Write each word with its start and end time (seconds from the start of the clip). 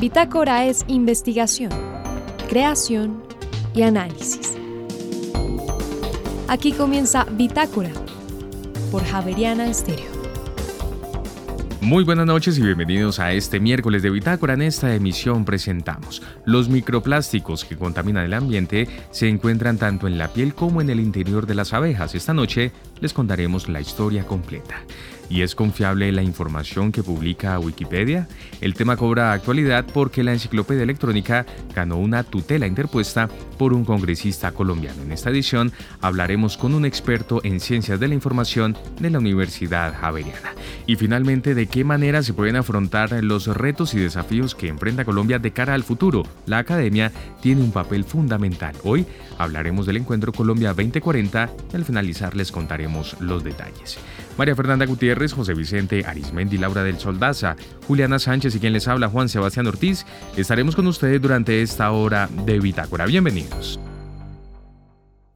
Bitácora 0.00 0.64
es 0.64 0.84
investigación, 0.86 1.72
creación 2.48 3.20
y 3.74 3.82
análisis. 3.82 4.56
Aquí 6.46 6.70
comienza 6.70 7.24
Bitácora 7.32 7.90
por 8.92 9.02
Javeriana 9.02 9.68
Estéreo. 9.68 10.06
Muy 11.80 12.04
buenas 12.04 12.26
noches 12.26 12.56
y 12.58 12.62
bienvenidos 12.62 13.18
a 13.18 13.32
este 13.32 13.58
miércoles 13.58 14.04
de 14.04 14.10
Bitácora. 14.10 14.54
En 14.54 14.62
esta 14.62 14.94
emisión 14.94 15.44
presentamos 15.44 16.22
los 16.44 16.68
microplásticos 16.68 17.64
que 17.64 17.76
contaminan 17.76 18.24
el 18.24 18.34
ambiente 18.34 18.86
se 19.10 19.28
encuentran 19.28 19.78
tanto 19.78 20.06
en 20.06 20.16
la 20.16 20.28
piel 20.28 20.54
como 20.54 20.80
en 20.80 20.90
el 20.90 21.00
interior 21.00 21.44
de 21.44 21.56
las 21.56 21.72
abejas. 21.72 22.14
Esta 22.14 22.32
noche 22.32 22.70
les 23.00 23.12
contaremos 23.12 23.68
la 23.68 23.80
historia 23.80 24.22
completa. 24.24 24.76
¿Y 25.30 25.42
es 25.42 25.54
confiable 25.54 26.10
la 26.12 26.22
información 26.22 26.90
que 26.90 27.02
publica 27.02 27.58
Wikipedia? 27.58 28.28
El 28.60 28.74
tema 28.74 28.96
cobra 28.96 29.32
actualidad 29.32 29.84
porque 29.92 30.22
la 30.22 30.32
enciclopedia 30.32 30.82
electrónica 30.82 31.44
ganó 31.74 31.98
una 31.98 32.24
tutela 32.24 32.66
interpuesta 32.66 33.28
por 33.58 33.74
un 33.74 33.84
congresista 33.84 34.52
colombiano. 34.52 35.02
En 35.02 35.12
esta 35.12 35.30
edición 35.30 35.72
hablaremos 36.00 36.56
con 36.56 36.74
un 36.74 36.86
experto 36.86 37.40
en 37.44 37.60
ciencias 37.60 38.00
de 38.00 38.08
la 38.08 38.14
información 38.14 38.76
de 39.00 39.10
la 39.10 39.18
Universidad 39.18 39.94
Javeriana. 39.94 40.52
Y 40.86 40.96
finalmente, 40.96 41.54
¿de 41.54 41.66
qué 41.66 41.84
manera 41.84 42.22
se 42.22 42.32
pueden 42.32 42.56
afrontar 42.56 43.12
los 43.22 43.46
retos 43.48 43.92
y 43.94 43.98
desafíos 43.98 44.54
que 44.54 44.68
enfrenta 44.68 45.04
Colombia 45.04 45.38
de 45.38 45.52
cara 45.52 45.74
al 45.74 45.84
futuro? 45.84 46.22
La 46.46 46.58
academia 46.58 47.12
tiene 47.42 47.62
un 47.62 47.72
papel 47.72 48.04
fundamental. 48.04 48.74
Hoy 48.82 49.04
hablaremos 49.36 49.86
del 49.86 49.98
encuentro 49.98 50.32
Colombia 50.32 50.68
2040 50.68 51.50
y 51.72 51.76
al 51.76 51.84
finalizar 51.84 52.34
les 52.34 52.50
contaremos 52.50 53.16
los 53.20 53.44
detalles. 53.44 53.98
María 54.38 54.54
Fernanda 54.54 54.86
Gutiérrez, 54.86 55.32
José 55.32 55.52
Vicente 55.52 56.04
Arismendi, 56.06 56.58
Laura 56.58 56.84
del 56.84 57.00
Soldaza, 57.00 57.56
Juliana 57.88 58.20
Sánchez 58.20 58.54
y 58.54 58.60
quien 58.60 58.72
les 58.72 58.86
habla 58.86 59.08
Juan 59.08 59.28
Sebastián 59.28 59.66
Ortiz, 59.66 60.06
estaremos 60.36 60.76
con 60.76 60.86
ustedes 60.86 61.20
durante 61.20 61.60
esta 61.60 61.90
hora 61.90 62.28
de 62.46 62.60
Bitácora. 62.60 63.04
Bienvenidos. 63.04 63.80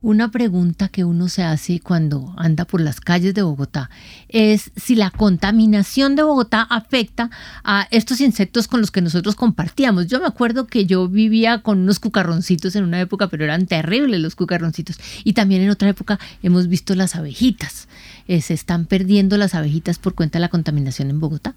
Una 0.03 0.33
pregunta 0.33 0.89
que 0.89 1.05
uno 1.05 1.29
se 1.29 1.45
hace 1.45 1.79
cuando 1.79 2.35
anda 2.37 2.65
por 2.65 2.81
las 2.81 3.01
calles 3.01 3.35
de 3.35 3.43
Bogotá 3.43 3.89
es 4.29 4.73
si 4.75 4.97
la 4.97 5.11
contaminación 5.11 6.17
de 6.17 6.25
Bogotá 6.25 6.63
afecta 6.63 7.31
a 7.63 7.87
estos 7.93 8.21
insectos 8.21 8.67
con 8.67 8.81
los 8.81 8.91
que 8.91 9.01
nosotros 9.01 9.37
compartíamos. 9.37 10.09
Yo 10.09 10.19
me 10.19 10.27
acuerdo 10.27 10.67
que 10.67 10.87
yo 10.87 11.07
vivía 11.09 11.63
con 11.63 11.79
unos 11.79 12.01
cucarroncitos 12.01 12.75
en 12.75 12.83
una 12.83 13.01
época, 13.01 13.29
pero 13.29 13.45
eran 13.45 13.67
terribles 13.67 14.21
los 14.21 14.35
cucarroncitos. 14.35 14.99
Y 15.23 15.35
también 15.35 15.63
en 15.63 15.71
otra 15.71 15.89
época 15.89 16.19
hemos 16.43 16.67
visto 16.67 16.97
las 16.97 17.15
abejitas. 17.15 17.87
Eh, 18.29 18.41
se 18.41 18.55
están 18.55 18.87
perdiendo 18.87 19.37
las 19.37 19.55
abejitas 19.55 19.99
por 19.99 20.15
cuenta 20.15 20.39
de 20.39 20.41
la 20.41 20.49
contaminación 20.49 21.11
en 21.11 21.21
Bogotá. 21.21 21.55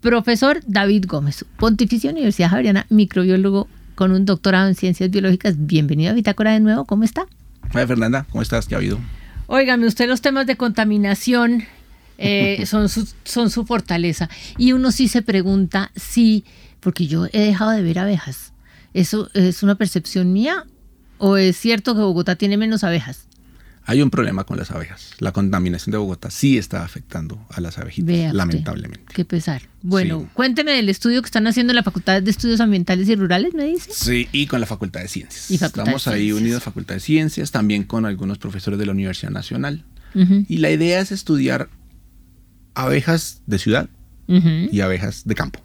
Profesor 0.00 0.60
David 0.66 1.04
Gómez, 1.06 1.44
Pontificia 1.58 2.10
Universidad 2.10 2.50
Javeriana, 2.50 2.86
microbiólogo 2.88 3.68
con 3.94 4.10
un 4.10 4.24
doctorado 4.24 4.68
en 4.68 4.74
ciencias 4.74 5.10
biológicas. 5.10 5.54
Bienvenido 5.58 6.10
a 6.10 6.14
Bitácora 6.14 6.52
de 6.52 6.60
nuevo, 6.60 6.84
¿cómo 6.84 7.04
está? 7.04 7.26
Hola 7.72 7.86
Fernanda, 7.86 8.26
¿cómo 8.30 8.42
estás? 8.42 8.66
¿Qué 8.66 8.74
ha 8.74 8.78
habido? 8.78 8.98
Óigame, 9.46 9.86
usted 9.86 10.08
los 10.08 10.20
temas 10.20 10.46
de 10.46 10.56
contaminación 10.56 11.64
eh, 12.18 12.64
son, 12.66 12.88
su, 12.88 13.08
son 13.24 13.50
su 13.50 13.64
fortaleza. 13.64 14.28
Y 14.58 14.72
uno 14.72 14.90
sí 14.90 15.08
se 15.08 15.22
pregunta 15.22 15.92
si, 15.94 16.44
porque 16.80 17.06
yo 17.06 17.26
he 17.26 17.40
dejado 17.40 17.70
de 17.70 17.82
ver 17.82 18.00
abejas, 18.00 18.52
¿eso 18.94 19.30
es 19.34 19.62
una 19.62 19.76
percepción 19.76 20.32
mía 20.32 20.64
o 21.18 21.36
es 21.36 21.56
cierto 21.56 21.94
que 21.94 22.00
Bogotá 22.00 22.34
tiene 22.34 22.56
menos 22.56 22.82
abejas? 22.82 23.28
Hay 23.84 24.02
un 24.02 24.10
problema 24.10 24.44
con 24.44 24.58
las 24.58 24.70
abejas. 24.70 25.10
La 25.18 25.32
contaminación 25.32 25.90
de 25.90 25.98
Bogotá 25.98 26.30
sí 26.30 26.56
está 26.56 26.84
afectando 26.84 27.44
a 27.50 27.60
las 27.60 27.78
abejitas, 27.78 28.32
lamentablemente. 28.32 29.12
Qué 29.12 29.24
pesar. 29.24 29.62
Bueno, 29.82 30.28
cuénteme 30.34 30.72
del 30.72 30.88
estudio 30.88 31.20
que 31.20 31.26
están 31.26 31.46
haciendo 31.46 31.72
en 31.72 31.76
la 31.76 31.82
Facultad 31.82 32.22
de 32.22 32.30
Estudios 32.30 32.60
Ambientales 32.60 33.08
y 33.08 33.16
Rurales, 33.16 33.54
me 33.54 33.64
dice. 33.64 33.90
Sí, 33.92 34.28
y 34.32 34.46
con 34.46 34.60
la 34.60 34.66
Facultad 34.66 35.00
de 35.00 35.08
Ciencias. 35.08 35.50
Estamos 35.50 36.06
ahí 36.06 36.32
unidos, 36.32 36.62
Facultad 36.62 36.94
de 36.94 37.00
Ciencias, 37.00 37.50
también 37.50 37.84
con 37.84 38.06
algunos 38.06 38.38
profesores 38.38 38.78
de 38.78 38.86
la 38.86 38.92
Universidad 38.92 39.32
Nacional. 39.32 39.84
Y 40.14 40.58
la 40.58 40.70
idea 40.70 41.00
es 41.00 41.10
estudiar 41.10 41.68
abejas 42.74 43.42
de 43.46 43.58
ciudad 43.58 43.88
y 44.28 44.80
abejas 44.80 45.22
de 45.24 45.34
campo. 45.34 45.60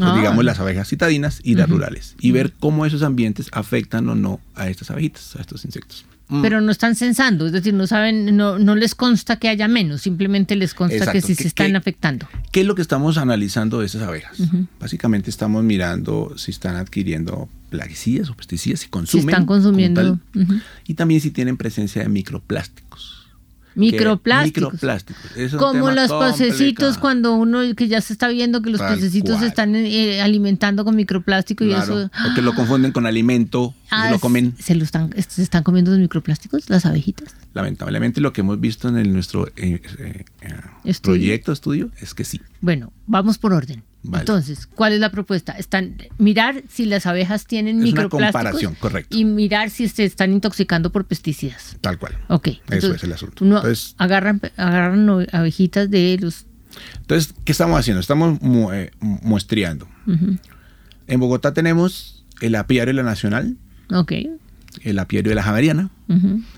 Ah. 0.00 0.16
digamos 0.16 0.42
las 0.42 0.58
abejas 0.58 0.88
citadinas 0.88 1.40
y 1.42 1.54
las 1.54 1.68
rurales. 1.68 2.16
Y 2.20 2.30
ver 2.30 2.52
cómo 2.52 2.86
esos 2.86 3.02
ambientes 3.02 3.48
afectan 3.52 4.08
o 4.08 4.14
no 4.14 4.40
a 4.54 4.68
estas 4.68 4.90
abejitas, 4.90 5.36
a 5.36 5.40
estos 5.40 5.64
insectos. 5.64 6.06
Mm. 6.32 6.40
Pero 6.40 6.62
no 6.62 6.72
están 6.72 6.94
censando, 6.94 7.44
es 7.44 7.52
decir, 7.52 7.74
no 7.74 7.86
saben, 7.86 8.34
no, 8.34 8.58
no 8.58 8.74
les 8.74 8.94
consta 8.94 9.36
que 9.36 9.50
haya 9.50 9.68
menos, 9.68 10.00
simplemente 10.00 10.56
les 10.56 10.72
consta 10.72 11.12
que 11.12 11.20
sí 11.20 11.34
se 11.34 11.46
están 11.46 11.76
afectando. 11.76 12.26
¿Qué 12.50 12.62
es 12.62 12.66
lo 12.66 12.74
que 12.74 12.80
estamos 12.80 13.18
analizando 13.18 13.80
de 13.80 13.86
esas 13.86 14.00
abejas? 14.00 14.38
Básicamente 14.80 15.28
estamos 15.28 15.62
mirando 15.62 16.32
si 16.38 16.50
están 16.50 16.76
adquiriendo 16.76 17.50
plaguicidas 17.68 18.30
o 18.30 18.34
pesticidas, 18.34 18.80
si 18.80 18.88
consumen. 18.88 19.26
Si 19.26 19.28
están 19.28 19.44
consumiendo. 19.44 20.18
Y 20.86 20.94
también 20.94 21.20
si 21.20 21.30
tienen 21.30 21.58
presencia 21.58 22.02
de 22.02 22.08
microplásticos. 22.08 23.11
Microplásticos. 23.74 24.80
Como 25.58 25.90
los 25.90 26.12
pececitos 26.12 26.98
cuando 26.98 27.34
uno 27.34 27.60
que 27.74 27.88
ya 27.88 28.00
se 28.00 28.12
está 28.12 28.28
viendo 28.28 28.62
que 28.62 28.70
los 28.70 28.80
pececitos 28.80 29.40
se 29.40 29.46
están 29.46 29.74
eh, 29.74 30.20
alimentando 30.20 30.84
con 30.84 30.96
microplástico 30.96 31.64
y 31.64 31.72
eso. 31.72 32.04
O 32.06 32.34
que 32.34 32.42
lo 32.42 32.54
confunden 32.54 32.92
con 32.92 33.06
alimento 33.06 33.74
y 33.86 34.10
lo 34.10 34.16
ah, 34.16 34.18
comen. 34.20 34.54
¿Se 34.58 34.74
lo 34.74 34.84
están, 34.84 35.10
se 35.28 35.42
están 35.42 35.62
comiendo 35.62 35.90
los 35.90 36.00
microplásticos, 36.00 36.68
las 36.70 36.86
abejitas? 36.86 37.34
Lamentablemente 37.54 38.20
lo 38.20 38.32
que 38.32 38.40
hemos 38.40 38.60
visto 38.60 38.88
en 38.88 38.96
el, 38.96 39.12
nuestro 39.12 39.48
eh, 39.56 39.82
eh, 39.98 40.94
proyecto, 41.02 41.52
estudio, 41.52 41.90
es 42.00 42.14
que 42.14 42.24
sí. 42.24 42.40
Bueno, 42.60 42.92
vamos 43.06 43.38
por 43.38 43.52
orden. 43.52 43.82
Entonces, 44.04 44.66
¿cuál 44.66 44.92
es 44.92 45.00
la 45.00 45.10
propuesta? 45.10 45.52
Están 45.52 45.96
mirar 46.18 46.62
si 46.68 46.86
las 46.86 47.06
abejas 47.06 47.46
tienen 47.46 47.78
es 47.78 47.84
microplásticos 47.84 48.20
una 48.20 48.32
comparación, 48.32 48.74
correcto. 48.74 49.16
y 49.16 49.24
mirar 49.24 49.70
si 49.70 49.88
se 49.88 50.04
están 50.04 50.32
intoxicando 50.32 50.90
por 50.90 51.04
pesticidas. 51.04 51.76
Tal 51.80 51.98
cual. 51.98 52.18
Ok. 52.28 52.48
Eso 52.70 52.94
es 52.94 53.04
el 53.04 53.12
asunto. 53.12 53.44
Entonces, 53.44 53.94
agarran, 53.98 54.40
agarran 54.56 55.26
abejitas 55.32 55.90
de 55.90 56.18
los. 56.20 56.46
Entonces, 57.00 57.34
¿qué 57.44 57.52
estamos 57.52 57.78
haciendo? 57.78 58.00
Estamos 58.00 58.38
eh, 58.72 58.90
muestreando. 59.00 59.86
En 61.06 61.20
Bogotá 61.20 61.54
tenemos 61.54 62.24
el 62.40 62.56
apiario 62.56 62.92
de 62.92 63.02
la 63.02 63.08
Nacional. 63.08 63.56
Ok. 63.92 64.12
El 64.80 64.98
apiario 64.98 65.30
de 65.30 65.36
la 65.36 65.42
Javeriana. 65.42 65.90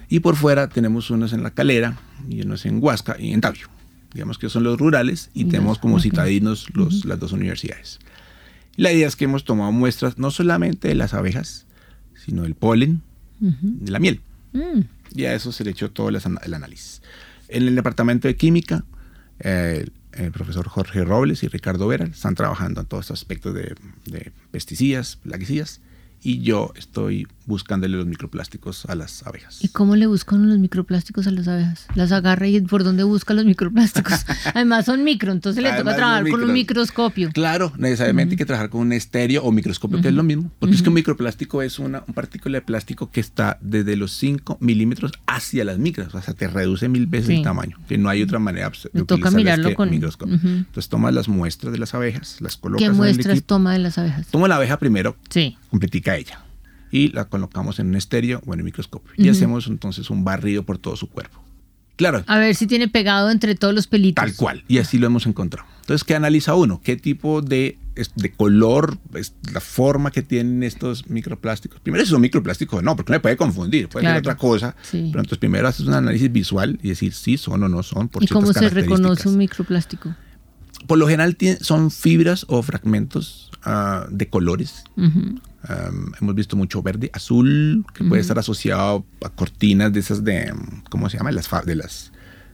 Y 0.09 0.21
por 0.21 0.37
fuera 0.37 0.69
tenemos 0.69 1.11
unos 1.11 1.33
en 1.33 1.43
la 1.43 1.51
Calera 1.51 1.99
y 2.29 2.43
unos 2.43 2.65
en 2.65 2.83
Huasca 2.83 3.17
y 3.19 3.33
en 3.33 3.41
Tabio 3.41 3.74
digamos 4.15 4.39
que 4.39 4.49
son 4.49 4.63
los 4.65 4.79
rurales, 4.79 5.31
y 5.35 5.45
tenemos 5.45 5.79
como 5.79 6.01
citadinos 6.01 6.69
los, 6.75 7.05
las 7.05 7.19
dos 7.19 7.33
universidades. 7.33 7.99
La 8.77 8.93
idea 8.93 9.07
es 9.07 9.17
que 9.17 9.25
hemos 9.25 9.45
tomado 9.45 9.73
muestras 9.73 10.19
no 10.19 10.31
solamente 10.31 10.89
de 10.89 10.95
las 10.95 11.15
abejas, 11.15 11.67
sino 12.25 12.43
del 12.43 12.55
polen, 12.55 13.03
de 13.41 13.91
la 13.91 13.99
miel. 13.99 14.21
Mm. 14.53 14.81
Y 15.15 15.25
a 15.27 15.35
eso 15.35 15.53
se 15.53 15.65
le 15.65 15.73
echó 15.73 15.91
todo 15.91 16.09
el, 16.09 16.19
análisis. 16.55 17.03
En 17.49 17.69
el 17.69 17.75
departamento 17.75 18.27
de 18.27 18.37
química, 18.37 18.85
el 19.39 19.93
profesor 20.33 20.69
Jorge 20.69 21.05
Robles 21.05 21.43
y 21.43 21.49
Ricardo 21.49 21.87
Vera 21.87 22.07
están 22.07 22.35
trabajando 22.35 22.81
en 22.81 22.87
todos 22.87 23.05
estos 23.05 23.21
aspectos 23.21 23.55
de, 23.55 23.75
de 24.07 24.33
pesticidas, 24.51 25.17
plaguicidas 25.17 25.81
y 26.25 26.41
yo 26.41 26.73
estoy 26.75 27.27
buscándole 27.47 27.99
los 27.99 28.07
microplásticos 28.07 28.87
a 28.87 28.95
las 28.95 29.27
abejas. 29.27 29.63
¿Y 29.63 29.69
cómo 29.69 29.95
le 29.95 30.07
buscan 30.07 30.49
los 30.49 30.59
microplásticos 30.59 31.27
a 31.27 31.31
las 31.31 31.47
abejas? 31.47 31.87
Las 31.95 32.13
agarra 32.13 32.49
y 32.49 32.61
por 32.63 32.83
dónde 32.83 33.03
busca 33.03 33.35
los 33.35 33.45
microplásticos. 33.45 34.25
Además 34.55 34.87
son 34.87 35.05
micro, 35.05 35.33
entonces 35.33 35.63
le 35.63 35.71
toca 35.73 35.95
trabajar 35.95 36.29
con 36.31 36.43
un 36.43 36.53
microscopio. 36.53 37.31
Claro, 37.33 37.73
necesariamente 37.77 38.33
hay 38.33 38.39
que 38.39 38.47
trabajar 38.47 38.71
con 38.71 38.81
un 38.81 38.93
estéreo 38.95 39.43
o 39.45 39.53
microscopio, 39.53 40.01
que 40.01 40.09
es 40.09 40.15
lo 40.15 40.23
mismo. 40.23 40.51
Porque 40.59 40.75
es 40.75 40.83
que 40.83 40.89
un 40.89 40.95
microplástico 40.95 41.61
es 41.61 41.79
una 41.79 42.03
un 42.07 42.15
partícula 42.15 42.59
de 42.59 42.63
plástico 42.63 43.11
que 43.11 43.21
está 43.21 43.59
desde 43.61 43.97
los 43.97 44.13
5 44.13 44.57
milímetros 44.61 45.13
hacia 45.27 45.65
las 45.65 45.79
micras. 45.79 46.15
O 46.15 46.23
sea, 46.23 46.33
te 46.33 46.49
reduce 46.49 46.89
mil 46.89 47.07
veces 47.07 47.31
el 47.31 47.43
tamaño. 47.43 47.79
Que 47.87 47.99
no 47.99 48.09
hay 48.09 48.23
otra 48.23 48.39
manera 48.39 48.71
de 48.71 49.01
le 49.01 49.05
toca 49.05 49.31
mirarlo 49.31 49.75
con 49.75 49.91
microscopio. 49.91 50.37
Entonces 50.43 50.89
tomas 50.89 51.13
las 51.13 51.29
muestras 51.29 51.73
de 51.73 51.79
las 51.79 51.95
abejas, 51.95 52.41
las 52.41 52.57
colocas 52.57 52.89
¿Qué 52.89 52.95
muestras 52.95 53.43
toma 53.43 53.75
de 53.75 53.81
las 53.81 53.99
abejas? 53.99 54.29
Toma 54.29 54.49
la 54.49 54.57
abeja 54.57 54.79
primero. 54.79 55.17
Sí. 55.29 55.59
Completica 55.71 56.14
ella 56.17 56.45
y 56.95 57.09
la 57.09 57.25
colocamos 57.25 57.81
en 57.81 57.89
un 57.89 57.97
estéreo 57.97 58.41
o 58.47 58.55
en 58.55 58.61
un 58.61 58.67
microscopio. 58.67 59.13
Y 59.17 59.29
hacemos 59.29 59.67
entonces 59.67 60.11
un 60.11 60.23
barrido 60.23 60.63
por 60.63 60.79
todo 60.79 60.95
su 60.95 61.11
cuerpo. 61.11 61.43
Claro. 61.97 62.23
A 62.29 62.39
ver 62.39 62.55
si 62.55 62.69
tiene 62.69 62.87
pegado 62.87 63.31
entre 63.31 63.57
todos 63.57 63.75
los 63.75 63.89
pelitos. 63.89 64.25
Tal 64.25 64.35
cual. 64.37 64.65
Y 64.69 64.79
así 64.79 64.99
lo 64.99 65.09
hemos 65.09 65.27
encontrado. 65.27 65.69
Entonces, 65.81 66.05
¿qué 66.05 66.15
analiza 66.15 66.55
uno? 66.55 66.81
¿Qué 66.83 66.97
tipo 66.97 67.43
de, 67.43 67.79
de 68.15 68.33
color, 68.33 68.97
es 69.15 69.35
la 69.53 69.61
forma 69.61 70.13
que 70.13 70.23
tienen 70.23 70.63
estos 70.63 71.09
microplásticos? 71.09 71.81
Primero, 71.81 72.05
si 72.05 72.11
son 72.13 72.21
microplásticos 72.21 72.81
no, 72.83 72.95
porque 72.95 73.11
no 73.13 73.17
me 73.17 73.21
puede 73.21 73.37
confundir, 73.37 73.89
puede 73.89 74.07
ser 74.07 74.17
otra 74.17 74.37
cosa. 74.37 74.77
Pero 74.91 75.05
entonces, 75.05 75.39
primero 75.39 75.67
haces 75.67 75.87
un 75.87 75.95
análisis 75.95 76.31
visual 76.31 76.79
y 76.81 76.91
decir 76.91 77.13
si 77.13 77.37
son 77.39 77.63
o 77.65 77.69
no 77.69 77.83
son. 77.83 78.09
Por 78.09 78.23
¿Y 78.23 78.29
cómo 78.29 78.53
se 78.53 78.69
reconoce 78.71 79.29
un 79.29 79.37
microplástico? 79.37 80.15
Por 80.87 80.99
lo 80.99 81.09
general 81.09 81.37
son 81.61 81.91
fibras 81.91 82.47
o 82.49 82.63
fragmentos 82.63 83.51
ah, 83.65 84.07
de 84.11 84.29
colores 84.29 84.85
hemos 86.21 86.35
visto 86.35 86.57
mucho 86.57 86.83
verde, 86.83 87.11
azul, 87.13 87.85
que 87.95 88.05
puede 88.05 88.21
estar 88.21 88.39
asociado 88.39 89.05
a 89.25 89.31
cortinas 89.31 89.93
de 89.93 90.01
esas 90.01 90.25
de, 90.25 90.53
¿cómo 90.91 91.09
se 91.09 91.17
llama? 91.17 91.33
Las, 91.33 91.49
de 91.65 91.75
las, 91.75 92.13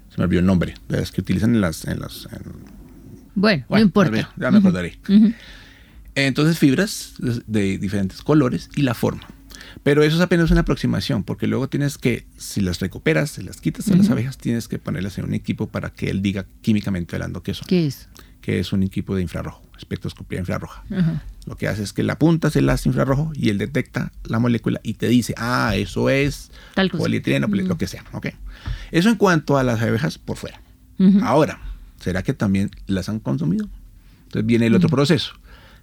se 0.09 0.19
me 0.19 0.25
olvidó 0.25 0.41
el 0.41 0.47
nombre, 0.47 0.75
de 0.89 0.99
las 0.99 1.13
que 1.13 1.21
utilizan 1.21 1.55
en 1.55 1.61
las... 1.61 1.85
En 1.85 2.01
las 2.01 2.29
bueno, 3.35 3.65
no 3.69 3.79
importa. 3.79 4.33
Ya 4.37 4.51
me 4.51 4.59
acordaré. 4.59 4.99
Entonces 6.15 6.59
fibras 6.59 7.15
de 7.47 7.79
diferentes 7.79 8.23
colores 8.23 8.69
y 8.77 8.83
la 8.83 8.95
forma. 8.95 9.27
Pero 9.83 10.03
eso 10.03 10.17
es 10.17 10.23
apenas 10.23 10.51
una 10.51 10.61
aproximación, 10.61 11.23
porque 11.23 11.47
luego 11.47 11.69
tienes 11.69 11.97
que, 11.97 12.27
si 12.37 12.61
las 12.61 12.81
recuperas, 12.81 13.31
si 13.31 13.43
las 13.43 13.61
quitas 13.61 13.89
a 13.89 13.97
las 13.97 14.11
abejas, 14.11 14.37
tienes 14.37 14.69
que 14.69 14.79
ponerlas 14.79 15.17
en 15.19 15.27
un 15.27 15.35
equipo 15.35 15.69
para 15.69 15.91
que 15.91 16.11
él 16.11 16.23
diga 16.23 16.47
químicamente 16.61 17.17
hablando 17.17 17.43
qué 17.43 17.55
son. 17.55 17.67
¿Qué 17.67 17.87
es? 17.87 18.09
Que 18.41 18.59
es 18.59 18.73
un 18.73 18.83
equipo 18.83 19.15
de 19.15 19.23
infrarrojo, 19.23 19.63
espectroscopía 19.77 20.39
infrarroja. 20.39 20.83
Lo 21.47 21.57
que 21.57 21.69
hace 21.69 21.83
es 21.83 21.93
que 21.93 22.03
la 22.03 22.19
punta 22.19 22.51
se 22.51 22.61
la 22.63 22.75
hace 22.75 22.89
infrarrojo 22.89 23.33
y 23.35 23.49
él 23.51 23.59
detecta 23.59 24.13
la 24.25 24.39
molécula 24.39 24.81
y 24.83 24.95
te 24.95 25.09
dice, 25.09 25.35
ah, 25.37 25.73
eso 25.77 26.09
es 26.11 26.51
Tal 26.75 26.91
polietileno, 26.91 27.49
poli- 27.49 27.63
lo 27.65 27.77
que 27.79 27.87
sea. 27.87 28.05
¿ok? 28.13 28.29
Eso 28.93 29.09
en 29.09 29.17
cuanto 29.17 29.59
a 29.59 29.63
las 29.63 29.81
abejas 29.83 30.19
por 30.19 30.37
fuera. 30.37 30.61
Ahora, 31.23 31.61
¿será 31.99 32.23
que 32.23 32.35
también 32.35 32.71
las 32.87 33.09
han 33.09 33.21
consumido? 33.21 33.69
Entonces 34.25 34.47
viene 34.47 34.67
el 34.67 34.75
otro 34.75 34.89
proceso. 34.91 35.33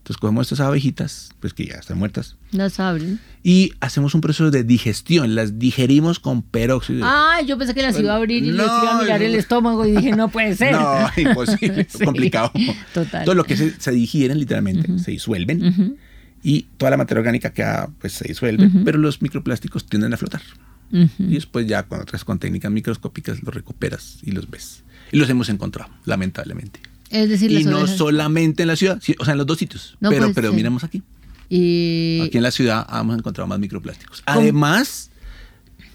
Entonces 0.07 0.21
cogemos 0.21 0.50
estas 0.50 0.65
abejitas, 0.65 1.31
pues 1.42 1.54
que 1.54 1.65
ya 1.65 1.74
están 1.74 1.98
muertas, 1.98 2.38
Las 2.54 2.80
abren. 2.80 3.19
y 3.44 3.74
hacemos 3.81 4.15
un 4.15 4.21
proceso 4.21 4.50
de 4.51 4.63
digestión. 4.63 5.36
Las 5.36 5.59
digerimos 5.59 6.21
con 6.21 6.44
peróxido. 6.44 7.01
Ah, 7.04 7.42
yo 7.45 7.57
pensé 7.57 7.74
que 7.74 7.81
las 7.81 8.00
iba 8.00 8.13
a 8.13 8.15
abrir 8.15 8.42
y 8.45 8.51
les 8.51 8.65
iba 8.65 9.00
a 9.00 9.01
mirar 9.01 9.21
el 9.21 9.36
estómago 9.36 9.86
y 9.86 9.92
dije, 9.92 10.15
no 10.15 10.30
puede 10.30 10.56
ser. 10.56 10.71
No, 10.71 11.09
imposible, 11.18 11.86
Sí, 11.89 12.06
complicado. 12.06 12.54
Total. 12.94 13.25
Todo 13.25 13.36
lo 13.36 13.44
que 13.44 13.57
se, 13.57 13.77
se 13.81 13.92
digieren 13.92 14.39
literalmente, 14.39 14.98
se 14.98 15.12
disuelven 15.12 15.98
y 16.42 16.62
toda 16.77 16.92
la 16.92 16.95
materia 16.98 17.19
orgánica 17.19 17.51
queda, 17.51 17.89
pues 18.00 18.13
se 18.13 18.30
disuelve, 18.30 18.71
pero 18.86 18.98
los 19.00 19.21
microplásticos 19.21 19.88
tienden 19.88 20.13
a 20.13 20.18
flotar. 20.18 20.42
Y 20.89 21.33
después 21.33 21.68
ya 21.68 21.83
con 21.83 22.00
otras 22.00 22.24
con 22.24 22.39
técnicas 22.39 22.71
microscópicas 22.71 23.44
los 23.44 23.53
recuperas 23.53 24.19
y 24.21 24.31
los 24.31 24.50
ves. 24.50 24.86
Y 25.12 25.18
los 25.18 25.30
hemos 25.30 25.50
encontrado, 25.50 25.92
lamentablemente. 26.06 26.80
Es 27.12 27.30
decir, 27.30 27.51
Y 27.51 27.63
no 27.63 27.80
ovejas- 27.81 27.98
solamente 27.98 28.63
en 28.63 28.68
la 28.68 28.75
ciudad, 28.75 29.01
o 29.19 29.24
sea, 29.25 29.31
en 29.33 29.38
los 29.38 29.48
dos 29.48 29.57
sitios. 29.57 29.95
No 30.00 30.09
pero 30.09 30.33
ser. 30.33 30.51
miremos 30.51 30.83
aquí. 30.83 31.01
Y 31.50 32.19
Aquí 32.25 32.38
en 32.38 32.44
la 32.44 32.51
ciudad 32.51 32.86
hemos 33.00 33.18
encontrado 33.18 33.48
más 33.48 33.59
microplásticos. 33.59 34.21
Además, 34.25 35.09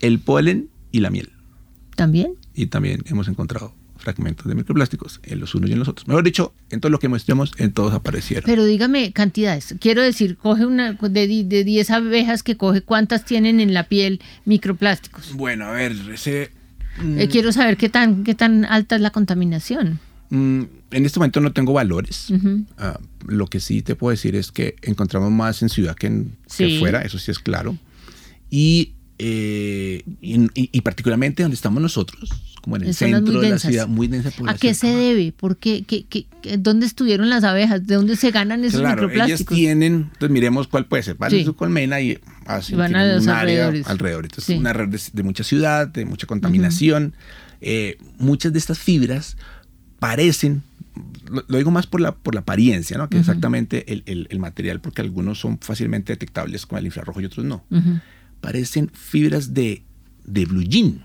el 0.00 0.18
polen 0.18 0.68
y 0.90 1.00
la 1.00 1.10
miel. 1.10 1.30
también. 1.96 2.34
Y 2.54 2.66
también 2.66 3.02
hemos 3.06 3.28
encontrado 3.28 3.74
fragmentos 3.98 4.46
de 4.46 4.54
microplásticos 4.54 5.20
en 5.24 5.38
los 5.40 5.54
unos 5.54 5.70
y 5.70 5.74
en 5.74 5.78
los 5.78 5.88
otros. 5.88 6.08
Mejor 6.08 6.24
dicho, 6.24 6.52
en 6.70 6.80
todo 6.80 6.90
lo 6.90 6.98
que 6.98 7.08
mostramos, 7.08 7.52
en 7.58 7.72
todos 7.72 7.92
aparecieron. 7.94 8.44
Pero 8.46 8.64
dígame 8.64 9.12
cantidades. 9.12 9.74
Quiero 9.78 10.02
decir, 10.02 10.36
coge 10.36 10.66
una 10.66 10.94
de, 10.94 11.26
di- 11.28 11.44
de 11.44 11.62
10 11.64 11.90
abejas 11.90 12.42
que 12.42 12.56
coge, 12.56 12.80
¿cuántas 12.82 13.24
tienen 13.24 13.60
en 13.60 13.74
la 13.74 13.88
piel 13.88 14.20
microplásticos? 14.44 15.34
bueno, 15.34 15.66
a 15.66 15.72
ver, 15.72 15.92
ese... 16.12 16.50
mm, 17.00 17.20
Eh, 17.20 17.28
quiero 17.28 17.52
saber 17.52 17.76
qué 17.76 17.88
tan, 17.88 18.24
qué 18.24 18.34
tan 18.34 18.64
alta 18.64 18.96
es 18.96 19.02
la 19.02 19.10
contaminación. 19.10 20.00
mm, 20.30 20.62
en 20.92 21.06
este 21.06 21.18
momento 21.18 21.40
no 21.40 21.52
tengo 21.52 21.72
valores. 21.72 22.28
Ah, 22.78 22.98
lo 23.26 23.46
que 23.48 23.60
sí 23.60 23.82
te 23.82 23.94
puedo 23.96 24.10
decir 24.10 24.36
es 24.36 24.52
que 24.52 24.76
encontramos 24.82 25.30
más 25.30 25.62
en 25.62 25.68
ciudad 25.68 25.94
que, 25.96 26.06
en, 26.06 26.36
que 26.56 26.78
fuera, 26.78 27.02
eso 27.02 27.18
sí 27.18 27.30
es 27.30 27.38
claro. 27.38 27.76
Y, 28.50 28.92
eh, 29.18 30.02
y, 30.20 30.48
y- 30.54 30.80
particularmente 30.82 31.42
donde 31.42 31.54
estamos 31.54 31.80
nosotros, 31.82 32.30
como 32.62 32.76
en 32.76 32.82
el 32.84 32.94
zonas 32.94 33.20
centro 33.20 33.40
de 33.40 33.50
la 33.50 33.58
ciudad, 33.58 33.88
muy 33.88 34.06
densa 34.08 34.28
¿A 34.28 34.32
qué 34.32 34.38
población. 34.38 34.74
se 34.74 34.86
debe? 34.88 35.32
¿Por 35.32 35.56
qué? 35.56 35.84
¿Qué- 35.86 36.04
qué- 36.08 36.26
qué- 36.42 36.58
¿Dónde 36.58 36.86
estuvieron 36.86 37.28
las 37.30 37.44
abejas? 37.44 37.86
¿De 37.86 37.94
dónde 37.94 38.16
se 38.16 38.30
ganan 38.30 38.64
esos 38.64 38.80
Claro, 38.80 39.02
ellas 39.04 39.10
microplásticos? 39.12 39.56
tienen, 39.56 39.94
entonces 40.12 40.30
miremos 40.30 40.68
cuál 40.68 40.86
puede 40.86 41.02
ser. 41.02 41.16
Van 41.16 41.30
Sí. 41.30 41.40
en 41.40 41.44
su 41.46 41.54
colmena 41.56 42.00
y 42.00 42.18
hacen 42.46 42.74
Y 42.74 42.78
van 42.78 42.94
a 42.96 43.04
los 43.14 43.24
un 43.24 43.30
área 43.30 43.68
alrededor. 43.86 44.24
Entonces, 44.24 44.44
Sí. 44.46 44.54
una 44.54 44.72
red 44.72 44.88
de, 44.88 45.00
de 45.12 45.22
mucha 45.22 45.44
ciudad, 45.44 45.86
de 45.88 46.04
mucha 46.04 46.26
contaminación. 46.26 47.14
Eh, 47.60 47.96
muchas 48.18 48.52
de 48.52 48.58
estas 48.58 48.78
fibras 48.80 49.36
parecen, 49.98 50.62
lo, 51.30 51.44
lo 51.48 51.58
digo 51.58 51.70
más 51.70 51.86
por 51.86 52.00
la, 52.00 52.12
por 52.14 52.34
la 52.34 52.40
apariencia, 52.40 52.98
¿no? 52.98 53.08
que 53.08 53.18
exactamente 53.18 53.92
el, 53.92 54.02
el- 54.06 54.26
el 54.30 54.38
material, 54.38 54.80
porque 54.80 55.00
algunos 55.02 55.38
son 55.40 55.58
fácilmente 55.58 56.12
detectables 56.12 56.66
con 56.66 56.78
el 56.78 56.86
infrarrojo 56.86 57.20
y 57.20 57.24
otros 57.24 57.44
no. 57.46 57.64
Parecen 58.40 58.90
fibras 58.92 59.54
de, 59.54 59.84
de 60.24 60.44
blue 60.46 60.62
jean, 60.62 61.04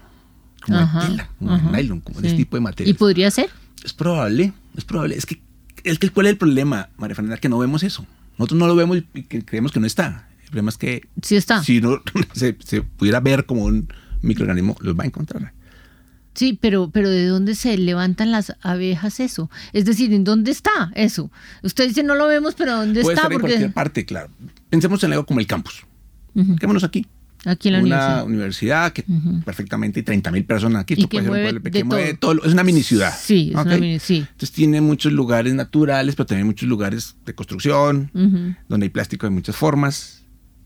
como 0.66 0.78
de 0.80 0.86
tela, 1.08 1.30
como 1.38 1.58
de 1.58 1.64
nylon, 1.84 2.02
como 2.02 2.20
de 2.22 2.28
este 2.28 2.38
tipo 2.38 2.58
de 2.58 2.62
¿Y 2.62 2.64
material. 2.64 2.96
podría 2.98 3.32
ser? 3.32 3.50
Es 3.84 3.94
probable, 3.94 4.54
es 4.76 4.84
probable. 4.86 5.16
Es 5.16 5.26
que, 5.26 5.40
es 5.84 6.00
que 6.00 6.10
¿cuál 6.10 6.26
es 6.28 6.32
el 6.32 6.38
problema, 6.38 6.90
María 6.98 7.16
Fernanda? 7.16 7.38
Que 7.38 7.48
no 7.50 7.60
vemos 7.60 7.84
eso. 7.84 8.06
Nosotros 8.38 8.60
no 8.60 8.68
lo 8.68 8.76
vemos 8.76 8.98
y 9.14 9.24
creemos 9.24 9.72
que 9.72 9.80
no 9.80 9.86
está. 9.88 10.28
El 10.44 10.48
problema 10.50 10.70
es 10.70 10.78
que 10.78 11.08
Sí 11.22 11.36
está. 11.36 11.64
si 11.64 11.80
no 11.82 12.02
se, 12.34 12.58
se 12.64 12.82
pudiera 12.82 13.20
ver 13.20 13.46
como 13.46 13.66
un 13.66 13.88
microorganismo, 14.22 14.76
los 14.82 14.98
va 14.98 15.04
a 15.04 15.08
encontrar. 15.08 15.54
Sí, 16.38 16.58
pero, 16.62 16.90
pero 16.92 17.10
¿de 17.10 17.26
dónde 17.26 17.56
se 17.56 17.78
levantan 17.78 18.32
las 18.32 18.54
abejas 18.62 19.20
eso? 19.20 19.50
Es 19.74 19.84
decir, 19.86 20.14
¿en 20.14 20.24
dónde 20.24 20.52
está 20.52 20.92
eso? 20.96 21.32
Usted 21.64 21.88
dice 21.88 22.04
no 22.04 22.14
lo 22.16 22.28
vemos, 22.28 22.54
pero 22.56 22.76
¿dónde 22.78 23.02
Puede 23.02 23.16
está? 23.16 23.24
estar 23.28 23.34
en 23.34 23.40
cualquier 23.40 23.74
parte, 23.74 24.06
claro. 24.06 24.30
Pensemos 24.70 25.04
en 25.04 25.12
algo 25.14 25.26
como 25.26 25.40
el 25.40 25.48
campus. 25.48 25.84
Quedémonos 26.36 26.84
aquí. 26.84 27.06
Aquí 27.46 27.70
en 27.70 27.74
la 27.76 27.80
una 27.80 27.86
universidad. 28.24 28.26
universidad 28.26 28.94
que 28.94 29.04
perfectamente 29.46 30.04
30 30.04 30.32
mil 30.32 30.44
personas 30.46 30.82
aquí. 30.82 30.94
Esto 30.96 31.08
puede 31.08 31.26
ser 31.26 31.56
un 31.56 31.64
de 31.90 32.14
todo. 32.14 32.34
todo. 32.36 32.46
Es 32.46 32.54
una 32.54 32.64
mini 32.64 32.84
ciudad. 32.84 33.14
Sí, 33.18 33.50
es 33.56 33.56
una 33.62 33.78
mini- 33.78 34.00
sí. 34.00 34.18
Entonces 34.20 34.52
tiene 34.52 34.82
muchos 34.82 35.14
lugares 35.14 35.54
naturales, 35.54 36.16
pero 36.16 36.26
también 36.28 36.46
muchos 36.48 36.68
lugares 36.68 37.16
de 37.26 37.34
construcción, 37.36 38.12
donde 38.68 38.86
hay 38.86 38.90
plástico 38.90 39.26
de 39.26 39.32
muchas 39.32 39.56
formas 39.56 40.24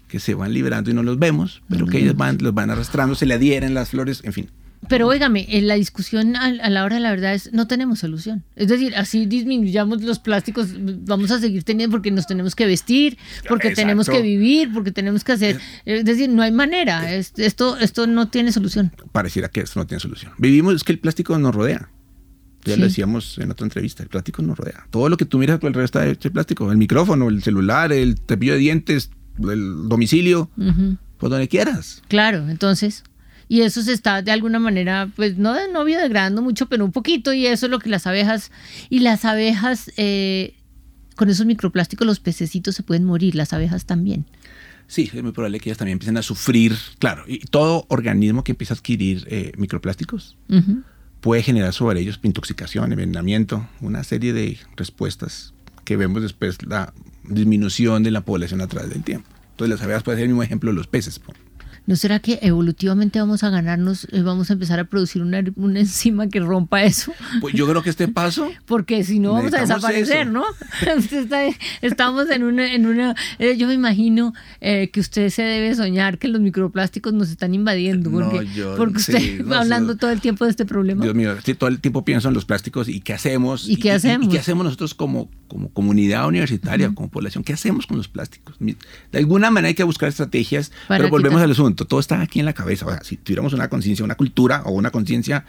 que 0.07 0.19
se 0.19 0.33
van 0.33 0.53
liberando 0.53 0.91
y 0.91 0.93
no 0.93 1.03
los 1.03 1.17
vemos, 1.19 1.61
pero 1.69 1.85
que 1.85 1.99
ellos 1.99 2.17
van, 2.17 2.37
los 2.41 2.53
van 2.53 2.69
arrastrando, 2.69 3.15
se 3.15 3.25
le 3.25 3.35
adhieren 3.35 3.73
las 3.73 3.89
flores, 3.89 4.21
en 4.25 4.33
fin. 4.33 4.49
Pero 4.89 5.07
óigame, 5.07 5.45
en 5.49 5.67
la 5.67 5.75
discusión 5.75 6.35
a, 6.35 6.45
a 6.45 6.69
la 6.69 6.83
hora 6.83 6.95
de 6.95 7.01
la 7.01 7.11
verdad 7.11 7.33
es 7.35 7.53
no 7.53 7.67
tenemos 7.67 7.99
solución. 7.99 8.43
Es 8.55 8.67
decir, 8.67 8.95
así 8.95 9.25
disminuyamos 9.27 10.01
los 10.01 10.17
plásticos, 10.19 10.69
vamos 10.75 11.29
a 11.31 11.39
seguir 11.39 11.63
teniendo 11.63 11.91
porque 11.95 12.09
nos 12.11 12.25
tenemos 12.27 12.55
que 12.55 12.65
vestir, 12.65 13.17
porque 13.47 13.67
Exacto. 13.69 13.81
tenemos 13.87 14.09
que 14.09 14.21
vivir, 14.21 14.71
porque 14.73 14.91
tenemos 14.91 15.23
que 15.23 15.33
hacer. 15.33 15.59
Es 15.85 16.03
decir, 16.03 16.29
no 16.29 16.41
hay 16.41 16.51
manera. 16.51 17.13
Es- 17.13 17.33
Esto, 17.37 17.77
esto 17.77 18.07
no 18.07 18.27
tiene 18.29 18.51
solución. 18.51 18.91
Pareciera 19.11 19.49
que 19.49 19.61
esto 19.61 19.79
no 19.79 19.85
tiene 19.87 19.99
solución. 19.99 20.31
Vivimos, 20.39 20.73
es 20.75 20.83
que 20.83 20.91
el 20.93 20.99
plástico 20.99 21.37
nos 21.37 21.53
rodea. 21.53 21.89
Ya 22.65 22.73
Sí. 22.75 22.79
lo 22.79 22.85
decíamos 22.87 23.37
en 23.39 23.49
otra 23.51 23.65
entrevista, 23.65 24.03
el 24.03 24.09
plástico 24.09 24.41
nos 24.41 24.57
rodea. 24.57 24.85
Todo 24.89 25.09
lo 25.09 25.17
que 25.17 25.25
tú 25.25 25.37
miras 25.37 25.55
alrededor 25.63 25.83
está 25.83 26.05
hecho 26.07 26.29
de 26.29 26.33
plástico. 26.33 26.71
El 26.71 26.77
micrófono, 26.77 27.27
el 27.29 27.41
celular, 27.43 27.91
el 27.93 28.17
cepillo 28.27 28.53
de 28.53 28.59
dientes, 28.59 29.09
el 29.39 29.87
domicilio, 29.89 30.49
por 31.17 31.29
donde 31.29 31.47
quieras. 31.47 32.01
Claro, 32.07 32.49
entonces. 32.49 33.03
Y 33.51 33.63
eso 33.63 33.81
se 33.81 33.91
está 33.91 34.21
de 34.21 34.31
alguna 34.31 34.59
manera, 34.59 35.09
pues 35.13 35.37
no, 35.37 35.53
no 35.73 35.83
biodegradando 35.83 36.41
mucho, 36.41 36.67
pero 36.67 36.85
un 36.85 36.93
poquito, 36.93 37.33
y 37.33 37.47
eso 37.47 37.65
es 37.65 37.69
lo 37.69 37.79
que 37.79 37.89
las 37.89 38.07
abejas. 38.07 38.49
Y 38.89 38.99
las 38.99 39.25
abejas, 39.25 39.91
eh, 39.97 40.55
con 41.17 41.29
esos 41.29 41.45
microplásticos, 41.45 42.07
los 42.07 42.21
pececitos 42.21 42.75
se 42.75 42.83
pueden 42.83 43.03
morir, 43.03 43.35
las 43.35 43.51
abejas 43.51 43.85
también. 43.85 44.25
Sí, 44.87 45.11
es 45.13 45.21
muy 45.21 45.33
probable 45.33 45.59
que 45.59 45.69
ellas 45.69 45.79
también 45.79 45.95
empiecen 45.95 46.15
a 46.15 46.21
sufrir. 46.21 46.77
Claro, 46.97 47.25
y 47.27 47.39
todo 47.39 47.85
organismo 47.89 48.45
que 48.45 48.53
empieza 48.53 48.73
a 48.73 48.77
adquirir 48.77 49.27
eh, 49.29 49.51
microplásticos 49.57 50.37
puede 51.19 51.43
generar 51.43 51.73
sobre 51.73 51.99
ellos 51.99 52.21
intoxicación, 52.23 52.93
envenenamiento, 52.93 53.67
una 53.81 54.05
serie 54.05 54.31
de 54.31 54.59
respuestas 54.77 55.53
que 55.83 55.97
vemos 55.97 56.21
después 56.21 56.65
la 56.65 56.93
disminución 57.25 58.03
de 58.03 58.11
la 58.11 58.21
población 58.21 58.61
a 58.61 58.67
través 58.67 58.91
del 58.91 59.03
tiempo. 59.03 59.27
Entonces 59.49 59.77
las 59.77 59.81
abejas 59.83 60.03
pueden 60.03 60.19
ser 60.19 60.23
el 60.23 60.29
mismo 60.29 60.41
ejemplo 60.41 60.71
de 60.71 60.77
los 60.77 60.87
peces. 60.87 61.19
¿No 61.87 61.95
será 61.95 62.19
que 62.19 62.37
evolutivamente 62.43 63.19
vamos 63.19 63.43
a 63.43 63.49
ganarnos, 63.49 64.07
eh, 64.11 64.21
vamos 64.21 64.49
a 64.49 64.53
empezar 64.53 64.79
a 64.79 64.83
producir 64.85 65.21
una, 65.23 65.43
una 65.55 65.79
enzima 65.79 66.27
que 66.29 66.39
rompa 66.39 66.83
eso? 66.83 67.11
Pues 67.41 67.55
yo 67.55 67.67
creo 67.67 67.81
que 67.81 67.89
este 67.89 68.07
paso 68.07 68.49
Porque 68.67 69.03
si 69.03 69.19
no 69.19 69.33
vamos 69.33 69.53
a 69.53 69.61
desaparecer, 69.61 70.21
eso. 70.21 70.31
¿no? 70.31 70.43
Usted 70.97 71.23
está- 71.23 71.47
estamos 71.81 72.29
en 72.29 72.43
una, 72.43 72.71
en 72.73 72.85
una, 72.85 73.15
eh, 73.39 73.57
yo 73.57 73.67
me 73.67 73.73
imagino 73.73 74.33
eh, 74.61 74.89
que 74.93 74.99
usted 74.99 75.29
se 75.29 75.41
debe 75.41 75.73
soñar 75.75 76.19
que 76.19 76.27
los 76.27 76.39
microplásticos 76.39 77.13
nos 77.13 77.29
están 77.31 77.55
invadiendo, 77.55 78.11
No, 78.11 78.29
porque, 78.29 78.47
yo- 78.53 78.75
porque 78.77 78.97
usted 78.97 79.17
sí, 79.19 79.37
no, 79.43 79.49
va 79.49 79.61
hablando 79.61 79.97
todo 79.97 80.11
el 80.11 80.21
tiempo 80.21 80.45
de 80.45 80.51
este 80.51 80.65
problema. 80.65 81.03
Dios 81.03 81.15
mío, 81.15 81.35
sí, 81.43 81.55
todo 81.55 81.67
el 81.69 81.79
tiempo 81.79 82.05
pienso 82.05 82.27
en 82.27 82.35
los 82.35 82.45
plásticos 82.45 82.87
y 82.89 83.01
qué 83.01 83.13
hacemos. 83.13 83.67
¿Y 83.67 83.77
qué 83.77 83.91
hacemos? 83.91 84.29
qué 84.29 84.37
hacemos 84.39 84.63
nosotros 84.65 84.93
como, 84.93 85.29
como 85.47 85.69
comunidad 85.69 86.27
universitaria, 86.27 86.91
como 86.93 87.09
población? 87.09 87.43
¿Qué 87.43 87.53
hacemos 87.53 87.87
con 87.87 87.97
los 87.97 88.07
plásticos? 88.07 88.55
De 88.59 89.17
alguna 89.17 89.49
manera 89.49 89.69
hay 89.69 89.73
que 89.75 89.83
buscar 89.83 90.09
estrategias, 90.09 90.71
Para 90.87 90.99
pero 90.99 91.09
volvemos 91.09 91.41
al 91.41 91.49
asunto. 91.51 91.70
Todo 91.75 91.99
está 91.99 92.21
aquí 92.21 92.39
en 92.39 92.45
la 92.45 92.53
cabeza. 92.53 92.85
O 92.85 92.89
sea, 92.89 93.03
si 93.03 93.17
tuviéramos 93.17 93.53
una 93.53 93.69
conciencia, 93.69 94.03
una 94.05 94.15
cultura 94.15 94.63
o 94.65 94.71
una 94.71 94.91
conciencia 94.91 95.45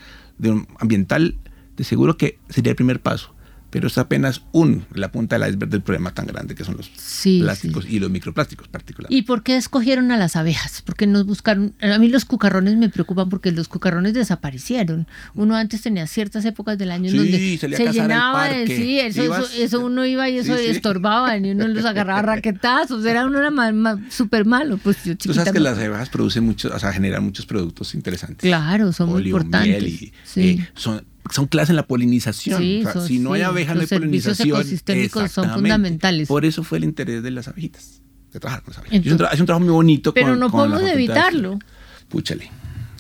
ambiental, 0.79 1.37
de 1.76 1.85
seguro 1.85 2.17
que 2.17 2.38
sería 2.49 2.71
el 2.71 2.76
primer 2.76 3.00
paso. 3.00 3.35
Pero 3.73 3.88
es 3.88 3.97
apenas 3.97 4.43
un, 4.52 4.85
la 4.95 5.11
punta 5.11 5.38
del 5.38 5.49
iceberg 5.49 5.71
del 5.71 5.81
problema 5.81 6.12
tan 6.12 6.26
grande 6.26 6.55
que 6.55 6.62
son 6.62 6.76
los 6.76 6.91
Sí, 6.95 7.41
plásticos 7.41 7.87
y 7.88 7.99
los 7.99 8.11
microplásticos 8.11 8.69
particularmente. 8.69 9.17
¿Y 9.19 9.23
por 9.23 9.43
qué 9.43 9.57
escogieron 9.57 10.12
a 10.12 10.19
las 10.19 10.37
abejas? 10.37 10.83
Porque 10.85 11.07
nos 11.07 11.25
buscaron. 11.25 11.75
A 11.81 11.99
mí 11.99 12.09
los 12.09 12.26
cucarrones 12.26 12.76
me 12.76 12.91
preocupan 12.91 13.31
porque 13.31 13.50
los 13.50 13.69
cucarrones 13.69 14.12
desaparecieron. 14.12 15.09
Uno 15.35 15.57
antes 15.57 15.81
tenía 15.81 16.07
ciertas 16.07 16.45
épocas 16.45 16.76
del 16.76 16.91
año 16.91 17.07
en 17.07 17.11
Sí, 17.12 17.57
donde 17.59 17.76
se 17.79 17.93
llenaba 17.93 18.49
de. 18.49 18.67
Sí, 18.67 19.00
eso, 19.00 19.23
eso, 19.23 19.33
Ibas- 19.33 19.55
eso 19.59 19.81
uno 19.81 20.05
iba 20.05 20.29
y 20.29 20.37
eso 20.38 20.55
estorbaban 20.55 21.45
y 21.47 21.52
uno 21.52 21.67
los 21.67 21.85
agarraba 21.87 22.21
raquetazos. 22.21 23.05
Era 23.07 23.25
uno 23.25 23.38
era 23.38 23.50
ma- 23.50 23.73
ma- 23.73 23.99
súper 24.11 24.45
malo. 24.45 24.76
Pues 24.76 25.02
yo 25.05 25.17
Tú 25.17 25.33
sabes 25.33 25.50
que 25.52 25.61
las 25.61 25.79
abejas 25.79 26.11
producen 26.11 26.45
muchos, 26.45 26.71
o 26.73 26.79
sea, 26.79 26.93
generan 26.93 27.25
muchos 27.25 27.47
productos 27.47 27.95
interesantes. 27.95 28.41
Claro, 28.49 28.93
son 28.93 29.09
muy 29.09 29.23
Óleo, 29.23 29.37
importantes. 29.38 29.69
miel 29.83 29.87
y, 29.88 30.12
Sí. 30.25 30.41
eh, 30.61 30.69
son, 30.75 31.05
son 31.31 31.47
claves 31.47 31.71
en 31.71 31.76
la 31.76 31.87
polinización. 31.87 32.61
Sí, 32.61 32.81
O 32.81 32.83
sea, 32.85 32.93
son- 32.95 33.07
si 33.09 33.19
no 33.19 33.33
hay 33.35 33.41
sí, 33.41 33.45
abeja, 33.45 33.75
no 33.75 33.81
hay 33.81 33.87
los 33.87 33.91
polinización. 33.91 34.49
ecosistémicos 34.49 35.31
son 35.31 35.50
fundamentales. 35.50 36.29
Por 36.29 36.45
eso 36.45 36.64
fue 36.64 36.79
el 36.79 36.85
interés 36.85 37.23
de 37.23 37.31
las 37.31 37.49
abejitas, 37.49 38.00
de 38.33 38.41
trabajar 38.41 38.62
con 38.64 38.73
las 38.73 38.79
abejas. 38.79 38.97
Entonces- 38.97 39.12
es, 39.12 39.21
un 39.21 39.26
tra- 39.26 39.35
es 39.35 39.41
un 39.41 39.47
trabajo 39.47 39.64
muy 39.64 39.73
bonito. 39.75 40.12
Pero 40.14 40.29
con- 40.29 40.41
no 40.41 40.50
podemos 40.50 40.83
evitarlo. 40.83 41.59
Púchale, 42.09 42.50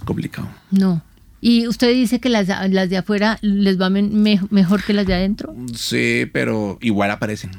complicado. 0.04 0.48
No. 0.70 1.02
Y 1.40 1.66
usted 1.66 1.92
dice 1.92 2.20
que 2.20 2.28
las, 2.28 2.46
las 2.70 2.88
de 2.88 2.98
afuera 2.98 3.38
les 3.42 3.80
va 3.80 3.90
me- 3.90 4.40
mejor 4.50 4.84
que 4.84 4.92
las 4.92 5.06
de 5.06 5.14
adentro. 5.14 5.54
Sí, 5.74 6.26
pero 6.32 6.78
igual 6.80 7.10
aparecen. 7.10 7.50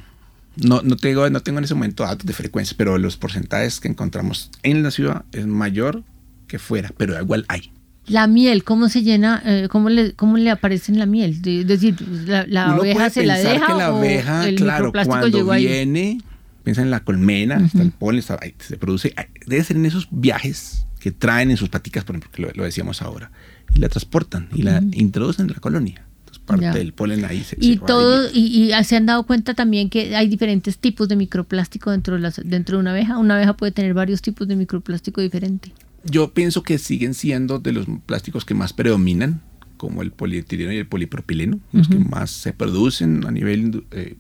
No, 0.55 0.82
no, 0.84 0.96
tengo, 0.96 1.29
no 1.29 1.41
tengo 1.41 1.58
en 1.58 1.65
ese 1.65 1.74
momento 1.74 2.03
datos 2.03 2.25
de 2.25 2.32
frecuencia, 2.32 2.75
pero 2.77 2.98
los 2.98 3.17
porcentajes 3.17 3.82
que 3.82 3.89
encontramos 3.89 4.51
en 4.62 4.84
la 4.84 4.91
ciudad 4.91 5.25
es 5.34 5.46
mayor 5.48 6.03
que 6.48 6.60
fuera, 6.60 6.93
pero 6.96 7.20
igual 7.20 7.43
hay. 7.50 7.73
La 8.07 8.27
miel, 8.27 8.63
¿cómo 8.63 8.89
se 8.89 9.01
llena? 9.01 9.41
eh, 9.45 9.67
¿cómo, 9.72 9.89
le, 9.89 10.13
¿Cómo 10.13 10.38
le 10.38 10.50
aparece 10.51 10.91
en 10.91 11.00
la 11.00 11.05
miel? 11.05 11.39
Es 11.45 11.67
decir, 11.67 11.95
¿la, 12.27 12.45
la 12.48 12.75
puede 12.75 13.10
se 13.10 13.25
la 13.25 13.38
deja 13.38 13.65
que 13.67 13.74
la 13.74 13.93
o 13.93 13.98
abeja, 13.98 14.48
el 14.50 14.55
claro, 14.55 14.91
cuando 14.91 15.27
llegó 15.29 15.51
ahí? 15.53 15.65
viene, 15.65 16.19
piensa 16.63 16.81
en 16.81 16.91
la 16.91 17.00
colmena, 17.03 17.65
está 17.65 17.81
el 17.81 17.91
polen, 17.91 18.19
está 18.19 18.38
ahí, 18.41 18.53
se 18.60 18.75
produce, 18.77 19.13
debe 19.48 19.63
ser 19.63 19.77
en 19.77 19.86
esos 19.86 20.07
viajes 20.12 20.86
que 21.00 21.12
traen 21.12 21.51
en 21.51 21.57
sus 21.57 21.69
paticas, 21.69 22.03
por 22.03 22.15
ejemplo, 22.15 22.31
que 22.33 22.41
lo, 22.41 22.51
lo 22.53 22.63
decíamos 22.65 23.01
ahora, 23.01 23.31
y 23.74 23.79
la 23.79 23.88
transportan 23.89 24.50
y 24.53 24.63
la 24.63 24.81
introducen 24.91 25.48
en 25.48 25.53
la 25.53 25.60
colonia. 25.60 26.05
Entonces 26.19 26.43
parte 26.45 26.65
Ya. 26.65 26.74
del 26.74 26.93
polen 26.93 27.24
ahí 27.25 27.43
se 27.43 27.57
Y 27.60 27.74
se 27.75 27.79
todo, 27.79 28.29
y- 28.33 28.69
y, 28.69 28.74
y 28.74 28.83
se 28.83 28.95
han 28.98 29.05
dado 29.05 29.24
cuenta 29.24 29.53
también 29.53 29.89
que 29.89 30.15
hay 30.15 30.27
diferentes 30.27 30.77
tipos 30.77 31.07
de 31.07 31.15
microplástico 31.15 31.91
dentro 31.91 32.15
de, 32.15 32.22
las, 32.22 32.41
dentro 32.43 32.77
de 32.77 32.81
una 32.81 32.91
abeja. 32.91 33.17
Una 33.17 33.36
abeja 33.36 33.53
puede 33.55 33.72
tener 33.72 33.93
varios 33.93 34.22
tipos 34.22 34.48
de 34.48 34.55
microplástico 34.57 35.22
diferente. 35.22 35.72
Yo 36.03 36.33
pienso 36.33 36.63
que 36.63 36.77
siguen 36.77 37.13
siendo 37.13 37.60
de 37.60 37.72
los 37.72 37.86
plásticos 38.05 38.45
que 38.45 38.53
más 38.53 38.74
predominan, 38.74 39.41
como 39.77 40.01
el 40.01 40.12
polietileno 40.12 40.72
y 40.72 40.77
el 40.77 40.88
polipropileno, 40.88 41.60
los 41.72 41.88
que 41.88 42.00
más 42.00 42.29
se 42.31 42.53
producen 42.53 43.25
a 43.25 43.31
nivel 43.31 43.86
eh, 43.91 44.15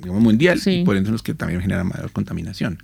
digamos, 0.00 0.22
mundial 0.22 0.60
Sí. 0.60 0.70
y 0.80 0.84
por 0.84 0.96
ende 0.96 1.06
son 1.08 1.12
los 1.12 1.22
que 1.22 1.34
también 1.34 1.60
generan 1.60 1.86
mayor 1.88 2.10
contaminación. 2.12 2.78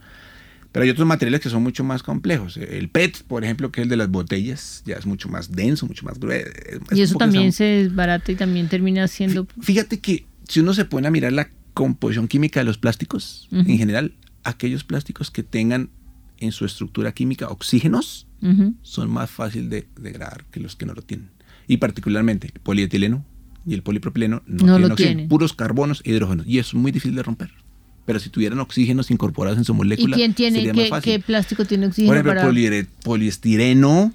Pero 0.71 0.85
hay 0.85 0.91
otros 0.91 1.07
materiales 1.07 1.41
que 1.41 1.51
son 1.51 1.63
mucho 1.63 1.85
más 1.85 2.03
complejos. 2.03 2.57
El 2.57 2.89
PET, 2.89 3.25
por 3.25 3.45
ejemplo, 3.45 3.71
que 3.71 3.81
es 3.81 3.83
el 3.85 3.89
de 3.91 3.97
las 3.99 4.09
botellas, 4.11 4.83
ya 4.87 4.97
es 4.97 5.05
mucho 5.05 5.29
más 5.29 5.53
denso, 5.53 5.87
mucho 5.87 6.05
más 6.07 6.19
grueso. 6.19 6.49
es- 6.49 6.99
Y 6.99 7.03
eso 7.03 7.19
también 7.19 7.53
se 7.53 7.65
desbarata 7.65 8.33
y 8.33 8.37
también 8.37 8.69
termina 8.69 9.07
siendo... 9.09 9.47
Fíjate 9.61 10.01
que 10.01 10.25
si 10.49 10.61
uno 10.61 10.73
se 10.73 10.85
pone 10.87 11.09
a 11.09 11.11
mirar 11.11 11.33
la 11.33 11.51
composición 11.75 12.27
química 12.29 12.61
de 12.61 12.65
los 12.65 12.79
plásticos, 12.79 13.49
Ujú. 13.53 13.61
en 13.71 13.79
general, 13.79 14.15
aquellos 14.45 14.83
plásticos 14.85 15.31
que 15.31 15.43
tengan 15.43 15.91
en 16.39 16.53
su 16.53 16.65
estructura 16.65 17.13
química 17.13 17.49
oxígenos, 17.49 18.27
Son 18.83 19.11
más 19.11 19.31
fácil 19.31 19.71
de 19.71 19.87
degradar 20.01 20.45
que 20.51 20.61
los 20.61 20.75
que 20.77 20.87
no 20.87 20.95
lo 20.95 21.03
tienen. 21.03 21.29
Y 21.69 21.77
particularmente 21.77 22.49
el 22.53 22.61
polietileno 22.61 23.25
y 23.67 23.75
el 23.75 23.83
polipropileno 23.83 24.43
no, 24.47 24.53
No 24.55 24.59
tienen 24.75 24.81
lo 24.83 24.87
oxígeno, 24.95 24.97
tienen. 25.15 25.29
puros 25.29 25.53
carbonos 25.53 26.03
e 26.05 26.11
hidrógenos. 26.11 26.47
Y 26.47 26.59
eso 26.59 26.71
es 26.77 26.83
muy 26.83 26.91
difícil 26.93 27.15
de 27.15 27.23
romper. 27.23 27.51
Pero 28.05 28.19
si 28.19 28.31
tuvieran 28.31 28.59
oxígenos 28.59 29.13
incorporados 29.13 29.59
en 29.59 29.65
su 29.65 29.73
¿Y 29.73 29.77
molécula, 29.77 30.17
quién 30.17 30.35
tiene, 30.35 30.57
sería 30.59 30.75
más 30.75 30.83
qué, 30.85 30.91
fácil. 30.91 31.13
qué 31.13 31.19
plástico 31.21 31.65
tiene 31.65 31.87
oxígeno 31.87 32.09
Por 32.09 32.17
ejemplo, 32.17 32.33
para...? 32.35 32.49
poliere- 32.51 32.87
poliestireno, 33.05 34.13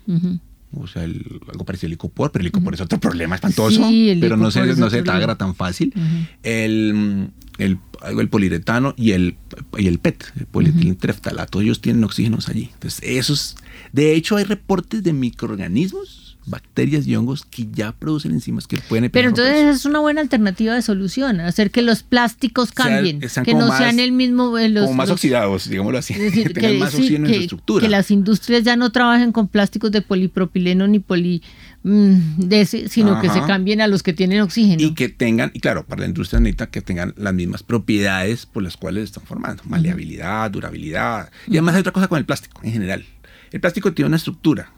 o 0.74 0.88
sea, 0.88 1.06
el- 1.06 1.40
algo 1.50 1.64
parecido 1.64 1.88
al 1.88 1.92
licopor, 1.92 2.32
pero 2.34 2.42
el 2.42 2.48
licopor 2.48 2.74
es 2.74 2.82
otro 2.82 3.00
problema 3.00 3.36
espantoso, 3.36 3.88
Sí, 3.88 4.10
el 4.10 4.20
pero 4.20 4.36
no 4.36 4.52
se, 4.52 4.66
no 4.76 4.90
se 4.90 5.04
tagra 5.04 5.36
tan 5.38 5.56
fácil. 5.56 5.94
Ujú. 5.96 6.06
el, 6.44 7.30
el, 7.58 7.78
el 8.20 8.30
poliuretano 8.30 8.94
y 8.98 9.12
el, 9.12 9.38
y 9.78 9.88
el 9.88 10.00
PET, 10.00 10.26
el 10.38 10.46
polietilentreftalato, 10.48 11.62
ellos 11.62 11.80
tienen 11.82 12.04
oxígenos 12.04 12.50
allí. 12.50 12.70
Entonces, 12.74 13.00
esos, 13.04 13.56
de 13.94 14.14
hecho, 14.16 14.36
hay 14.38 14.44
reportes 14.44 15.04
de 15.04 15.14
microorganismos, 15.14 16.38
bacterias 16.50 17.06
y 17.06 17.14
hongos 17.16 17.44
que 17.44 17.68
ya 17.74 17.92
producen 17.92 18.32
enzimas 18.32 18.68
que 18.68 18.78
pueden 18.78 19.12
Pero 19.12 19.30
entonces 19.30 19.76
es 19.76 19.86
una 19.86 20.00
buena 20.00 20.22
alternativa 20.22 20.74
de 20.76 20.82
solución, 20.82 21.42
hacer 21.42 21.72
que 21.72 21.82
los 21.82 22.04
plásticos 22.04 22.72
cambien, 22.72 23.20
que 23.44 23.54
no 23.54 23.68
más- 23.68 23.80
sean 23.80 24.00
el 24.00 24.14
mismo... 24.14 24.58
eh, 24.58 24.70
los- 24.70 24.86
como 24.86 24.96
más 24.96 25.10
los- 25.10 25.16
oxidados, 25.16 25.70
digámoslo 25.70 25.98
así, 26.00 26.14
decir, 26.18 26.48
que 26.48 26.54
tengan 26.54 26.80
más 26.80 26.92
sí, 26.92 26.98
oxígeno 27.00 27.26
en 27.26 27.32
que- 27.34 27.38
su 27.40 27.44
estructura. 27.44 27.82
que 27.84 27.90
las 27.90 28.12
industrias 28.12 28.64
ya 28.64 28.78
no 28.78 28.92
trabajen 28.94 29.34
con 29.34 29.50
plásticos 29.50 29.92
de 29.92 30.02
polipropileno 30.02 30.88
ni 30.88 31.00
poli... 31.00 31.44
mm, 31.84 32.38
de 32.38 32.62
ese, 32.62 32.88
sino 32.88 33.20
que 33.20 33.30
se 33.30 33.42
cambien 33.42 33.82
a 33.82 33.88
los 33.88 34.02
que 34.02 34.14
tienen 34.14 34.40
oxígeno. 34.40 34.82
Y 34.82 34.94
que 34.94 35.10
tengan, 35.10 35.52
y 35.54 35.60
claro, 35.60 35.86
para 35.86 36.02
la 36.04 36.08
industria 36.08 36.40
necesita 36.40 36.68
que 36.68 36.82
tengan 36.82 37.14
las 37.18 37.34
mismas 37.34 37.62
propiedades 37.64 38.46
por 38.46 38.64
las 38.64 38.78
cuales 38.78 39.04
están 39.04 39.26
formando. 39.26 39.64
Maleabilidad, 39.66 40.50
durabilidad. 40.50 41.30
Y 41.46 41.52
además 41.58 41.76
hay 41.76 41.82
otra 41.82 41.92
cosa 41.92 42.08
con 42.08 42.20
el 42.20 42.26
plástico 42.26 42.62
en 42.64 42.72
general. 42.72 43.06
El 43.52 43.62
plástico 43.62 43.94
tiene 43.94 44.08
una 44.08 44.18
estructura, 44.18 44.72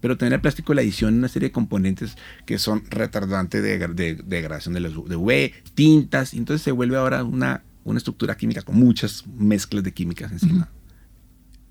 pero 0.00 0.16
tener 0.18 0.32
el 0.34 0.40
plástico 0.40 0.74
la 0.74 0.80
adición 0.82 1.14
una 1.14 1.28
serie 1.28 1.48
de 1.48 1.52
componentes 1.52 2.16
que 2.46 2.58
son 2.58 2.82
retardantes 2.90 3.62
de, 3.62 3.78
de- 3.78 3.88
de 3.88 4.22
degradación 4.22 4.74
de, 4.74 4.80
los, 4.80 5.08
de 5.08 5.16
UV, 5.16 5.52
tintas, 5.74 6.34
y 6.34 6.38
entonces 6.38 6.62
se 6.62 6.72
vuelve 6.72 6.96
ahora 6.96 7.22
una, 7.24 7.62
una 7.84 7.98
estructura 7.98 8.36
química 8.36 8.62
con 8.62 8.76
muchas 8.76 9.24
mezclas 9.36 9.84
de 9.84 9.92
químicas 9.92 10.32
encima. 10.32 10.68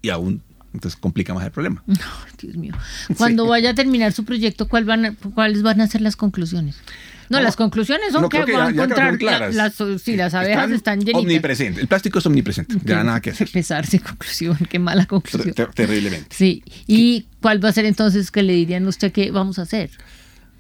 Y 0.02 0.10
aún, 0.10 0.42
entonces 0.74 1.00
complica 1.00 1.34
más 1.34 1.46
el 1.46 1.52
problema. 1.52 1.84
Ay, 1.88 2.32
Dios 2.42 2.56
mío. 2.56 2.74
Cuando 3.18 3.44
Sí. 3.44 3.50
vaya 3.50 3.72
a 3.72 3.76
terminar 3.76 4.14
su 4.14 4.24
proyecto, 4.26 4.68
¿cuál 4.68 4.86
van 4.86 5.06
a- 5.06 5.16
¿cuáles 5.16 5.62
van 5.64 5.82
a 5.82 5.88
ser 5.88 6.02
las 6.02 6.16
conclusiones? 6.16 6.78
No, 7.32 7.38
No, 7.38 7.44
las 7.44 7.56
conclusiones 7.56 8.12
son 8.12 8.24
no, 8.24 8.30
que 8.30 8.44
que 8.44 8.52
van 8.52 8.62
a 8.62 8.72
ya- 8.72 8.84
encontrar 8.84 9.18
claras. 9.18 9.56
la- 9.56 9.64
las, 9.78 10.02
sí, 10.02 10.16
las 10.16 10.34
abejas 10.34 10.70
están, 10.72 11.00
llenitas. 11.00 11.22
Omnipresente. 11.22 11.82
El 11.82 11.88
plástico 11.88 12.20
es 12.20 12.26
omnipresente. 12.26 12.76
Ya 12.84 13.04
nada 13.04 13.22
que 13.22 13.30
hacer. 13.32 13.50
pesarse, 13.54 14.00
conclusión, 14.00 14.58
qué 14.70 14.80
mala 14.80 15.06
conclusión. 15.06 15.54
ter- 15.56 15.74
terriblemente. 15.74 16.28
Sí, 16.36 16.64
¿y 16.88 17.26
cuál 17.42 17.64
va 17.64 17.70
a 17.70 17.72
ser 17.72 17.86
entonces 17.86 18.30
que 18.32 18.44
le 18.44 18.54
dirían 18.54 18.86
a 18.86 18.90
usted 18.90 19.12
que 19.12 19.32
vamos 19.32 19.58
a 19.60 19.64
hacer? 19.64 19.90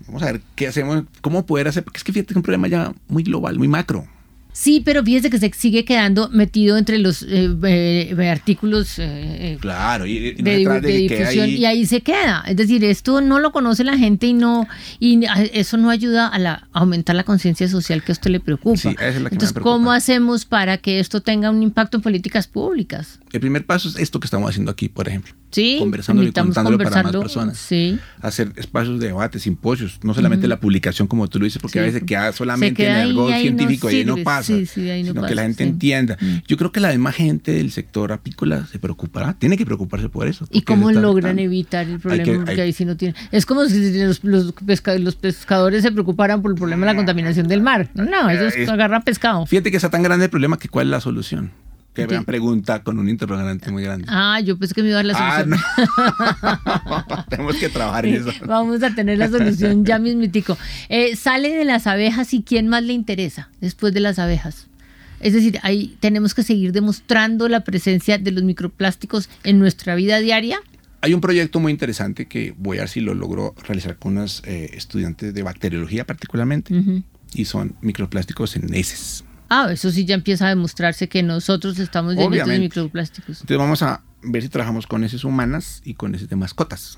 Vamos 0.08 0.24
a 0.24 0.32
ver 0.32 0.42
qué 0.56 0.68
hacemos, 0.68 1.04
cómo 1.22 1.46
poder 1.46 1.68
hacer, 1.68 1.84
porque 1.84 1.98
es 1.98 2.04
que 2.04 2.12
fíjate 2.12 2.28
que 2.28 2.34
es 2.34 2.38
un 2.38 2.42
problema 2.44 2.68
ya 2.68 2.92
muy 3.08 3.22
global, 3.24 3.58
muy 3.60 3.68
macro. 3.68 4.08
Sí, 4.54 4.82
pero 4.84 5.04
fíjese 5.04 5.30
que 5.30 5.40
se 5.40 5.50
sigue 5.54 5.86
quedando 5.86 6.30
metido 6.30 6.78
entre 6.78 6.98
los 6.98 7.24
eh, 7.24 7.50
eh, 7.64 8.30
artículos 8.30 9.00
eh, 9.00 9.06
eh, 9.54 9.58
Claro, 9.62 10.06
y, 10.06 10.18
y 10.18 10.32
de, 10.34 10.58
de 10.66 10.82
de 10.82 10.82
que 11.08 11.18
difusión 11.18 11.46
ahí- 11.46 11.56
y 11.56 11.66
ahí 11.66 11.86
se 11.86 12.02
queda. 12.02 12.44
Es 12.48 12.58
decir, 12.58 12.84
esto 12.84 13.22
no 13.22 13.40
lo 13.40 13.52
conoce 13.54 13.84
la 13.84 13.98
gente 13.98 14.28
y 14.28 14.34
no 14.34 14.68
y 15.00 15.26
a- 15.26 15.42
eso 15.44 15.78
no 15.78 15.90
ayuda 15.90 16.28
a, 16.28 16.38
la, 16.38 16.68
a 16.74 16.80
aumentar 16.80 17.16
la 17.16 17.24
conciencia 17.24 17.68
social 17.70 18.04
que 18.04 18.12
a 18.12 18.14
usted 18.14 18.30
le 18.30 18.40
preocupa. 18.42 18.78
Sí, 18.78 18.90
esa 18.90 19.08
es 19.08 19.16
la 19.16 19.30
que 19.30 19.36
me 19.36 19.36
Entonces, 19.36 19.54
preocupa. 19.54 19.74
¿cómo 19.74 19.92
hacemos 19.94 20.46
para 20.46 20.78
que 20.78 21.00
esto 21.00 21.22
tenga 21.22 21.50
un 21.50 21.64
impacto 21.64 21.98
en 21.98 22.04
políticas 22.04 22.48
públicas? 22.48 23.20
El 23.32 23.40
primer 23.40 23.66
paso 23.66 23.88
es 23.88 23.96
esto 23.98 24.20
que 24.20 24.26
estamos 24.26 24.50
haciendo 24.50 24.72
aquí, 24.72 24.90
por 24.90 25.08
ejemplo. 25.08 25.34
Sí, 25.52 25.78
Conversándolo 25.80 26.30
y 26.30 26.32
contándolo 26.32 26.78
para 26.78 27.04
más 27.04 27.12
personas. 27.14 27.58
Sí. 27.58 28.00
Hacer 28.22 28.54
espacios 28.56 29.00
de 29.02 29.08
debate, 29.08 29.38
simposios, 29.40 30.00
no 30.02 30.14
solamente 30.14 30.48
la 30.48 30.60
publicación 30.62 31.10
como 31.10 31.28
tú 31.28 31.40
lo 31.40 31.46
dices, 31.46 31.62
porque 31.62 31.74
Sí. 31.74 31.80
a 31.80 31.82
veces 31.84 32.04
queda 32.06 32.32
solamente 32.32 32.84
queda 32.84 33.02
en 33.04 33.10
algo 33.10 33.28
científico 33.34 33.92
y 33.92 34.06
no 34.06 34.14
sirve. 34.16 34.24
Pasa, 34.42 34.54
Sí, 34.54 34.66
sí, 34.66 34.90
ahí 34.90 35.04
no 35.04 35.10
sino 35.10 35.22
que 35.22 35.22
pasa, 35.22 35.36
la 35.36 35.42
gente 35.44 35.64
sí. 35.64 35.70
entienda. 35.70 36.18
Mm. 36.20 36.36
Yo 36.48 36.58
creo 36.58 36.72
que 36.72 36.80
la 36.80 36.90
demás 36.90 37.16
gente 37.16 37.52
del 37.54 37.72
sector 37.72 38.12
apícola 38.12 38.66
se 38.72 38.80
preocupará, 38.80 39.34
tiene 39.34 39.58
que 39.58 39.66
preocuparse 39.66 40.10
por 40.10 40.28
eso. 40.28 40.48
¿Y 40.52 40.62
cómo 40.62 40.92
logran 40.92 41.40
evitar 41.40 41.88
el 41.88 42.00
problema? 42.00 42.24
que- 42.24 42.36
Porque 42.38 42.52
hay- 42.52 42.60
ahí 42.60 42.74
sí 42.74 42.86
no 42.86 42.98
tienen. 42.98 43.16
Es 43.32 43.46
como 43.46 43.66
si 43.66 43.98
los, 44.04 44.24
los, 44.24 44.54
pesca- 44.54 44.98
los 44.98 45.16
pescadores 45.16 45.84
se 45.84 45.92
preocuparan 45.92 46.42
por 46.42 46.52
el 46.52 46.58
problema 46.58 46.86
de 46.86 46.94
la 46.94 46.98
contaminación 46.98 47.48
del 47.48 47.62
mar. 47.62 47.90
No, 47.94 48.30
ellos 48.30 48.54
agarran 48.70 49.02
pescado. 49.04 49.46
Fíjate 49.46 49.72
que 49.72 49.78
está 49.78 49.90
tan 49.90 50.04
grande 50.04 50.26
el 50.26 50.32
problema 50.32 50.58
que 50.60 50.68
cuál 50.70 50.88
es 50.88 50.92
la 50.92 51.02
solución. 51.02 51.52
Que 51.94 52.06
vean 52.08 52.24
pregunta 52.24 52.84
con 52.84 53.00
un 53.00 53.10
interrogante 53.10 53.70
muy 53.70 53.84
grande. 53.84 54.06
Ah, 54.08 54.40
yo 54.40 54.58
pensé 54.58 54.74
que 54.74 54.82
me 54.82 54.90
iba 54.90 55.00
a 55.00 55.04
dar 55.04 55.06
la 55.06 55.14
Ah, 55.18 55.44
solución. 55.44 55.60
no. 57.10 57.26
Tenemos 57.30 57.56
que 57.58 57.70
trabajar 57.70 58.06
en 58.06 58.16
eso. 58.16 58.32
Vamos 58.46 58.82
a 58.84 58.96
tener 58.96 59.18
la 59.18 59.28
solución 59.30 59.86
ya 59.86 60.00
mismitico. 60.00 60.58
Eh, 60.90 61.16
sale 61.16 61.50
de 61.56 61.66
las 61.66 61.88
abejas 61.88 62.34
y 62.34 62.44
quién 62.44 62.68
más 62.68 62.84
le 62.84 62.94
interesa 62.94 63.50
después 63.60 63.94
de 63.94 64.00
las 64.00 64.20
abejas. 64.20 64.68
Es 65.20 65.34
decir, 65.34 65.60
ahí 65.64 65.98
tenemos 66.00 66.34
que 66.34 66.44
seguir 66.44 66.72
demostrando 66.72 67.48
la 67.48 67.64
presencia 67.64 68.18
de 68.18 68.32
los 68.32 68.44
microplásticos 68.44 69.30
en 69.44 69.60
nuestra 69.60 69.94
vida 69.96 70.20
diaria. 70.20 70.60
Hay 71.02 71.14
un 71.14 71.22
proyecto 71.22 71.60
muy 71.60 71.72
interesante 71.72 72.26
que 72.28 72.54
voy 72.58 72.78
a 72.78 72.82
ver 72.82 72.90
si 72.90 73.02
lo 73.02 73.14
logro 73.14 73.54
realizar 73.68 73.98
con 73.98 74.14
unos 74.18 74.42
eh, 74.46 74.72
estudiantes 74.74 75.34
de 75.34 75.44
bacteriología 75.44 76.06
particularmente. 76.06 76.74
Ujú. 76.74 77.04
Y 77.34 77.46
son 77.46 77.76
microplásticos 77.82 78.56
en 78.56 78.74
heces. 78.74 79.24
Ah, 79.54 79.68
eso 79.70 79.92
sí 79.92 80.06
ya 80.06 80.16
empieza 80.16 80.46
a 80.46 80.50
demostrarse 80.50 81.10
que 81.10 81.24
nosotros 81.24 81.78
estamos 81.78 82.16
llenos 82.16 82.48
de 82.48 82.58
microplásticos. 82.58 83.42
Entonces 83.42 83.58
vamos 83.58 83.82
a 83.84 84.02
ver 84.24 84.42
si 84.42 84.48
trabajamos 84.48 84.88
con 84.88 85.04
heces 85.04 85.26
humanas 85.26 85.82
y 85.84 85.96
con 85.96 86.16
heces 86.16 86.30
de 86.30 86.38
mascotas. 86.38 86.98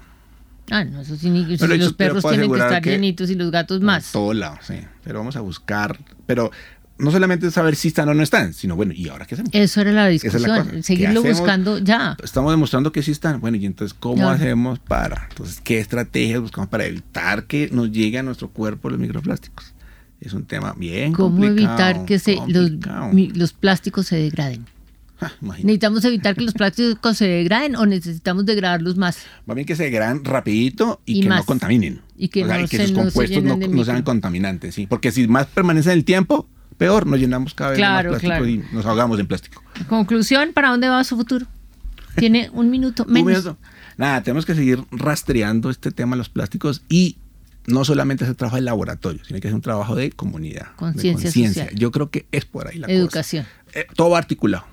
Ah, 0.69 0.83
no, 0.85 1.01
eso 1.01 1.15
sí, 1.15 1.31
ni, 1.31 1.57
si 1.57 1.67
los 1.67 1.93
perros 1.93 2.23
tienen 2.23 2.51
que 2.51 2.59
estar 2.59 2.81
que- 2.83 2.91
llenitos 2.91 3.31
y 3.31 3.35
los 3.35 3.49
gatos 3.49 3.81
más. 3.81 4.11
todo 4.11 4.33
lado, 4.33 4.59
sí. 4.61 4.75
Pero 5.03 5.17
vamos 5.17 5.35
a 5.35 5.41
buscar. 5.41 5.99
Pero 6.27 6.51
no 6.99 7.09
solamente 7.09 7.49
saber 7.49 7.75
si 7.75 7.87
están 7.87 8.07
o 8.09 8.13
no 8.13 8.21
están, 8.21 8.53
sino 8.53 8.75
bueno, 8.75 8.93
¿y 8.95 9.09
ahora 9.09 9.25
qué 9.25 9.33
hacemos? 9.33 9.49
Eso 9.51 9.81
era 9.81 9.91
la 9.91 10.09
es 10.11 10.23
la 10.23 10.29
discusión, 10.29 10.83
seguirlo 10.83 11.23
buscando 11.23 11.79
ya. 11.79 12.15
Estamos 12.23 12.53
demostrando 12.53 12.91
que 12.91 13.01
sí 13.01 13.09
están. 13.09 13.41
Bueno, 13.41 13.57
y 13.57 13.65
entonces, 13.65 13.97
¿cómo 13.99 14.17
Ya. 14.17 14.31
hacemos 14.31 14.77
para? 14.77 15.25
Entonces, 15.31 15.59
¿qué 15.61 15.79
estrategias 15.79 16.39
buscamos 16.39 16.69
para 16.69 16.85
evitar 16.85 17.45
que 17.45 17.69
nos 17.71 17.91
llegue 17.91 18.19
a 18.19 18.23
nuestro 18.23 18.49
cuerpo 18.49 18.91
los 18.91 18.99
microplásticos? 18.99 19.72
Es 20.23 20.31
un 20.31 20.45
tema 20.45 20.73
bien 20.77 21.11
¿Cómo 21.11 21.35
complicado, 21.35 21.89
evitar 21.89 22.05
que 22.05 22.17
se, 22.17 22.37
los, 22.47 22.71
los 23.35 23.53
plásticos 23.53 24.07
se 24.07 24.15
degraden? 24.15 24.65
¿Necesitamos 25.41 26.03
evitar 26.05 26.35
que 26.35 26.41
los 26.41 26.53
plásticos 26.53 27.17
se 27.17 27.25
degraden 27.25 27.75
o 27.75 27.85
necesitamos 27.85 28.45
degradarlos 28.45 28.95
más? 28.97 29.19
Va 29.49 29.53
bien 29.53 29.65
que 29.65 29.75
se 29.75 29.83
degraden 29.83 30.23
rapidito 30.23 31.01
y, 31.05 31.21
que 31.21 31.29
no 31.29 31.43
contaminen. 31.43 32.01
Y 32.17 32.29
que, 32.29 32.43
no 32.45 32.67
sus 32.67 32.91
compuestos 32.91 33.43
no, 33.43 33.83
sean 33.83 34.03
contaminantes, 34.03 34.75
sí. 34.75 34.87
Porque 34.87 35.11
si 35.11 35.27
más 35.27 35.47
permanece 35.47 35.91
en 35.91 35.99
el 35.99 36.05
tiempo, 36.05 36.47
peor, 36.77 37.05
nos 37.05 37.19
llenamos 37.19 37.53
cada 37.53 37.71
vez 37.71 37.79
más 37.79 38.05
plástico 38.05 38.45
y 38.45 38.63
nos 38.71 38.85
ahogamos 38.85 39.19
en 39.19 39.27
plástico. 39.27 39.61
Conclusión, 39.87 40.51
¿para 40.53 40.69
dónde 40.69 40.89
va 40.89 41.03
su 41.03 41.17
futuro? 41.17 41.45
Tiene 42.15 42.49
un 42.53 42.69
minuto 42.69 43.05
menos. 43.07 43.55
Nada, 43.97 44.23
tenemos 44.23 44.45
que 44.45 44.55
seguir 44.55 44.83
rastreando 44.91 45.69
este 45.69 45.91
tema 45.91 46.15
de 46.15 46.19
los 46.19 46.29
plásticos 46.29 46.83
y 46.89 47.17
no 47.67 47.85
solamente 47.85 48.23
hacer 48.23 48.35
trabajo 48.35 48.55
de 48.57 48.61
laboratorio, 48.63 49.23
sino 49.25 49.39
que 49.39 49.47
es 49.47 49.53
un 49.53 49.61
trabajo 49.61 49.95
de 49.95 50.11
comunidad. 50.11 50.67
Conciencia 50.75 51.69
Yo 51.73 51.91
creo 51.91 52.09
que 52.09 52.25
es 52.31 52.45
por 52.45 52.67
ahí 52.67 52.77
la 52.77 52.87
Educación. 52.87 53.45
cosa. 53.45 53.79
Eh, 53.79 53.87
todo 53.95 54.15
articulado. 54.15 54.65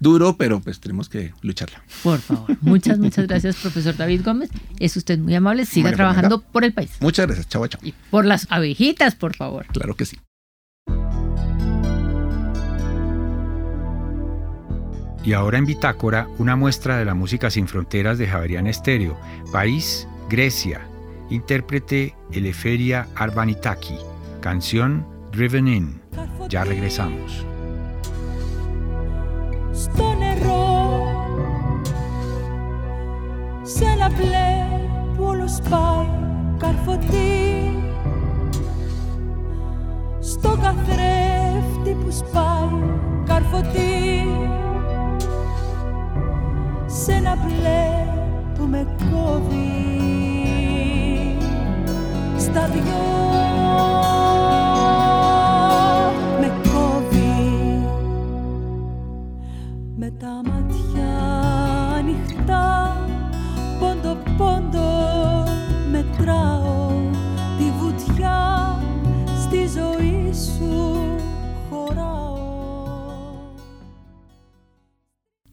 Duro, 0.00 0.36
pero 0.36 0.58
pues 0.60 0.80
tenemos 0.80 1.08
que 1.08 1.32
lucharla. 1.42 1.80
Por 2.02 2.18
favor. 2.18 2.56
Muchas, 2.60 2.98
muchas 2.98 3.28
gracias, 3.28 3.54
profesor 3.56 3.96
David 3.96 4.22
Gómez. 4.24 4.50
Es 4.80 4.96
usted 4.96 5.16
muy 5.18 5.34
amable. 5.34 5.64
Siga 5.64 5.92
trabajando 5.92 6.40
por 6.40 6.64
el 6.64 6.72
país. 6.72 6.90
Muchas 7.00 7.26
gracias. 7.26 7.48
Chao, 7.48 7.66
chao. 7.68 7.80
Y 7.84 7.94
por 8.10 8.24
las 8.24 8.46
abejitas, 8.50 9.14
por 9.14 9.36
favor. 9.36 9.66
Claro 9.66 9.94
que 9.94 10.04
sí. 10.04 10.18
Y 15.24 15.34
ahora 15.34 15.58
en 15.58 15.66
Bitácora, 15.66 16.26
una 16.38 16.56
muestra 16.56 16.96
de 16.96 17.04
la 17.04 17.14
música 17.14 17.48
sin 17.48 17.68
fronteras 17.68 18.18
de 18.18 18.26
Javerian 18.26 18.66
Estéreo. 18.66 19.16
País, 19.52 20.08
Grecia 20.28 20.80
Intérprete 21.31 22.15
Eleferia 22.31 23.07
Arbanitaki. 23.15 23.97
Canción 24.39 25.05
Driven 25.31 25.67
In. 25.67 26.01
Ya 26.49 26.63
regresamos. 26.63 27.45
Στο 29.73 30.13
νερό 30.19 31.05
Σε 33.61 33.83
ένα 33.85 34.09
μπλε 34.09 34.79
που 35.15 35.23
όλο 35.23 35.47
σπάει 35.47 36.07
καρφωτή 36.57 37.75
Στο 40.19 40.49
καθρέφτη 40.61 41.91
που 42.03 42.11
σπάει 42.11 42.89
καρφωτή 43.25 44.27
Σε 46.85 47.11
ένα 47.11 47.35
μπλε 47.35 48.05
που 48.55 48.65
με 48.65 48.87
κόβει 49.11 49.67
στα 49.77 49.97
δυο 49.97 50.00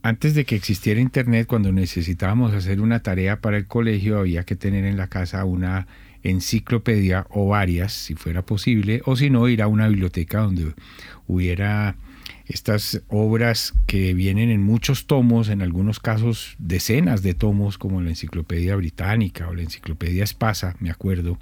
antes 0.02 0.34
de 0.34 0.44
que 0.44 0.56
existiera 0.56 1.00
Internet, 1.00 1.46
cuando 1.46 1.72
necesitábamos 1.72 2.54
hacer 2.54 2.82
una 2.82 3.02
tarea 3.02 3.42
para 3.42 3.58
el 3.58 3.68
colegio, 3.68 4.18
había 4.18 4.44
que 4.44 4.56
tener 4.56 4.84
en 4.86 4.98
la 4.98 5.08
casa 5.08 5.46
una 5.46 5.88
enciclopedia 6.24 7.28
o 7.30 7.48
varias, 7.48 7.94
si 7.94 8.16
fuera 8.16 8.46
posible, 8.46 9.02
o 9.06 9.16
si 9.16 9.30
no, 9.30 9.48
ir 9.48 9.62
a 9.62 9.68
una 9.68 9.88
biblioteca 9.88 10.42
donde 10.42 10.74
hubiera 11.28 11.96
estas 12.50 13.04
obras 13.10 13.76
que 13.86 14.16
vienen 14.16 14.50
en 14.50 14.64
muchos 14.64 15.06
tomos, 15.06 15.50
en 15.50 15.62
algunos 15.62 16.00
casos 16.00 16.56
decenas 16.58 17.22
de 17.22 17.36
tomos, 17.36 17.78
como 17.78 18.02
la 18.02 18.10
Enciclopedia 18.10 18.76
Británica 18.76 19.48
o 19.48 19.54
la 19.54 19.62
Enciclopedia 19.62 20.24
Espasa, 20.24 20.76
me 20.80 20.90
acuerdo. 20.90 21.38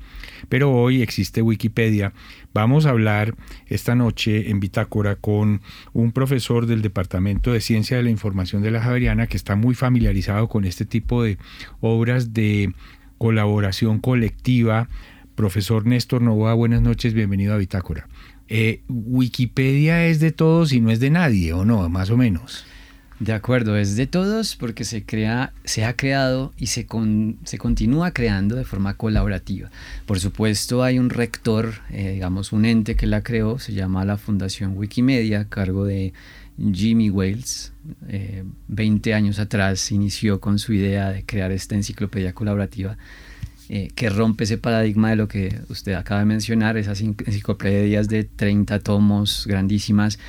Pero 0.50 0.74
hoy 0.74 1.02
existe 1.02 1.42
Wikipedia. 1.42 2.12
Vamos 2.54 2.86
a 2.86 2.90
hablar 2.90 3.36
esta 3.68 3.96
noche 3.96 4.50
en 4.50 4.60
Bitácora 4.60 5.16
con 5.16 5.62
un 5.94 6.12
profesor 6.12 6.66
del 6.66 6.82
Departamento 6.82 7.54
de 7.54 7.62
Ciencia 7.62 7.96
de 7.96 8.04
la 8.04 8.10
Información 8.10 8.62
de 8.62 8.72
la 8.72 8.82
Javeriana 8.82 9.28
que 9.28 9.38
está 9.38 9.56
muy 9.56 9.76
familiarizado 9.76 10.50
con 10.50 10.66
este 10.66 10.86
tipo 10.86 11.24
de 11.24 11.38
obras 11.80 12.34
de 12.34 12.74
colaboración 13.18 14.00
colectiva. 14.00 14.90
Profesor 15.36 15.86
Néstor 15.86 16.22
Novoa, 16.22 16.54
buenas 16.54 16.82
noches, 16.82 17.14
bienvenido 17.14 17.54
a 17.54 17.58
Bitácora. 17.58 18.08
Eh, 18.48 18.82
Wikipedia 18.88 20.06
es 20.06 20.20
de 20.20 20.32
todos 20.32 20.74
y 20.74 20.82
no 20.82 20.92
es 20.92 21.00
de 21.00 21.10
nadie, 21.10 21.54
¿o 21.54 21.66
no? 21.66 21.88
Más 21.90 22.10
o 22.10 22.18
menos. 22.18 22.66
De 23.20 23.34
acuerdo, 23.34 23.78
es 23.78 23.96
de 23.96 24.06
todos 24.06 24.56
porque 24.56 24.84
se, 24.84 25.04
crea, 25.04 25.52
se 25.64 25.86
ha 25.86 25.96
creado 25.96 26.54
y 26.56 26.68
se, 26.68 26.86
se 27.46 27.58
continúa 27.58 28.12
creando 28.12 28.56
de 28.56 28.64
forma 28.64 28.94
colaborativa. 28.94 29.72
Por 30.06 30.20
supuesto, 30.20 30.84
hay 30.84 31.00
un 31.00 31.10
rector, 31.10 31.74
eh, 31.90 32.12
digamos, 32.14 32.52
un 32.52 32.66
ente 32.66 32.96
que 32.96 33.08
la 33.08 33.24
creó, 33.24 33.58
se 33.58 33.74
llama 33.74 34.06
la 34.06 34.18
Fundación 34.18 34.78
Wikimedia, 34.78 35.42
a 35.42 35.46
cargo 35.50 35.84
de 35.86 36.14
Jimmy 36.58 37.10
Wales. 37.10 37.74
20 38.68 39.10
eh, 39.10 39.14
años 39.14 39.40
atrás 39.40 39.92
inició 39.92 40.40
con 40.40 40.60
su 40.60 40.74
idea 40.74 41.10
de 41.10 41.26
crear 41.26 41.52
esta 41.52 41.76
enciclopedia 41.76 42.34
colaborativa 42.34 42.98
eh, 43.70 43.90
que 43.96 44.10
rompe 44.10 44.46
ese 44.46 44.58
paradigma 44.58 45.10
de 45.10 45.18
lo 45.18 45.28
que 45.28 45.60
usted 45.70 45.94
acaba 45.94 46.22
de 46.22 46.26
mencionar, 46.26 46.78
esas 46.78 47.02
enciclopedias 47.02 48.08
de 48.08 48.24
30 48.24 48.80
tomos 48.80 49.46
grandísimas, 49.46 50.20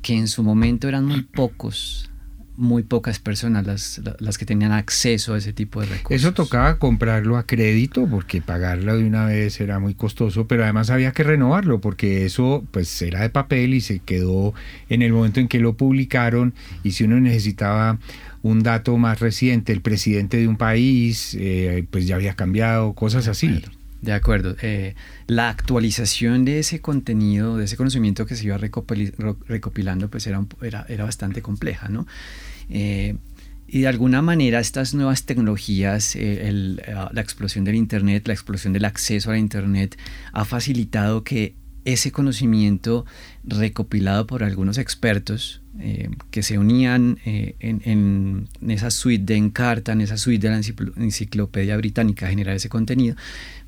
que 0.00 0.14
en 0.14 0.28
su 0.28 0.42
momento 0.42 0.88
eran 0.88 1.04
muy 1.04 1.22
pocos, 1.22 2.10
muy 2.56 2.82
pocas 2.82 3.18
personas 3.18 3.66
las, 3.66 4.00
las, 4.20 4.38
que 4.38 4.46
tenían 4.46 4.72
acceso 4.72 5.34
a 5.34 5.38
ese 5.38 5.52
tipo 5.52 5.80
de 5.80 5.86
recursos. 5.86 6.22
Eso 6.22 6.34
tocaba 6.34 6.78
comprarlo 6.78 7.36
a 7.36 7.46
crédito 7.46 8.06
porque 8.06 8.40
pagarlo 8.40 8.96
de 8.96 9.04
una 9.04 9.26
vez 9.26 9.60
era 9.60 9.78
muy 9.78 9.94
costoso, 9.94 10.46
pero 10.46 10.62
además 10.62 10.90
había 10.90 11.12
que 11.12 11.24
renovarlo 11.24 11.80
porque 11.80 12.24
eso 12.24 12.64
pues 12.70 13.02
era 13.02 13.22
de 13.22 13.30
papel 13.30 13.74
y 13.74 13.80
se 13.80 13.98
quedó 13.98 14.54
en 14.88 15.02
el 15.02 15.12
momento 15.12 15.40
en 15.40 15.48
que 15.48 15.58
lo 15.58 15.74
publicaron 15.74 16.54
y 16.82 16.92
si 16.92 17.04
uno 17.04 17.18
necesitaba 17.20 17.98
un 18.42 18.62
dato 18.62 18.96
más 18.98 19.20
reciente, 19.20 19.72
el 19.72 19.80
presidente 19.80 20.36
de 20.36 20.46
un 20.46 20.56
país, 20.56 21.34
eh, 21.40 21.86
pues 21.90 22.06
ya 22.06 22.16
había 22.16 22.34
cambiado, 22.34 22.92
cosas 22.92 23.26
así. 23.26 23.64
De 24.04 24.12
acuerdo. 24.12 24.54
Eh, 24.60 24.94
la 25.26 25.48
actualización 25.48 26.44
de 26.44 26.58
ese 26.58 26.82
contenido, 26.82 27.56
de 27.56 27.64
ese 27.64 27.78
conocimiento 27.78 28.26
que 28.26 28.36
se 28.36 28.44
iba 28.44 28.58
recopilando, 28.58 30.10
pues 30.10 30.26
era, 30.26 30.44
era, 30.60 30.84
era, 30.90 31.04
bastante 31.04 31.40
compleja, 31.40 31.88
¿no? 31.88 32.06
Eh, 32.68 33.16
y 33.66 33.80
de 33.80 33.88
alguna 33.88 34.20
manera 34.20 34.60
estas 34.60 34.92
nuevas 34.92 35.24
tecnologías, 35.24 36.16
la 36.16 37.20
explosión 37.20 37.64
del 37.64 37.76
Internet, 37.76 38.28
la 38.28 38.34
explosión 38.34 38.74
del 38.74 38.84
acceso 38.84 39.30
a 39.30 39.38
Internet, 39.38 39.98
ha 40.32 40.44
facilitado 40.44 41.24
que 41.24 41.54
ese 41.84 42.12
conocimiento 42.12 43.04
recopilado 43.42 44.26
por 44.26 44.42
algunos 44.42 44.78
expertos 44.78 45.62
eh, 45.80 46.08
que 46.30 46.42
se 46.42 46.58
unían 46.58 47.18
eh, 47.24 47.56
en, 47.60 48.48
esa 48.68 48.90
suite 48.90 49.24
de 49.24 49.36
Encarta, 49.36 49.92
en 49.92 50.00
esa 50.00 50.16
suite 50.16 50.48
de 50.48 50.54
la 50.54 51.04
enciclopedia 51.04 51.76
británica 51.76 52.26
a 52.26 52.54
ese 52.54 52.68
contenido, 52.68 53.16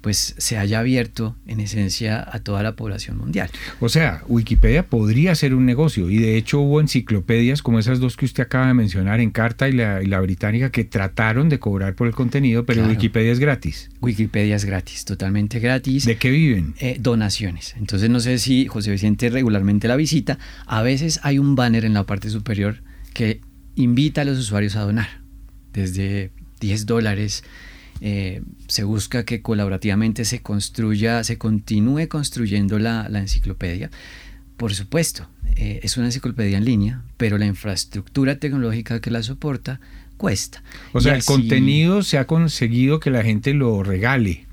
pues 0.07 0.37
se 0.39 0.57
haya 0.57 0.79
abierto 0.79 1.35
en 1.49 1.59
esencia 1.59 2.25
a 2.31 2.39
toda 2.39 2.63
la 2.63 2.77
población 2.77 3.19
mundial. 3.19 3.51
O 3.81 3.89
sea, 3.89 4.23
Wikipedia 4.29 4.87
podría 4.87 5.35
ser 5.35 5.53
un 5.53 5.67
negocio 5.67 6.09
y 6.11 6.19
de 6.19 6.37
hecho 6.37 6.61
hubo 6.61 6.81
enciclopedias 6.81 7.61
como 7.61 7.81
esas 7.81 7.99
dos 7.99 8.17
que 8.17 8.25
usted 8.25 8.45
acaba 8.45 8.69
de 8.69 8.75
mencionar, 8.75 9.19
Encarta 9.19 9.69
y 9.69 9.73
la, 9.73 10.01
y 10.05 10.07
la 10.07 10.21
británica, 10.21 10.71
que 10.71 10.85
trataron 10.85 11.49
de 11.49 11.59
cobrar 11.59 11.97
por 11.97 12.07
el 12.07 12.15
contenido, 12.15 12.65
pero 12.65 12.87
Wikipedia 12.87 13.33
es 13.33 13.41
gratis. 13.41 13.91
Wikipedia 14.01 14.55
es 14.55 14.65
gratis, 14.65 15.05
totalmente 15.05 15.59
gratis. 15.59 16.05
¿De 16.05 16.15
qué 16.15 16.31
viven? 16.31 16.77
Eh, 16.79 16.99
donaciones. 17.01 17.75
Entonces 17.77 18.09
no 18.09 18.21
sé 18.21 18.39
si 18.39 18.69
José 18.69 18.93
Vicente 18.93 19.29
regularmente 19.29 19.89
la 19.89 19.97
visita, 19.97 20.39
a 20.67 20.83
veces 20.83 21.19
hay 21.25 21.41
un 21.41 21.57
banner 21.57 21.85
en 21.85 21.95
la 21.95 22.05
parte 22.05 22.31
superior 22.31 22.81
que 23.13 23.41
invita 23.75 24.21
a 24.21 24.25
los 24.25 24.39
usuarios 24.39 24.77
a 24.77 24.83
donar, 24.83 25.23
desde 25.73 26.31
10 26.61 26.87
dólares 26.87 27.43
eh, 28.01 28.43
se 28.69 28.85
busca 28.85 29.25
que 29.25 29.43
colaborativamente 29.43 30.25
se 30.25 30.41
construya, 30.41 31.25
se 31.25 31.39
continúe 31.39 32.09
construyendo 32.09 32.79
la, 32.79 33.07
enciclopedia. 33.07 33.91
Por 34.57 34.75
supuesto, 34.75 35.29
eh, 35.57 35.81
es 35.83 35.97
una 35.97 36.07
enciclopedia 36.07 36.59
en 36.59 36.65
línea, 36.65 37.03
pero 37.17 37.39
la 37.39 37.47
infraestructura 37.47 38.37
tecnológica 38.37 39.01
que 39.01 39.11
la 39.11 39.23
soporta 39.23 39.81
cuesta. 40.17 40.63
O 40.93 41.01
sea, 41.01 41.15
el 41.15 41.25
contenido 41.25 42.03
se 42.03 42.19
ha 42.19 42.27
conseguido 42.27 43.01
que 43.01 43.11
la 43.11 43.23
gente 43.23 43.55
lo 43.55 43.83
regale, 43.83 44.47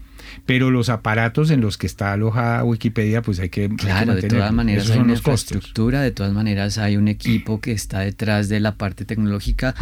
pero 0.46 0.72
los 0.72 0.90
aparatos 0.90 1.52
en 1.52 1.62
los 1.62 1.78
que 1.78 1.88
está 1.88 2.14
alojada 2.14 2.64
Wikipedia, 2.64 3.22
pues 3.22 3.40
hay 3.40 3.50
que 3.50 3.70
claro, 3.70 4.16
de 4.16 4.24
todas 4.24 4.52
maneras 4.52 4.90
hay 4.90 5.00
una 5.00 5.14
infraestructura, 5.14 6.02
de 6.02 6.12
todas 6.12 6.34
maneras 6.34 6.78
hay 6.78 6.98
un 6.98 7.08
equipo 7.08 7.62
que 7.62 7.72
está 7.72 8.02
detrás 8.02 8.50
de 8.50 8.60
la 8.60 8.76
parte 8.76 9.06
tecnológica. 9.06 9.76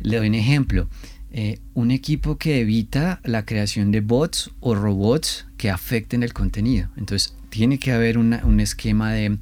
Le 0.00 0.16
doy 0.16 0.28
un 0.28 0.34
ejemplo. 0.34 0.88
Eh, 1.30 1.58
un 1.74 1.90
equipo 1.90 2.38
que 2.38 2.60
evita 2.60 3.20
la 3.24 3.44
creación 3.44 3.92
de 3.92 4.00
bots 4.00 4.50
o 4.60 4.74
robots 4.74 5.46
que 5.56 5.70
afecten 5.70 6.22
el 6.22 6.32
contenido. 6.32 6.88
Entonces, 6.96 7.34
tiene 7.50 7.78
que 7.78 7.92
haber 7.92 8.18
un 8.18 8.60
esquema 8.60 9.12
de, 9.12 9.38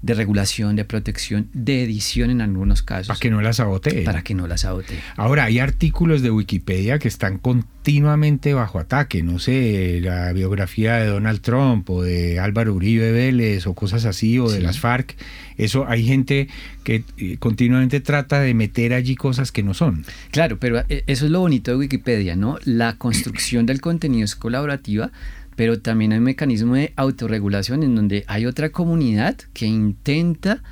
de 0.00 0.14
regulación, 0.14 0.76
de 0.76 0.84
protección, 0.84 1.48
de 1.52 1.82
edición 1.82 2.30
en 2.30 2.40
algunos 2.40 2.82
casos. 2.82 3.08
Para 3.08 3.20
que 3.20 3.30
no 3.30 3.40
la 3.40 3.52
sabotee. 3.52 4.04
Para 4.04 4.22
que 4.22 4.34
no 4.34 4.46
la 4.46 4.56
sabotee. 4.56 4.98
Ahora, 5.16 5.44
hay 5.44 5.58
artículos 5.58 6.22
de 6.22 6.30
Wikipedia 6.30 6.98
que 6.98 7.08
están 7.08 7.38
continuamente 7.38 8.54
bajo 8.54 8.78
ataque. 8.78 9.22
No 9.22 9.38
sé, 9.38 10.00
la 10.00 10.32
biografía 10.32 10.96
de 10.96 11.06
Donald 11.06 11.40
Trump 11.40 11.90
o 11.90 12.02
de 12.02 12.38
Álvaro 12.38 12.74
Uribe 12.74 13.10
Vélez 13.10 13.66
o 13.66 13.74
cosas 13.74 14.04
así, 14.04 14.38
o 14.38 14.48
de 14.48 14.60
las 14.60 14.78
FARC. 14.78 15.16
Eso 15.56 15.86
hay 15.88 16.06
gente 16.06 16.48
que 16.84 17.02
eh, 17.16 17.36
continuamente 17.38 18.00
trata 18.00 18.40
de 18.40 18.54
meter 18.54 18.94
allí 18.94 19.16
cosas 19.16 19.50
que 19.50 19.64
no 19.64 19.74
son. 19.74 20.04
Claro, 20.30 20.58
pero 20.60 20.84
eh, 20.88 21.02
eso 21.08 21.24
es 21.24 21.32
lo 21.32 21.40
bonito 21.40 21.72
de 21.72 21.76
Wikipedia, 21.76 22.36
¿no? 22.36 22.58
La 22.64 22.94
construcción 22.94 23.66
del 23.66 23.80
contenido 23.80 24.24
es 24.24 24.36
colaborativa 24.36 25.10
pero 25.58 25.80
también 25.80 26.12
hay 26.12 26.18
un 26.18 26.24
mecanismo 26.24 26.76
de 26.76 26.92
autorregulación 26.94 27.82
en 27.82 27.96
donde 27.96 28.22
hay 28.28 28.46
otra 28.46 28.70
comunidad 28.70 29.36
que 29.54 29.66
intenta 29.66 30.62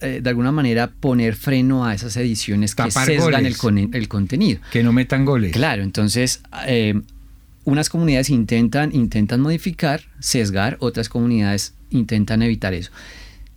eh, 0.00 0.20
de 0.22 0.30
alguna 0.30 0.50
manera 0.50 0.90
poner 0.90 1.36
freno 1.36 1.84
a 1.84 1.92
esas 1.92 2.16
ediciones 2.16 2.74
que 2.74 2.90
sesgan 2.90 3.44
el, 3.44 3.54
el, 3.92 4.08
contenido. 4.08 4.58
Que 4.72 4.82
no 4.82 4.94
metan 4.94 5.26
goles. 5.26 5.52
Claro, 5.52 5.82
entonces 5.82 6.40
eh, 6.66 6.98
unas 7.64 7.90
comunidades 7.90 8.30
intentan, 8.30 8.94
intentan 8.94 9.42
modificar, 9.42 10.04
sesgar, 10.18 10.78
otras 10.80 11.10
comunidades 11.10 11.74
intentan 11.90 12.40
evitar 12.40 12.72
eso. 12.72 12.90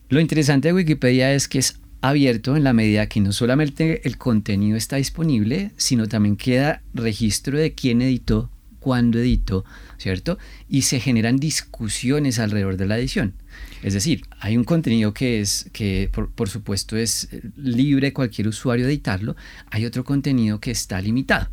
Lo 0.10 0.20
interesante 0.20 0.68
de 0.68 0.74
Wikipedia 0.74 1.34
es 1.34 1.48
que 1.48 1.60
es 1.60 1.80
abierto 2.02 2.58
en 2.58 2.66
la 2.66 2.74
medida 2.74 3.08
que 3.08 3.22
no 3.22 3.32
solamente 3.32 4.06
el 4.06 4.18
contenido 4.18 4.76
está 4.76 4.98
disponible, 4.98 5.72
sino 5.78 6.10
también 6.10 6.36
queda 6.36 6.82
registro 6.94 7.58
de 7.58 7.74
quién 7.74 8.02
editó, 8.02 8.50
cuándo 8.86 9.18
editó, 9.18 9.66
¿cierto? 9.98 10.38
Y 10.70 10.84
se 10.84 11.00
generan 11.00 11.38
discusiones 11.38 12.38
alrededor 12.38 12.78
de 12.78 12.86
la 12.86 13.00
edición. 13.00 13.34
Es 13.82 13.96
decir, 13.96 14.22
hay 14.40 14.58
un 14.58 14.64
contenido 14.64 15.12
que 15.12 15.42
es, 15.42 15.68
que 15.74 16.12
por, 16.14 16.50
supuesto 16.50 16.96
es 16.96 17.30
libre 17.58 18.14
cualquier 18.14 18.48
usuario 18.48 18.86
de 18.86 18.92
editarlo, 18.92 19.36
hay 19.72 19.88
otro 19.88 20.04
contenido 20.04 20.60
que 20.60 20.70
está 20.70 21.02
limitado, 21.02 21.48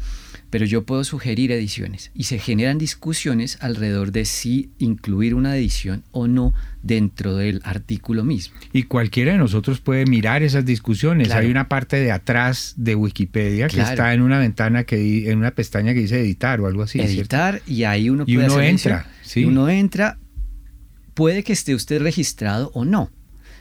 pero 0.53 0.67
yo 0.67 0.85
puedo 0.85 1.03
sugerir 1.03 1.51
ediciones 1.51 2.11
y 2.15 2.25
se 2.25 2.38
generan 2.38 2.77
discusiones 2.77 3.57
alrededor 3.62 4.12
de 4.12 4.27
si 4.27 4.69
incluir 4.77 5.35
una 5.35 5.57
edición 5.57 6.05
o 6.11 6.29
no 6.29 6.53
dentro 6.83 7.37
del 7.37 7.62
artículo 7.65 8.23
mismo. 8.23 8.55
Y 8.71 8.83
cualquiera 8.83 9.33
de 9.33 9.38
nosotros 9.38 9.81
puede 9.81 10.05
mirar 10.05 10.43
esas 10.43 10.67
discusiones. 10.67 11.31
Hay 11.31 11.51
una 11.51 11.69
parte 11.69 11.97
de 11.97 12.12
atrás 12.12 12.75
de 12.77 12.95
Wikipedia 12.95 13.67
que 13.69 13.81
está 13.81 14.12
en 14.12 14.21
una 14.21 14.38
ventana 14.38 14.85
que 14.85 15.31
en 15.31 15.38
una 15.38 15.53
pestaña 15.53 15.95
que 15.95 16.01
dice 16.01 16.21
editar 16.21 16.61
o 16.61 16.67
algo 16.67 16.83
así. 16.83 17.01
Editar 17.01 17.62
y 17.67 17.85
ahí 17.85 18.11
uno 18.11 18.27
puede 18.27 18.37
y 18.37 18.45
uno 18.45 18.61
entra. 18.61 19.07
Sí. 19.23 19.47
Uno 19.47 19.71
entra, 19.71 20.19
puede 21.15 21.45
que 21.45 21.55
esté 21.55 21.75
usted 21.75 22.03
registrado 22.03 22.71
o 22.75 22.85
no. 22.85 23.11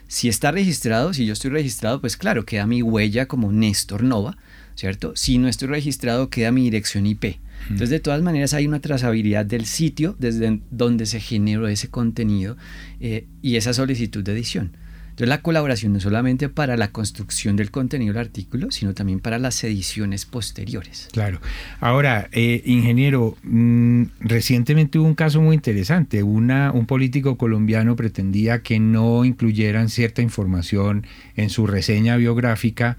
Si 0.09 0.27
está 0.27 0.51
registrado, 0.51 1.13
si 1.13 1.25
yo 1.25 1.31
estoy 1.31 1.51
registrado, 1.51 2.01
pues 2.01 2.17
claro, 2.17 2.43
queda 2.43 2.67
mi 2.67 2.81
huella 2.81 3.27
como 3.27 3.53
Néstor 3.53 4.03
Nova, 4.03 4.35
¿cierto? 4.75 5.13
Si 5.15 5.37
no 5.37 5.47
estoy 5.47 5.67
registrado, 5.67 6.29
queda 6.29 6.51
mi 6.51 6.63
dirección 6.63 7.05
IP. 7.05 7.39
Entonces, 7.63 7.89
de 7.89 7.99
todas 7.99 8.21
maneras, 8.21 8.53
hay 8.53 8.67
una 8.67 8.81
trazabilidad 8.81 9.45
del 9.45 9.65
sitio 9.65 10.15
desde 10.19 10.61
donde 10.71 11.05
se 11.05 11.19
generó 11.19 11.67
ese 11.67 11.89
contenido 11.89 12.57
eh, 12.99 13.27
y 13.41 13.55
esa 13.55 13.73
solicitud 13.73 14.23
de 14.23 14.33
edición. 14.33 14.71
Entonces, 15.11 15.27
la 15.27 15.41
colaboración 15.41 15.91
no 15.91 15.99
solamente 15.99 16.47
para 16.47 16.77
la 16.77 16.91
construcción 16.91 17.57
del 17.57 17.69
contenido 17.69 18.13
del 18.13 18.21
artículo, 18.21 18.71
sino 18.71 18.93
también 18.93 19.19
para 19.19 19.39
las 19.39 19.61
ediciones 19.63 20.25
posteriores. 20.25 21.09
Claro. 21.11 21.41
Ahora, 21.81 22.29
eh, 22.31 22.63
ingeniero, 22.65 23.37
mm, 23.43 24.03
recientemente 24.21 24.99
hubo 24.99 25.07
un 25.07 25.15
caso 25.15 25.41
muy 25.41 25.55
interesante. 25.55 26.23
Una, 26.23 26.71
un 26.71 26.85
político 26.85 27.37
colombiano 27.37 27.97
pretendía 27.97 28.63
que 28.63 28.79
no 28.79 29.25
incluyeran 29.25 29.89
cierta 29.89 30.21
información 30.21 31.05
en 31.35 31.49
su 31.49 31.67
reseña 31.67 32.15
biográfica 32.15 32.97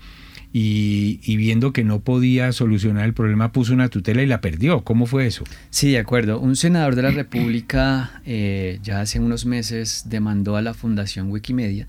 y, 0.53 1.37
viendo 1.37 1.73
que 1.73 1.83
no 1.83 2.01
podía 2.01 2.53
solucionar 2.53 3.07
el 3.07 3.15
problema 3.15 3.53
puso 3.53 3.73
una 3.73 3.89
tutela 3.89 4.23
y 4.23 4.27
la 4.27 4.41
perdió. 4.41 4.83
¿Cómo 4.85 5.07
fue 5.07 5.27
eso? 5.27 5.45
Sí, 5.71 5.93
de 5.93 5.99
acuerdo. 5.99 6.41
Un 6.41 6.57
senador 6.57 6.95
de 6.95 7.03
la 7.03 7.11
República 7.11 8.21
eh, 8.27 8.79
ya 8.83 9.01
hace 9.01 9.19
unos 9.19 9.47
meses 9.47 10.05
demandó 10.07 10.57
a 10.57 10.63
la 10.63 10.75
Fundación 10.75 11.31
Wikimedia 11.31 11.87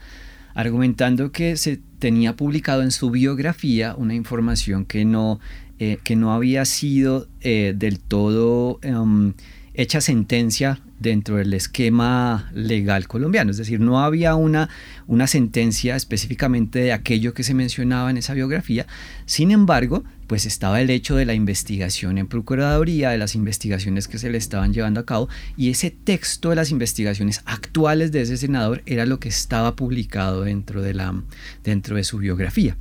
argumentando 0.56 1.32
que 1.32 1.58
se 1.58 1.80
tenía 2.00 2.36
publicado 2.36 2.84
en 2.84 2.92
su 2.92 3.10
biografía 3.10 3.96
una 3.96 4.14
información 4.14 4.86
que 4.86 5.06
no, 5.06 5.40
eh, 5.80 5.98
que 6.04 6.16
no 6.16 6.34
había 6.34 6.66
sido 6.66 7.28
eh, 7.42 7.74
del 7.76 8.00
todo 8.00 8.80
em, 8.84 9.34
hecha 9.74 10.02
sentencia 10.02 10.80
dentro 11.00 11.36
del 11.36 11.54
esquema 11.54 12.50
legal 12.54 13.08
colombiano. 13.08 13.52
Es 13.52 13.58
decir, 13.58 13.80
no 13.80 14.04
había 14.04 14.36
una, 14.36 14.70
una 15.08 15.28
sentencia 15.28 15.96
específicamente 15.96 16.80
de 16.80 16.94
aquello 16.94 17.34
que 17.34 17.44
se 17.44 17.54
mencionaba 17.54 18.10
en 18.10 18.18
esa 18.18 18.34
biografía. 18.34 18.88
Sin 19.26 19.52
embargo, 19.52 20.04
pues 20.28 20.46
estaba 20.46 20.80
el 20.82 20.90
hecho 20.90 21.16
de 21.16 21.26
la 21.26 21.34
investigación 21.34 22.18
en 22.18 22.28
Procuraduría, 22.28 23.10
de 23.10 23.18
las 23.18 23.36
investigaciones 23.36 24.08
que 24.08 24.18
se 24.18 24.30
le 24.30 24.38
estaban 24.38 24.74
llevando 24.74 25.02
a 25.02 25.06
cabo, 25.06 25.28
y 25.58 25.70
ese 25.70 25.92
texto 25.92 26.50
de 26.50 26.56
las 26.56 26.72
investigaciones 26.72 27.42
actuales 27.46 28.12
de 28.12 28.22
ese 28.22 28.38
senador 28.38 28.82
era 28.86 29.06
lo 29.06 29.20
que 29.20 29.30
estaba 29.30 29.76
publicado 29.76 30.44
dentro 30.44 30.82
de, 30.82 30.94
la, 30.94 31.22
dentro 31.64 31.98
de 31.98 32.04
su 32.04 32.18
biografía. 32.18 32.78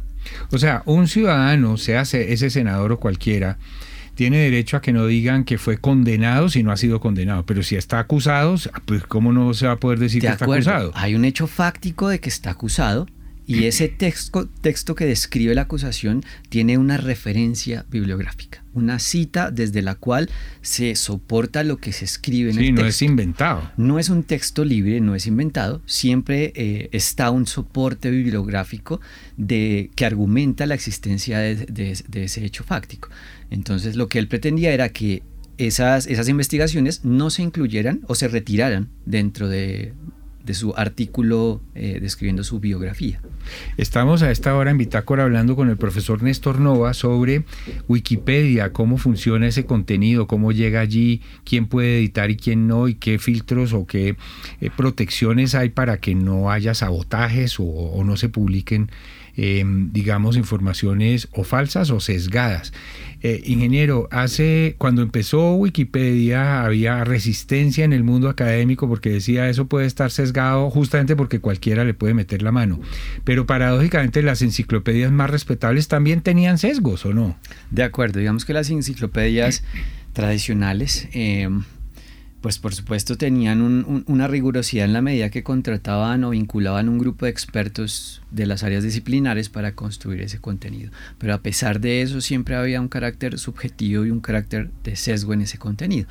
O 0.53 0.59
sea, 0.59 0.83
un 0.87 1.09
ciudadano, 1.09 1.77
sea 1.77 2.03
ese 2.03 2.51
senador 2.51 2.93
o 2.93 3.01
cualquiera, 3.01 3.59
tiene 4.15 4.39
derecho 4.39 4.77
a 4.77 4.81
que 4.81 4.93
no 4.93 5.07
digan 5.07 5.45
que 5.45 5.59
fue 5.59 5.79
condenado 5.79 6.49
si 6.49 6.63
no 6.63 6.73
ha 6.73 6.77
sido 6.77 7.01
condenado. 7.01 7.45
Pero 7.47 7.63
si 7.63 7.77
está 7.77 7.99
acusado, 7.99 8.57
pues 8.85 9.05
¿cómo 9.05 9.33
no 9.33 9.55
se 9.55 9.67
va 9.67 9.73
a 9.73 9.77
poder 9.77 9.99
decir 9.99 10.21
que 10.21 10.29
está 10.29 10.45
acusado? 10.45 10.93
Hay 10.95 11.15
un 11.15 11.25
hecho 11.25 11.47
fáctico 11.47 12.09
de 12.09 12.21
que 12.21 12.29
está 12.29 12.51
acusado 12.51 13.07
y 13.47 13.65
ese 13.65 13.89
texto, 13.89 14.49
texto 14.61 14.95
que 14.95 15.05
describe 15.05 15.55
la 15.55 15.63
acusación 15.63 16.25
tiene 16.49 16.79
una 16.79 16.97
referencia 16.97 17.85
bibliográfica, 17.91 18.63
una 18.73 18.99
cita 18.99 19.51
desde 19.51 19.83
la 19.83 19.95
cual 19.97 20.31
se 20.61 20.95
soporta 20.95 21.65
lo 21.65 21.79
que 21.79 21.93
se 21.93 22.05
escribe 22.05 22.51
en 22.51 22.59
el 22.59 22.67
texto. 22.67 22.83
no 22.83 22.89
es 22.89 23.03
inventado. 23.03 23.73
No 23.77 23.99
es 23.99 24.09
un 24.09 24.23
texto 24.23 24.65
libre, 24.65 25.01
no 25.01 25.15
es 25.15 25.27
inventado. 25.27 25.83
Siempre 25.87 26.53
eh, 26.55 26.89
está 26.93 27.31
un 27.31 27.47
soporte 27.47 28.11
bibliográfico 28.11 29.01
de, 29.37 29.91
que 29.97 30.07
argumenta 30.07 30.67
la 30.67 30.75
existencia 30.75 31.39
de, 31.39 31.97
ese 32.13 32.45
hecho 32.45 32.65
fáctico. 32.65 33.09
Entonces, 33.53 33.97
lo 33.97 34.09
que 34.09 34.19
él 34.19 34.29
pretendía 34.29 34.73
era 34.73 34.89
que 34.89 35.23
esas, 35.59 36.07
esas 36.07 36.29
investigaciones 36.31 37.05
no 37.05 37.29
se 37.29 37.43
incluyeran 37.43 38.01
o 38.09 38.15
se 38.15 38.27
retiraran 38.27 38.89
dentro 39.05 39.47
de, 39.47 39.93
de 40.43 40.55
su 40.55 40.73
artículo 40.75 41.61
eh, 41.75 41.99
describiendo 42.01 42.45
su 42.45 42.61
biografía. 42.61 43.21
Estamos 43.77 44.23
a 44.23 44.31
esta 44.31 44.57
hora 44.57 44.71
en 44.71 44.79
Bitácora 44.79 45.25
hablando 45.25 45.55
con 45.55 45.69
el 45.69 45.77
profesor 45.77 46.23
Néstor 46.23 46.61
Nova 46.61 46.95
sobre 46.95 47.45
Wikipedia, 47.89 48.73
cómo 48.73 48.97
funciona 48.97 49.47
ese 49.47 49.67
contenido, 49.67 50.27
cómo 50.27 50.51
llega 50.53 50.81
allí, 50.81 51.21
quién 51.45 51.67
puede 51.67 51.99
editar 51.99 52.31
y 52.31 52.37
quién 52.37 52.67
no, 52.67 52.89
y 52.89 52.95
qué 52.95 53.19
filtros 53.19 53.75
o 53.75 53.87
qué 53.87 54.17
eh, 54.63 54.71
protecciones 54.75 55.55
hay 55.55 55.69
para 55.69 55.99
que 55.99 56.15
no 56.15 56.51
haya 56.51 56.73
sabotajes 56.73 57.57
o 57.59 58.03
no 58.03 58.17
se 58.17 58.31
publiquen 58.31 58.89
Em, 59.35 59.91
digamos, 59.93 60.37
informaciones 60.37 61.29
o 61.33 61.43
falsas 61.43 61.89
o 61.89 62.01
sesgadas. 62.01 62.75
Eh, 63.23 63.41
ingeniero, 63.47 64.07
hace 64.11 64.75
cuando 64.77 65.01
empezó 65.01 65.55
Wikipedia 65.55 66.65
había 66.65 67.03
resistencia 67.05 67.87
en 67.87 67.95
el 67.95 68.05
mundo 68.05 68.29
académico 68.29 68.89
porque 68.89 69.09
decía 69.09 69.49
eso 69.49 69.69
puede 69.69 69.87
estar 69.87 70.11
sesgado 70.11 70.69
justamente 70.69 71.17
porque 71.17 71.41
cualquiera 71.41 71.83
le 71.85 71.95
puede 71.95 72.13
meter 72.13 72.43
la 72.43 72.53
mano. 72.53 72.79
Pero 73.25 73.47
paradójicamente 73.47 74.23
las 74.23 74.43
enciclopedias 74.43 75.11
más 75.11 75.31
respetables 75.31 75.89
también 75.89 76.21
tenían 76.21 76.59
sesgos, 76.59 77.07
¿o 77.07 77.15
no? 77.15 77.39
De 77.71 77.85
acuerdo, 77.85 78.19
digamos 78.19 78.45
que 78.45 78.53
las 78.53 78.69
enciclopedias 78.69 79.65
tradicionales 80.13 81.09
em, 81.13 81.63
pues 82.43 82.59
por 82.59 82.75
supuesto 82.75 83.17
tenían 83.17 83.63
una 84.07 84.27
rigurosidad 84.27 84.85
en 84.85 84.93
la 84.93 85.01
medida 85.01 85.31
que 85.31 85.45
contrataban 85.45 86.25
o 86.25 86.31
vinculaban 86.31 86.89
un 86.89 86.99
grupo 86.99 87.25
de 87.25 87.31
expertos 87.31 88.21
de 88.33 88.47
las 88.47 88.65
áreas 88.65 88.83
disciplinares 88.83 89.49
para 89.49 89.77
construir 89.77 90.21
ese 90.21 90.41
contenido. 90.41 90.91
Pero 91.19 91.35
a 91.35 91.41
pesar 91.41 91.81
de 91.81 92.03
eso 92.03 92.21
siempre 92.21 92.57
había 92.57 92.81
un 92.81 92.89
carácter 92.89 93.39
subjetivo 93.39 94.05
y 94.05 94.11
un 94.11 94.21
carácter 94.21 94.71
de 94.83 94.97
sesgo 94.97 95.33
en 95.33 95.43
ese 95.43 95.59
contenido. 95.59 96.09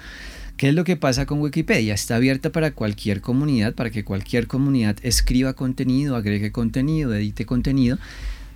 ¿Qué 0.55 0.69
es 0.69 0.75
lo 0.75 0.85
que 0.85 0.95
pasa 0.95 1.25
con 1.25 1.41
Wikipedia? 1.41 1.93
Está 1.93 2.15
abierta 2.15 2.51
para 2.51 2.71
cualquier 2.71 3.19
comunidad, 3.19 3.73
para 3.73 3.89
que 3.89 4.05
cualquier 4.05 4.47
comunidad 4.47 4.95
escriba 5.03 5.53
contenido, 5.53 6.15
agregue 6.15 6.51
contenido, 6.51 7.13
edite 7.13 7.45
contenido 7.45 7.97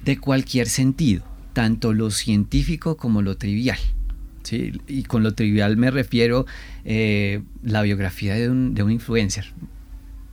de 0.05 0.17
cualquier 0.17 0.69
sentido, 0.69 1.23
tanto 1.51 1.93
lo 1.93 2.09
científico 2.11 2.95
como 2.95 3.21
lo 3.21 3.37
trivial. 3.37 3.79
Y 4.51 5.03
con 5.03 5.23
lo 5.23 5.33
trivial 5.33 5.77
me 5.77 5.91
refiero 5.91 6.45
eh, 6.83 7.41
la 7.63 7.81
biografía 7.81 8.35
de 8.35 8.49
un, 8.49 8.73
de 8.73 8.83
un 8.83 8.91
influencer. 8.91 9.53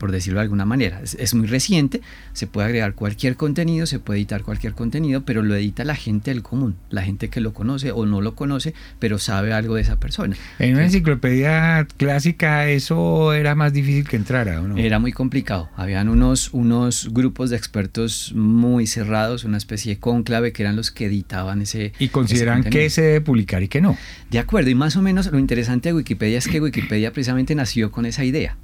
Por 0.02 0.10
decirlo 0.10 0.40
de 0.40 0.42
alguna 0.42 0.64
manera. 0.64 1.00
Es, 1.00 1.32
muy 1.32 1.46
reciente, 1.46 2.00
se 2.32 2.48
puede 2.48 2.66
agregar 2.66 2.96
cualquier 2.96 3.36
contenido, 3.36 3.86
se 3.86 4.00
puede 4.00 4.18
editar 4.18 4.42
cualquier 4.42 4.72
contenido, 4.72 5.24
pero 5.24 5.44
lo 5.44 5.54
edita 5.54 5.84
la 5.84 5.94
gente 5.94 6.32
del 6.32 6.42
común, 6.42 6.74
la 6.90 7.02
gente 7.02 7.28
que 7.28 7.40
lo 7.40 7.52
conoce 7.52 7.92
o 7.92 8.04
no 8.04 8.20
lo 8.20 8.34
conoce, 8.34 8.74
pero 8.98 9.20
sabe 9.20 9.52
algo 9.52 9.76
de 9.76 9.82
esa 9.82 10.00
persona. 10.00 10.34
En 10.58 10.74
una 10.74 10.86
enciclopedia 10.86 11.86
clásica 11.98 12.68
eso 12.68 13.32
era 13.32 13.54
más 13.54 13.72
difícil 13.72 14.08
que 14.08 14.16
entrara, 14.16 14.60
¿o 14.60 14.66
no? 14.66 14.76
Era 14.76 14.98
muy 14.98 15.12
complicado. 15.12 15.70
Habían 15.76 16.08
unos, 16.08 16.52
unos 16.52 17.10
grupos 17.12 17.50
de 17.50 17.56
expertos 17.56 18.32
muy 18.34 18.88
cerrados, 18.88 19.44
una 19.44 19.56
especie 19.56 19.94
de 19.94 20.00
cónclave 20.00 20.52
que 20.52 20.64
eran 20.64 20.74
los 20.74 20.90
que 20.90 21.06
editaban 21.06 21.62
ese. 21.62 21.92
Y 22.00 22.08
consideran 22.08 22.64
que 22.64 22.90
se 22.90 23.02
debe 23.02 23.20
publicar 23.20 23.62
y 23.62 23.68
que 23.68 23.80
no. 23.80 23.96
De 24.32 24.40
acuerdo, 24.40 24.68
y 24.68 24.74
más 24.74 24.96
o 24.96 25.00
menos 25.00 25.30
lo 25.30 25.38
interesante 25.38 25.90
de 25.90 25.94
Wikipedia 25.94 26.38
es 26.38 26.48
que 26.48 26.60
Wikipedia 26.60 27.12
precisamente 27.12 27.54
nació 27.54 27.92
con 27.92 28.04
esa 28.04 28.24
idea. 28.24 28.56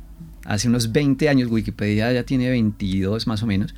Hace 0.49 0.69
unos 0.69 0.93
20 0.93 1.29
años, 1.29 1.51
Wikipedia 1.51 2.11
ya 2.11 2.23
tiene 2.23 2.49
22 2.49 3.27
más 3.27 3.43
o 3.43 3.47
menos. 3.47 3.75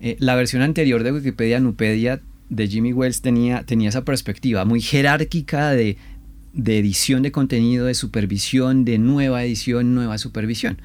Eh, 0.00 0.16
la 0.18 0.34
versión 0.34 0.60
anterior 0.60 1.04
de 1.04 1.12
Wikipedia, 1.12 1.60
Nupedia, 1.60 2.20
de 2.48 2.66
Jimmy 2.66 2.92
Wells, 2.92 3.20
tenía, 3.20 3.62
tenía 3.62 3.88
esa 3.88 4.04
perspectiva 4.04 4.64
muy 4.64 4.80
jerárquica 4.80 5.70
de, 5.70 5.96
edición 6.56 7.22
de 7.22 7.30
contenido, 7.30 7.86
de 7.86 7.94
supervisión, 7.94 8.84
de 8.84 8.98
nueva 8.98 9.44
edición, 9.44 9.94
nueva 9.94 10.18
supervisión. 10.18 10.78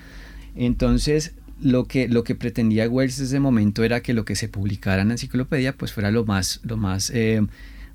Entonces, 0.55 1.33
lo 1.59 1.85
que, 1.85 2.07
lo 2.07 2.23
que 2.23 2.35
pretendía 2.35 2.87
Wells 2.87 3.17
en 3.17 3.25
ese 3.25 3.39
momento 3.39 3.83
era 3.83 4.03
que 4.03 4.13
lo 4.13 4.23
que 4.23 4.35
se 4.35 4.49
publicara 4.49 5.01
en 5.01 5.07
la 5.07 5.15
enciclopedia 5.15 5.73
pues 5.73 5.93
fuera 5.93 6.11
lo 6.11 6.25
más, 6.25 6.59
lo 6.61 6.77
más 6.77 7.09
eh, 7.09 7.41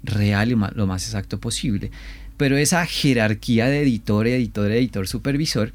real 0.03 0.51
y 0.51 0.57
lo 0.57 0.87
más 0.89 1.07
exacto 1.07 1.39
posible. 1.39 1.93
Pero 2.37 2.57
esa 2.57 2.85
jerarquía 2.85 3.67
de 3.67 3.83
editor, 3.83 4.27
editor, 4.27 4.73
editor, 4.73 5.07
supervisor 5.07 5.73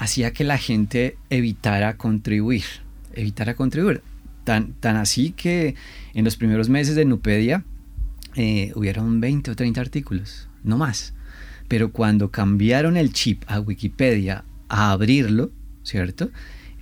hacía 0.00 0.32
que 0.32 0.44
la 0.44 0.56
gente 0.56 1.18
evitara 1.28 1.98
contribuir, 1.98 2.64
evitara 3.12 3.54
contribuir. 3.54 4.00
Tan, 4.44 4.72
tan 4.72 4.96
así 4.96 5.32
que 5.32 5.74
en 6.14 6.24
los 6.24 6.36
primeros 6.36 6.70
meses 6.70 6.96
de 6.96 7.04
Nupedia 7.04 7.64
eh, 8.34 8.72
hubieron 8.74 9.20
20 9.20 9.50
o 9.50 9.56
30 9.56 9.78
artículos, 9.78 10.48
no 10.64 10.78
más. 10.78 11.12
Pero 11.68 11.92
cuando 11.92 12.30
cambiaron 12.30 12.96
el 12.96 13.12
chip 13.12 13.42
a 13.46 13.60
Wikipedia 13.60 14.44
a 14.70 14.90
abrirlo, 14.92 15.52
¿cierto? 15.82 16.30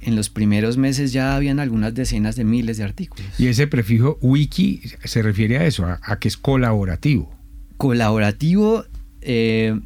En 0.01 0.15
los 0.15 0.31
primeros 0.31 0.77
meses 0.77 1.13
ya 1.13 1.35
habían 1.35 1.59
algunas 1.59 1.95
decenas 1.95 2.37
de 2.37 2.45
miles 2.45 2.77
de 2.77 2.85
artículos. 2.85 3.27
Y 3.37 3.49
ese 3.49 3.67
prefijo 3.67 4.17
wiki 4.23 4.81
se 5.03 5.23
refiere 5.23 5.59
a 5.59 5.67
eso, 5.67 5.85
a, 5.87 6.19
que 6.21 6.29
es 6.29 6.37
colaborativo. 6.37 7.35
Colaborativo, 7.79 8.85
eh, 9.23 9.77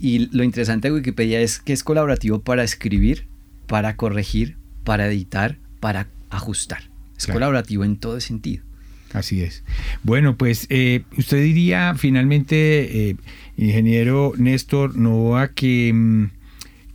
y 0.00 0.30
lo 0.34 0.44
interesante 0.44 0.88
de 0.88 0.94
Wikipedia 0.94 1.40
es 1.40 1.58
que 1.58 1.72
es 1.72 1.84
colaborativo 1.84 2.40
para 2.40 2.64
escribir, 2.64 3.26
para 3.66 3.96
corregir, 3.96 4.56
para 4.84 5.06
editar, 5.06 5.58
para 5.78 6.08
ajustar. 6.30 6.90
Es 7.16 7.26
colaborativo 7.26 7.84
en 7.84 7.96
todo 7.96 8.18
sentido. 8.20 8.64
Así 9.12 9.42
es. 9.42 9.62
Bueno, 10.02 10.36
pues 10.36 10.66
eh, 10.70 11.02
usted 11.18 11.42
diría 11.42 11.94
finalmente, 11.96 13.10
eh, 13.10 13.16
ingeniero 13.56 14.32
Néstor 14.36 14.96
Novoa, 14.96 15.48
que... 15.48 15.92
Mm, 15.92 16.30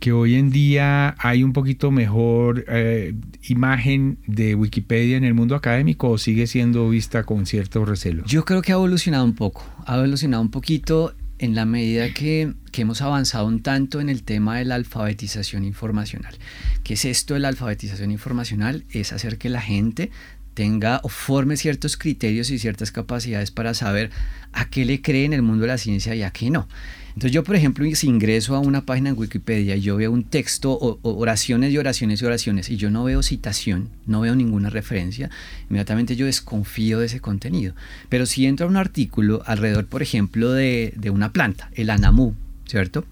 que 0.00 0.12
hoy 0.12 0.34
en 0.34 0.50
día 0.50 1.14
hay 1.18 1.42
un 1.42 1.54
poquito 1.54 1.90
mejor 1.90 2.66
eh, 2.68 3.14
imagen 3.48 4.18
de 4.26 4.54
Wikipedia 4.54 5.16
en 5.16 5.24
el 5.24 5.32
mundo 5.32 5.54
académico 5.54 6.10
o 6.10 6.18
sigue 6.18 6.46
siendo 6.46 6.88
vista 6.90 7.24
con 7.24 7.46
cierto 7.46 7.84
recelo? 7.86 8.22
Yo 8.26 8.44
creo 8.44 8.60
que 8.60 8.72
ha 8.72 8.74
evolucionado 8.74 9.24
un 9.24 9.34
poco, 9.34 9.64
ha 9.86 9.96
evolucionado 9.96 10.42
un 10.42 10.50
poquito 10.50 11.14
en 11.38 11.54
la 11.54 11.64
medida 11.64 12.12
que, 12.12 12.54
hemos 12.76 13.00
avanzado 13.00 13.46
un 13.46 13.62
tanto 13.62 14.02
en 14.02 14.10
el 14.10 14.22
tema 14.22 14.58
de 14.58 14.66
la 14.66 14.74
alfabetización 14.74 15.64
informacional. 15.64 16.36
¿Qué 16.84 16.92
es 16.92 17.06
esto 17.06 17.32
de 17.32 17.40
la 17.40 17.48
alfabetización 17.48 18.10
informacional? 18.10 18.84
Es 18.90 19.14
hacer 19.14 19.38
que 19.38 19.48
la 19.48 19.62
gente 19.62 20.10
tenga 20.52 21.00
o 21.02 21.08
forme 21.08 21.56
ciertos 21.56 21.96
criterios 21.96 22.50
y 22.50 22.58
ciertas 22.58 22.92
capacidades 22.92 23.50
para 23.50 23.72
saber 23.72 24.10
a 24.52 24.68
qué 24.68 24.84
le 24.84 25.00
cree 25.00 25.24
en 25.24 25.32
el 25.32 25.40
mundo 25.40 25.62
de 25.62 25.68
la 25.68 25.78
ciencia 25.78 26.14
y 26.14 26.22
a 26.22 26.32
qué 26.32 26.50
no. 26.50 26.68
Entonces 27.16 27.32
yo, 27.32 27.44
por 27.44 27.56
ejemplo, 27.56 27.86
si 27.94 28.08
ingreso 28.08 28.54
a 28.56 28.58
una 28.58 28.82
página 28.82 29.08
en 29.08 29.18
Wikipedia 29.18 29.74
y 29.74 29.80
yo 29.80 29.96
veo 29.96 30.12
un 30.12 30.22
texto 30.22 30.72
o, 30.72 30.98
oraciones 31.02 31.72
y 31.72 31.78
oraciones 31.78 32.20
y 32.20 32.26
oraciones 32.26 32.68
y 32.68 32.76
yo 32.76 32.90
no 32.90 33.04
veo 33.04 33.22
citación, 33.22 33.88
no 34.04 34.20
veo 34.20 34.36
ninguna 34.36 34.68
referencia, 34.68 35.30
inmediatamente 35.70 36.14
yo 36.14 36.26
desconfío 36.26 36.98
de 36.98 37.06
ese 37.06 37.20
contenido. 37.20 37.74
Pero 38.10 38.26
si 38.26 38.44
entro 38.44 38.66
a 38.66 38.68
un 38.68 38.76
artículo 38.76 39.42
alrededor, 39.46 39.86
por 39.86 40.02
ejemplo, 40.02 40.52
de, 40.52 40.92
de 40.94 41.08
una 41.08 41.32
planta, 41.32 41.70
el 41.72 41.88
anamú, 41.88 42.34
¿cierto? 42.66 43.06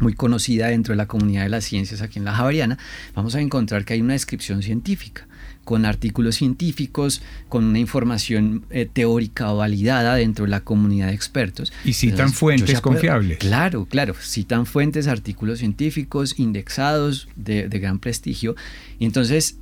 muy 0.00 0.14
conocida 0.14 0.66
dentro 0.66 0.90
de 0.90 0.96
la 0.96 1.06
comunidad 1.06 1.44
de 1.44 1.50
las 1.50 1.64
ciencias 1.64 2.02
aquí 2.02 2.18
en 2.18 2.24
la 2.24 2.34
Javariana, 2.34 2.76
vamos 3.14 3.36
a 3.36 3.40
encontrar 3.40 3.84
que 3.84 3.92
hay 3.92 4.00
una 4.00 4.14
descripción 4.14 4.64
científica 4.64 5.28
con 5.64 5.84
artículos 5.86 6.36
científicos, 6.36 7.22
con 7.48 7.64
una 7.64 7.78
información 7.78 8.64
eh, 8.70 8.88
teórica 8.90 9.50
validada 9.52 10.14
dentro 10.14 10.44
de 10.44 10.50
la 10.50 10.60
comunidad 10.60 11.08
de 11.08 11.14
expertos. 11.14 11.72
Y 11.84 11.94
citan 11.94 12.32
fuentes 12.32 12.80
confiables. 12.80 13.38
Claro, 13.38 13.86
claro, 13.86 14.14
citan 14.14 14.66
fuentes, 14.66 15.06
artículos 15.06 15.58
científicos 15.58 16.38
indexados 16.38 17.28
de, 17.36 17.68
de 17.68 17.78
gran 17.78 17.98
prestigio. 17.98 18.54
Y 18.98 19.06
entonces, 19.06 19.58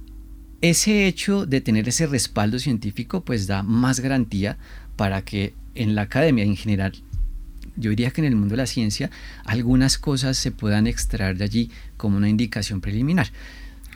ese 0.60 1.06
hecho 1.06 1.46
de 1.46 1.60
tener 1.60 1.88
ese 1.88 2.06
respaldo 2.06 2.58
científico, 2.58 3.24
pues 3.24 3.46
da 3.46 3.62
más 3.62 4.00
garantía 4.00 4.58
para 4.96 5.22
que 5.22 5.54
en 5.74 5.94
la 5.94 6.02
academia 6.02 6.44
en 6.44 6.56
general 6.56 6.92
yo 7.76 7.90
diría 7.90 8.10
que 8.10 8.20
en 8.20 8.26
el 8.26 8.36
mundo 8.36 8.52
de 8.52 8.58
la 8.58 8.66
ciencia 8.66 9.10
algunas 9.44 9.98
cosas 9.98 10.36
se 10.36 10.50
puedan 10.50 10.86
extraer 10.86 11.38
de 11.38 11.44
allí 11.44 11.70
como 11.96 12.16
una 12.16 12.28
indicación 12.28 12.80
preliminar. 12.80 13.28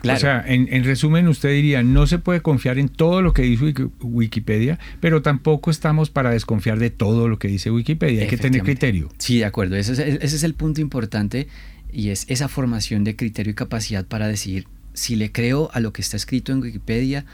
O 0.03 0.15
sea, 0.17 0.43
en, 0.45 0.83
resumen, 0.83 1.27
usted 1.27 1.49
diría, 1.49 1.83
no 1.83 2.07
se 2.07 2.19
puede 2.19 2.41
confiar 2.41 2.77
en 2.77 2.89
todo 2.89 3.21
lo 3.21 3.33
que 3.33 3.41
dice 3.41 3.73
Wikipedia, 4.01 4.79
pero 4.99 5.21
tampoco 5.21 5.71
estamos 5.71 6.09
para 6.09 6.29
desconfiar 6.29 6.79
de 6.79 6.89
todo 6.89 7.27
lo 7.27 7.39
que 7.39 7.47
dice 7.47 7.71
Wikipedia. 7.71 8.21
Hay 8.21 8.27
que 8.27 8.37
tener 8.37 8.61
criterio. 8.61 9.09
Sí, 9.17 9.39
de 9.39 9.45
acuerdo. 9.45 9.75
Ese 9.75 9.93
es, 9.93 9.99
ese 9.99 10.35
es 10.35 10.43
el 10.43 10.53
punto 10.53 10.81
importante 10.81 11.47
y 11.91 12.09
es 12.09 12.25
esa 12.29 12.47
formación 12.47 13.03
de 13.03 13.15
criterio 13.15 13.51
y 13.51 13.55
capacidad 13.55 14.05
para 14.05 14.27
decidir 14.27 14.67
si 14.93 15.15
le 15.15 15.31
creo 15.31 15.69
a 15.73 15.79
lo 15.79 15.93
que 15.93 16.01
está 16.01 16.17
escrito 16.17 16.51
en 16.51 16.61
Wikipedia 16.61 17.25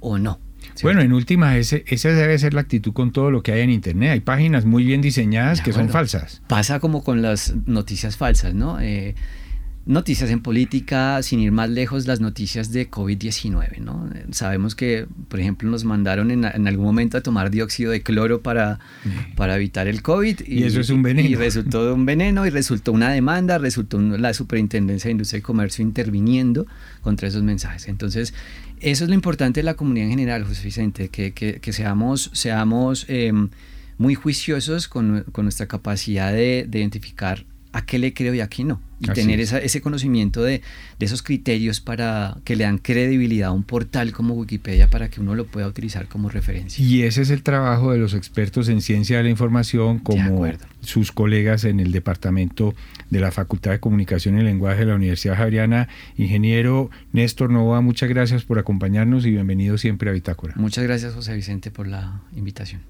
o 0.00 0.18
no. 0.18 0.40
Bueno, 0.82 1.00
en 1.00 1.12
última, 1.12 1.56
ese, 1.56 1.84
esa 1.86 2.10
debe 2.10 2.38
ser 2.38 2.54
la 2.54 2.62
actitud 2.62 2.92
con 2.92 3.12
todo 3.12 3.30
lo 3.30 3.42
que 3.42 3.52
hay 3.52 3.60
en 3.60 3.70
Internet. 3.70 4.10
Hay 4.12 4.20
páginas 4.20 4.64
muy 4.64 4.84
bien 4.84 5.00
diseñadas 5.00 5.60
que 5.60 5.72
son 5.72 5.88
falsas. 5.88 6.42
Pasa 6.48 6.80
como 6.80 7.02
con 7.02 7.22
las 7.22 7.54
noticias 7.66 8.16
falsas, 8.16 8.54
¿no? 8.54 8.80
Eh, 8.80 9.14
Noticias 9.90 10.30
en 10.30 10.40
política, 10.40 11.20
sin 11.24 11.40
ir 11.40 11.50
más 11.50 11.68
lejos, 11.68 12.06
las 12.06 12.20
noticias 12.20 12.70
de 12.70 12.88
COVID-19. 12.88 13.78
¿no? 13.78 14.08
Sabemos 14.30 14.76
que, 14.76 15.08
por 15.26 15.40
ejemplo, 15.40 15.68
nos 15.68 15.82
mandaron 15.82 16.30
en, 16.30 16.44
algún 16.44 16.84
momento 16.84 17.18
a 17.18 17.22
tomar 17.22 17.50
dióxido 17.50 17.90
de 17.90 18.00
cloro 18.00 18.40
para, 18.40 18.78
para 19.34 19.56
evitar 19.56 19.88
el 19.88 20.00
COVID. 20.00 20.42
Y, 20.46 20.62
eso 20.62 20.78
es 20.78 20.90
un 20.90 21.02
veneno. 21.02 21.28
Y 21.28 21.34
resultó 21.34 21.92
un 21.92 22.06
veneno 22.06 22.46
y 22.46 22.50
resultó 22.50 22.92
una 22.92 23.10
demanda, 23.10 23.58
resultó 23.58 23.98
la 23.98 24.32
Superintendencia 24.32 25.08
de 25.08 25.12
Industria 25.12 25.40
y 25.40 25.42
Comercio 25.42 25.82
interviniendo 25.82 26.68
contra 27.00 27.26
esos 27.26 27.42
mensajes. 27.42 27.88
Entonces, 27.88 28.32
eso 28.78 29.02
es 29.02 29.08
lo 29.08 29.14
importante 29.16 29.58
de 29.58 29.64
la 29.64 29.74
comunidad 29.74 30.04
en 30.04 30.10
general, 30.12 30.44
José 30.44 30.62
Vicente, 30.62 31.08
que, 31.08 31.32
que, 31.32 31.72
seamos, 31.72 32.30
seamos 32.32 33.06
em, 33.08 33.48
muy 33.98 34.14
juiciosos 34.14 34.86
con, 34.86 35.24
con, 35.32 35.46
nuestra 35.46 35.66
capacidad 35.66 36.32
de, 36.32 36.64
de 36.68 36.78
identificar 36.78 37.44
a 37.72 37.84
qué 37.84 37.98
le 37.98 38.12
creo 38.12 38.34
y 38.34 38.40
a 38.40 38.48
qué 38.48 38.64
no. 38.64 38.80
Y 39.02 39.08
tener 39.08 39.40
ese 39.40 39.80
conocimiento 39.80 40.42
de, 40.42 40.60
esos 40.98 41.22
criterios 41.22 41.80
para 41.80 42.36
que 42.44 42.54
le 42.54 42.64
dan 42.64 42.76
credibilidad 42.76 43.48
a 43.48 43.52
un 43.52 43.62
portal 43.62 44.12
como 44.12 44.34
Wikipedia 44.34 44.88
para 44.88 45.08
que 45.08 45.22
uno 45.22 45.34
lo 45.34 45.46
pueda 45.46 45.66
utilizar 45.66 46.06
como 46.06 46.28
referencia. 46.28 46.84
Y 46.84 47.02
ese 47.02 47.22
es 47.22 47.30
el 47.30 47.42
trabajo 47.42 47.92
de 47.92 47.98
los 47.98 48.12
expertos 48.12 48.68
en 48.68 48.82
ciencia 48.82 49.16
de 49.16 49.22
la 49.22 49.30
información, 49.30 50.00
como 50.00 50.46
sus 50.80 51.12
colegas 51.12 51.64
en 51.64 51.80
el 51.80 51.92
departamento 51.92 52.74
de 53.08 53.20
la 53.20 53.30
Facultad 53.30 53.70
de 53.70 53.80
Comunicación 53.80 54.38
y 54.38 54.42
Lenguaje 54.42 54.80
de 54.80 54.86
la 54.86 54.96
Universidad 54.96 55.36
Javeriana. 55.36 55.88
Ingeniero 56.18 56.90
Néstor 57.12 57.50
Nova, 57.50 57.80
muchas 57.80 58.10
gracias 58.10 58.44
por 58.44 58.58
acompañarnos 58.58 59.24
y 59.24 59.30
bienvenido 59.30 59.78
siempre 59.78 60.10
a 60.10 60.12
Bitácora. 60.12 60.52
Muchas 60.56 60.84
gracias, 60.84 61.14
José 61.14 61.34
Vicente, 61.34 61.70
por 61.70 61.86
la 61.86 62.20
invitación. 62.36 62.82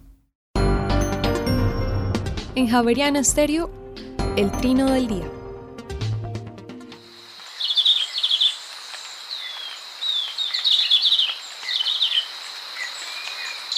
En 2.56 2.66
Javeriana 2.66 3.22
Stereo 3.22 3.79
el 4.36 4.50
trino 4.52 4.90
del 4.90 5.06
día. 5.06 5.30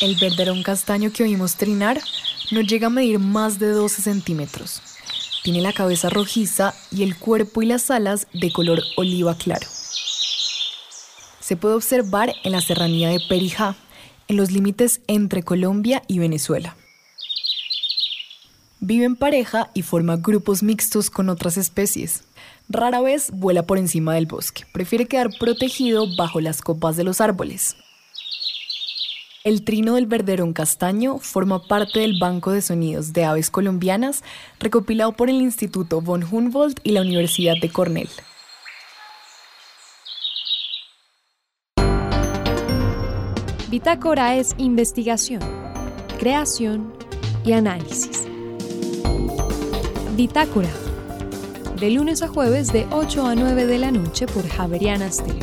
El 0.00 0.16
verderón 0.16 0.62
castaño 0.62 1.12
que 1.12 1.22
oímos 1.22 1.56
trinar 1.56 2.00
no 2.50 2.60
llega 2.60 2.88
a 2.88 2.90
medir 2.90 3.18
más 3.18 3.58
de 3.58 3.68
12 3.70 4.02
centímetros. 4.02 4.82
Tiene 5.42 5.60
la 5.60 5.72
cabeza 5.72 6.10
rojiza 6.10 6.74
y 6.90 7.02
el 7.02 7.16
cuerpo 7.16 7.62
y 7.62 7.66
las 7.66 7.90
alas 7.90 8.26
de 8.32 8.52
color 8.52 8.82
oliva 8.96 9.36
claro. 9.36 9.66
Se 11.40 11.56
puede 11.56 11.74
observar 11.74 12.34
en 12.44 12.52
la 12.52 12.60
serranía 12.60 13.08
de 13.08 13.20
Perijá, 13.28 13.76
en 14.28 14.36
los 14.36 14.50
límites 14.50 15.00
entre 15.06 15.42
Colombia 15.42 16.02
y 16.06 16.18
Venezuela. 16.18 16.76
Vive 18.84 19.04
en 19.04 19.14
pareja 19.14 19.70
y 19.74 19.82
forma 19.82 20.16
grupos 20.16 20.64
mixtos 20.64 21.08
con 21.08 21.28
otras 21.28 21.56
especies. 21.56 22.24
Rara 22.68 23.00
vez 23.00 23.30
vuela 23.30 23.62
por 23.62 23.78
encima 23.78 24.14
del 24.14 24.26
bosque, 24.26 24.64
prefiere 24.72 25.06
quedar 25.06 25.30
protegido 25.38 26.08
bajo 26.16 26.40
las 26.40 26.62
copas 26.62 26.96
de 26.96 27.04
los 27.04 27.20
árboles. 27.20 27.76
El 29.44 29.62
trino 29.62 29.94
del 29.94 30.06
verderón 30.06 30.52
castaño 30.52 31.18
forma 31.18 31.62
parte 31.68 32.00
del 32.00 32.18
Banco 32.18 32.50
de 32.50 32.60
Sonidos 32.60 33.12
de 33.12 33.24
Aves 33.24 33.50
Colombianas 33.50 34.24
recopilado 34.58 35.12
por 35.12 35.30
el 35.30 35.40
Instituto 35.40 36.00
von 36.00 36.24
Humboldt 36.28 36.80
y 36.82 36.90
la 36.90 37.02
Universidad 37.02 37.54
de 37.62 37.70
Cornell. 37.70 38.10
Bitácora 43.70 44.34
es 44.34 44.56
investigación, 44.58 45.40
creación 46.18 46.92
y 47.44 47.52
análisis. 47.52 48.31
Bitácora. 50.16 50.68
De 51.80 51.90
lunes 51.90 52.22
a 52.22 52.28
jueves 52.28 52.70
de 52.70 52.86
8 52.90 53.26
a 53.26 53.34
9 53.34 53.64
de 53.66 53.78
la 53.78 53.90
noche 53.90 54.26
por 54.26 54.46
Javeriana 54.46 55.10
Stereo. 55.10 55.40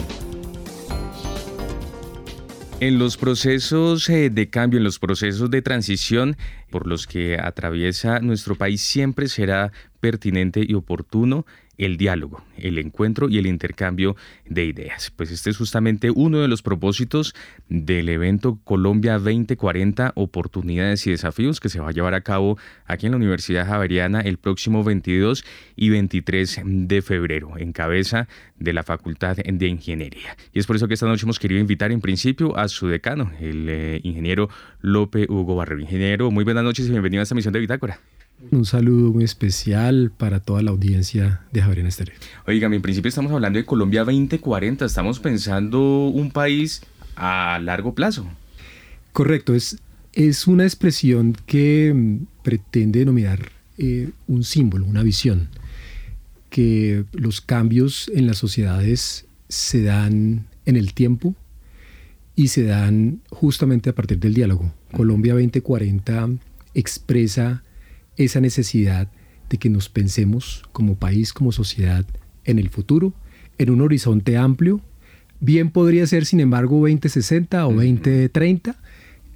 En 2.79 2.99
los 2.99 3.17
procesos 3.17 4.07
eh, 4.09 4.29
de 4.29 4.49
cambio, 4.49 4.77
en 4.77 4.83
los 4.83 4.99
procesos 4.99 5.49
de 5.49 5.63
transición 5.63 6.37
por 6.69 6.85
los 6.85 7.07
que 7.07 7.39
atraviesa 7.41 8.19
nuestro 8.19 8.55
país, 8.55 8.81
siempre 8.81 9.27
será 9.27 9.71
pertinente 9.99 10.63
y 10.65 10.75
oportuno 10.75 11.45
el 11.79 11.97
diálogo, 11.97 12.43
el 12.57 12.77
encuentro 12.77 13.29
y 13.29 13.39
el 13.39 13.47
intercambio 13.47 14.15
de 14.45 14.65
ideas. 14.65 15.11
Pues 15.15 15.31
este 15.31 15.49
es 15.49 15.57
justamente 15.57 16.11
uno 16.11 16.39
de 16.39 16.47
los 16.47 16.61
propósitos 16.61 17.33
del 17.69 18.09
evento 18.09 18.59
Colombia 18.63 19.13
2040, 19.13 20.11
oportunidades 20.15 21.07
y 21.07 21.11
desafíos 21.11 21.59
que 21.59 21.69
se 21.69 21.79
va 21.79 21.89
a 21.89 21.91
llevar 21.91 22.13
a 22.13 22.21
cabo 22.21 22.57
aquí 22.85 23.07
en 23.07 23.13
la 23.13 23.17
Universidad 23.17 23.65
Javeriana 23.65 24.19
el 24.19 24.37
próximo 24.37 24.83
22 24.83 25.45
y 25.75 25.89
23 25.89 26.61
de 26.65 27.01
febrero, 27.01 27.57
en 27.57 27.71
cabeza 27.71 28.27
de 28.57 28.73
la 28.73 28.83
Facultad 28.83 29.37
de 29.37 29.67
Ingeniería. 29.67 30.35
Y 30.53 30.59
es 30.59 30.67
por 30.67 30.75
eso 30.75 30.87
que 30.87 30.95
esta 30.95 31.07
noche 31.07 31.23
hemos 31.23 31.39
querido 31.39 31.61
invitar 31.61 31.93
en 31.93 32.01
principio 32.01 32.57
a 32.57 32.67
su 32.67 32.87
decano, 32.87 33.31
el 33.39 33.67
eh, 33.69 34.01
ingeniero 34.03 34.49
Lope 34.81 35.27
Hugo 35.29 35.55
Barrero. 35.55 35.79
Ingeniero, 35.79 36.29
muy 36.29 36.43
buenas 36.43 36.63
noches 36.65 36.87
y 36.87 36.91
bienvenido 36.91 37.21
a 37.21 37.23
esta 37.23 37.35
misión 37.35 37.53
de 37.53 37.61
Bitácora. 37.61 37.99
Un 38.51 38.65
saludo 38.65 39.11
muy 39.11 39.25
especial 39.25 40.11
para 40.15 40.39
toda 40.39 40.61
la 40.61 40.71
audiencia 40.71 41.41
de 41.51 41.61
Javier 41.61 41.85
Estéreo. 41.85 42.15
Oiga, 42.47 42.67
en 42.67 42.81
principio 42.81 43.09
estamos 43.09 43.31
hablando 43.31 43.59
de 43.59 43.65
Colombia 43.65 44.03
2040, 44.05 44.85
estamos 44.85 45.19
pensando 45.19 46.07
un 46.07 46.31
país 46.31 46.81
a 47.15 47.59
largo 47.61 47.93
plazo. 47.93 48.27
Correcto, 49.11 49.53
es, 49.53 49.77
es 50.13 50.47
una 50.47 50.63
expresión 50.63 51.35
que 51.45 51.93
mm, 51.93 52.27
pretende 52.41 52.99
denominar 52.99 53.51
eh, 53.77 54.09
un 54.27 54.43
símbolo, 54.43 54.85
una 54.85 55.03
visión, 55.03 55.49
que 56.49 57.03
los 57.11 57.41
cambios 57.41 58.09
en 58.15 58.25
las 58.25 58.37
sociedades 58.37 59.25
se 59.49 59.83
dan 59.83 60.47
en 60.65 60.77
el 60.77 60.93
tiempo 60.93 61.35
y 62.35 62.47
se 62.47 62.63
dan 62.63 63.19
justamente 63.29 63.89
a 63.89 63.95
partir 63.95 64.19
del 64.19 64.33
diálogo. 64.33 64.73
Colombia 64.91 65.33
2040 65.33 66.29
expresa 66.73 67.63
esa 68.19 68.41
necesidad 68.41 69.07
de 69.49 69.57
que 69.57 69.69
nos 69.69 69.89
pensemos 69.89 70.63
como 70.71 70.95
país, 70.95 71.33
como 71.33 71.51
sociedad, 71.51 72.05
en 72.45 72.59
el 72.59 72.69
futuro, 72.69 73.13
en 73.57 73.71
un 73.71 73.81
horizonte 73.81 74.37
amplio. 74.37 74.81
Bien 75.39 75.71
podría 75.71 76.05
ser, 76.05 76.25
sin 76.25 76.39
embargo, 76.39 76.77
2060 76.81 77.65
o 77.65 77.73
2030. 77.73 78.75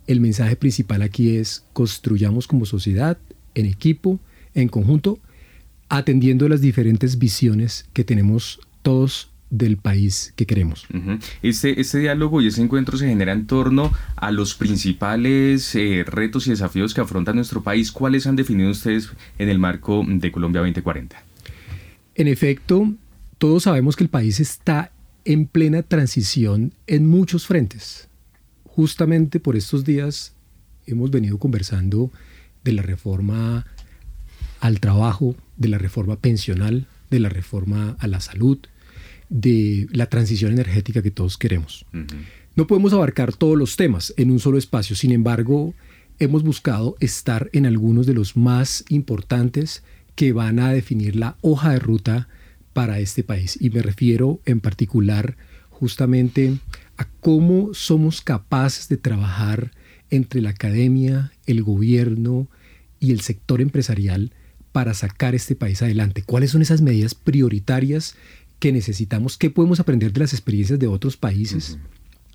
El 0.06 0.20
mensaje 0.20 0.56
principal 0.56 1.02
aquí 1.02 1.38
es 1.38 1.64
construyamos 1.74 2.46
como 2.46 2.66
sociedad, 2.66 3.18
en 3.56 3.66
equipo, 3.66 4.20
en 4.54 4.68
conjunto, 4.68 5.18
atendiendo 5.90 6.50
las 6.50 6.62
diferentes 6.62 7.18
visiones 7.18 7.86
que 7.94 8.04
tenemos 8.04 8.60
todos 8.82 9.30
del 9.54 9.78
país 9.78 10.34
que 10.36 10.48
queremos. 10.48 10.88
este, 11.44 11.80
este, 11.80 12.00
diálogo 12.00 12.42
y 12.42 12.48
ese 12.48 12.64
encuentro 12.64 12.98
se 12.98 13.08
genera 13.08 13.34
en 13.34 13.46
torno 13.46 13.94
a 14.16 14.32
los 14.32 14.56
principales 14.56 15.76
eh, 15.76 16.04
retos 16.08 16.48
y 16.48 16.50
desafíos 16.50 16.96
que 16.96 17.02
afronta 17.02 17.34
nuestro 17.34 17.62
país. 17.62 17.92
¿Cuáles 17.92 18.26
han 18.26 18.36
definido 18.36 18.72
ustedes 18.72 19.12
en 19.38 19.50
el 19.50 19.60
marco 19.60 20.04
de 20.08 20.32
Colombia 20.32 20.62
2040? 20.62 21.22
En 22.16 22.28
efecto, 22.28 22.94
todos 23.38 23.64
sabemos 23.64 23.96
que 23.96 24.04
el 24.04 24.10
país 24.10 24.40
está 24.40 24.92
en 25.24 25.46
plena 25.46 25.84
transición 25.84 26.74
en 26.88 27.08
muchos 27.08 27.46
frentes. 27.46 28.10
Justamente 28.66 29.40
por 29.40 29.56
estos 29.56 29.86
días 29.86 30.34
hemos 30.88 31.12
venido 31.12 31.38
conversando 31.38 32.12
de 32.64 32.74
la 32.74 32.82
reforma 32.82 33.68
al 34.62 34.80
trabajo, 34.80 35.36
de 35.58 35.68
la 35.68 35.78
reforma 35.78 36.16
pensional, 36.16 36.88
de 37.12 37.20
la 37.20 37.30
reforma 37.30 37.96
a 38.00 38.08
la 38.08 38.20
salud, 38.20 38.58
de 39.30 39.88
la 39.92 40.08
transición 40.08 40.52
energética 40.52 41.02
que 41.02 41.12
todos 41.12 41.38
queremos. 41.38 41.86
No 42.56 42.68
podemos 42.68 42.94
abarcar 42.94 43.34
todos 43.34 43.58
los 43.58 43.76
temas 43.76 44.14
en 44.18 44.32
un 44.32 44.40
solo 44.40 44.58
espacio, 44.58 44.96
sin 44.96 45.12
embargo, 45.12 45.74
hemos 46.20 46.44
buscado 46.44 46.96
estar 47.00 47.50
en 47.54 47.66
algunos 47.66 48.06
de 48.06 48.14
los 48.14 48.38
más 48.38 48.86
importantes 48.90 49.84
que 50.16 50.34
van 50.34 50.60
a 50.60 50.72
definir 50.72 51.16
la 51.16 51.38
hoja 51.42 51.72
de 51.72 51.80
ruta 51.80 52.28
para 52.74 53.00
este 53.00 53.24
país. 53.24 53.58
Y 53.60 53.70
me 53.70 53.82
refiero 53.82 54.40
en 54.46 54.60
particular 54.60 55.36
justamente 55.70 56.60
a 56.98 57.08
cómo 57.20 57.74
somos 57.74 58.22
capaces 58.22 58.88
de 58.90 58.98
trabajar 58.98 59.72
entre 60.10 60.42
la 60.42 60.52
academia, 60.52 61.32
el 61.46 61.64
gobierno 61.64 62.48
y 63.00 63.12
el 63.12 63.22
sector 63.22 63.62
empresarial 63.62 64.32
para 64.72 64.94
sacar 64.94 65.36
este 65.36 65.56
país 65.56 65.82
adelante. 65.82 66.24
¿Cuáles 66.24 66.52
son 66.52 66.62
esas 66.62 66.82
medidas 66.82 67.16
prioritarias 67.16 68.16
que 68.64 68.72
necesitamos, 68.72 69.38
qué 69.38 69.50
podemos 69.50 69.82
aprender 69.82 70.14
de 70.14 70.22
las 70.22 70.32
experiencias 70.32 70.80
de 70.80 70.88
otros 70.88 71.18
países. 71.18 71.78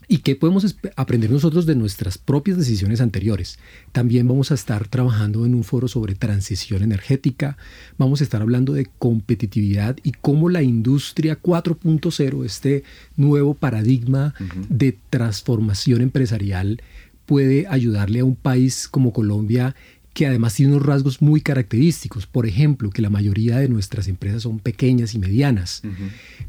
¿Y 0.08 0.18
qué 0.18 0.36
podemos 0.36 0.76
aprender 0.94 1.30
nosotros 1.30 1.64
de 1.64 1.74
nuestras 1.74 2.18
propias 2.18 2.58
decisiones 2.58 3.00
anteriores? 3.00 3.58
También 3.92 4.28
vamos 4.28 4.50
a 4.50 4.54
estar 4.54 4.88
trabajando 4.88 5.46
en 5.46 5.54
un 5.54 5.64
foro 5.64 5.88
sobre 5.88 6.14
transición 6.14 6.82
energética, 6.82 7.56
vamos 7.96 8.20
a 8.20 8.24
estar 8.24 8.42
hablando 8.42 8.74
de 8.74 8.90
competitividad 8.98 9.96
y 10.02 10.12
cómo 10.12 10.50
la 10.50 10.62
industria 10.62 11.40
4.0, 11.40 12.44
este 12.44 12.84
nuevo 13.16 13.54
paradigma 13.54 14.34
de 14.68 14.98
transformación 15.08 16.02
empresarial, 16.02 16.82
puede 17.24 17.66
ayudarle 17.68 18.20
a 18.20 18.26
un 18.26 18.36
país 18.36 18.86
como 18.86 19.14
Colombia 19.14 19.74
que 20.18 20.26
además 20.26 20.54
tiene 20.54 20.72
unos 20.72 20.84
rasgos 20.84 21.22
muy 21.22 21.40
característicos. 21.40 22.26
Por 22.26 22.44
ejemplo, 22.44 22.90
que 22.90 23.02
la 23.02 23.08
mayoría 23.08 23.58
de 23.58 23.68
nuestras 23.68 24.08
empresas 24.08 24.42
son 24.42 24.58
pequeñas 24.58 25.14
y 25.14 25.20
medianas. 25.20 25.80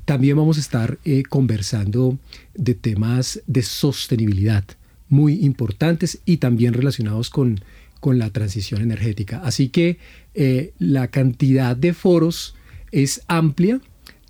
También 0.06 0.38
vamos 0.38 0.58
a 0.58 0.60
estar 0.60 0.98
eh, 1.06 1.22
conversando 1.22 2.18
de 2.56 2.74
temas 2.74 3.44
de 3.46 3.62
sostenibilidad 3.62 4.64
muy 5.08 5.46
importantes 5.46 6.18
y 6.26 6.38
también 6.38 6.74
relacionados 6.74 7.30
con, 7.30 7.62
con 8.00 8.18
la 8.18 8.32
transición 8.32 8.82
energética. 8.82 9.40
Así 9.44 9.70
que 9.70 10.00
eh, 10.34 10.74
la 10.80 11.10
cantidad 11.10 11.76
de 11.76 11.94
foros 11.94 12.56
es 12.92 13.22
amplia. 13.28 13.82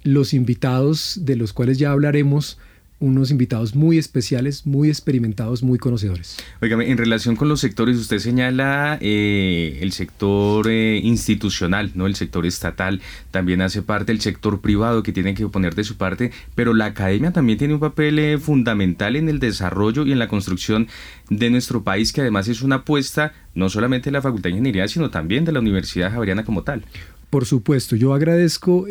Los 0.03 0.33
invitados 0.33 1.17
de 1.23 1.37
los 1.37 1.53
cuales 1.53 1.77
ya 1.77 1.91
hablaremos 1.91 2.57
unos 2.99 3.31
invitados 3.31 3.75
muy 3.75 3.97
especiales, 3.97 4.65
muy 4.65 4.89
experimentados, 4.89 5.63
muy 5.63 5.79
conocedores. 5.79 6.37
Oígame, 6.61 6.91
en 6.91 6.97
relación 6.97 7.35
con 7.35 7.47
los 7.47 7.61
sectores, 7.61 7.97
usted 7.97 8.19
señala 8.19 8.97
eh, 9.01 9.79
el 9.81 9.93
sector 9.93 10.67
eh, 10.69 10.99
institucional, 11.01 11.91
¿no? 11.95 12.07
El 12.07 12.15
sector 12.15 12.45
estatal, 12.45 13.01
también 13.31 13.61
hace 13.61 13.81
parte 13.81 14.11
el 14.11 14.19
sector 14.19 14.59
privado 14.59 15.01
que 15.01 15.13
tiene 15.13 15.33
que 15.33 15.47
poner 15.47 15.75
de 15.75 15.85
su 15.85 15.95
parte, 15.95 16.31
pero 16.55 16.73
la 16.73 16.85
academia 16.85 17.31
también 17.31 17.57
tiene 17.57 17.73
un 17.73 17.79
papel 17.79 18.19
eh, 18.19 18.37
fundamental 18.37 19.15
en 19.15 19.29
el 19.29 19.39
desarrollo 19.39 20.05
y 20.05 20.11
en 20.11 20.19
la 20.19 20.27
construcción 20.27 20.87
de 21.29 21.49
nuestro 21.49 21.83
país, 21.83 22.11
que 22.11 22.21
además 22.21 22.47
es 22.49 22.61
una 22.61 22.77
apuesta 22.77 23.33
no 23.55 23.69
solamente 23.69 24.05
de 24.05 24.11
la 24.11 24.21
Facultad 24.21 24.49
de 24.49 24.51
Ingeniería, 24.51 24.87
sino 24.87 25.09
también 25.09 25.45
de 25.45 25.53
la 25.53 25.59
Universidad 25.59 26.11
Javeriana 26.11 26.43
como 26.43 26.63
tal. 26.63 26.83
Por 27.29 27.45
supuesto, 27.45 27.95
yo 27.95 28.13
agradezco 28.13 28.87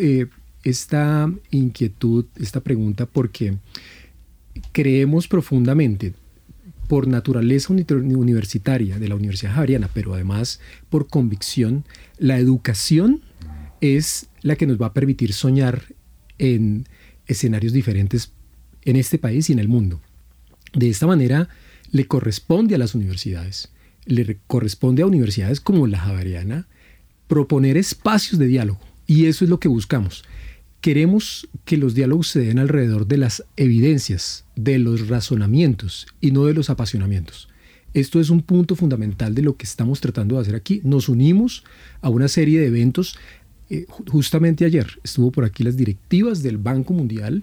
esta 0.62 1.30
inquietud, 1.50 2.26
esta 2.36 2.60
pregunta, 2.60 3.06
porque 3.06 3.54
creemos 4.78 5.26
profundamente 5.26 6.14
por 6.86 7.08
naturaleza 7.08 7.72
universitaria 7.72 9.00
de 9.00 9.08
la 9.08 9.16
Universidad 9.16 9.54
Javeriana, 9.54 9.90
pero 9.92 10.14
además 10.14 10.60
por 10.88 11.08
convicción, 11.08 11.84
la 12.16 12.38
educación 12.38 13.22
es 13.80 14.28
la 14.40 14.54
que 14.54 14.68
nos 14.68 14.80
va 14.80 14.86
a 14.86 14.92
permitir 14.92 15.32
soñar 15.32 15.82
en 16.38 16.86
escenarios 17.26 17.72
diferentes 17.72 18.30
en 18.84 18.94
este 18.94 19.18
país 19.18 19.50
y 19.50 19.52
en 19.52 19.58
el 19.58 19.66
mundo. 19.66 20.00
De 20.72 20.88
esta 20.88 21.08
manera, 21.08 21.48
le 21.90 22.06
corresponde 22.06 22.76
a 22.76 22.78
las 22.78 22.94
universidades, 22.94 23.72
le 24.04 24.38
corresponde 24.46 25.02
a 25.02 25.06
universidades 25.06 25.60
como 25.60 25.88
la 25.88 25.98
Javeriana, 25.98 26.68
proponer 27.26 27.76
espacios 27.76 28.38
de 28.38 28.46
diálogo. 28.46 28.78
Y 29.08 29.26
eso 29.26 29.42
es 29.42 29.50
lo 29.50 29.58
que 29.58 29.66
buscamos. 29.66 30.22
Queremos 30.80 31.48
que 31.64 31.76
los 31.76 31.94
diálogos 31.94 32.28
se 32.28 32.40
den 32.40 32.58
alrededor 32.58 33.06
de 33.06 33.18
las 33.18 33.44
evidencias, 33.56 34.44
de 34.54 34.78
los 34.78 35.08
razonamientos 35.08 36.06
y 36.20 36.30
no 36.30 36.44
de 36.44 36.54
los 36.54 36.70
apasionamientos. 36.70 37.48
Esto 37.94 38.20
es 38.20 38.30
un 38.30 38.42
punto 38.42 38.76
fundamental 38.76 39.34
de 39.34 39.42
lo 39.42 39.56
que 39.56 39.64
estamos 39.64 40.00
tratando 40.00 40.36
de 40.36 40.42
hacer 40.42 40.54
aquí. 40.54 40.80
Nos 40.84 41.08
unimos 41.08 41.64
a 42.00 42.10
una 42.10 42.28
serie 42.28 42.60
de 42.60 42.66
eventos 42.66 43.18
eh, 43.70 43.86
justamente 44.10 44.64
ayer 44.64 44.86
estuvo 45.04 45.30
por 45.30 45.44
aquí 45.44 45.62
las 45.62 45.76
directivas 45.76 46.42
del 46.42 46.56
Banco 46.56 46.94
Mundial, 46.94 47.40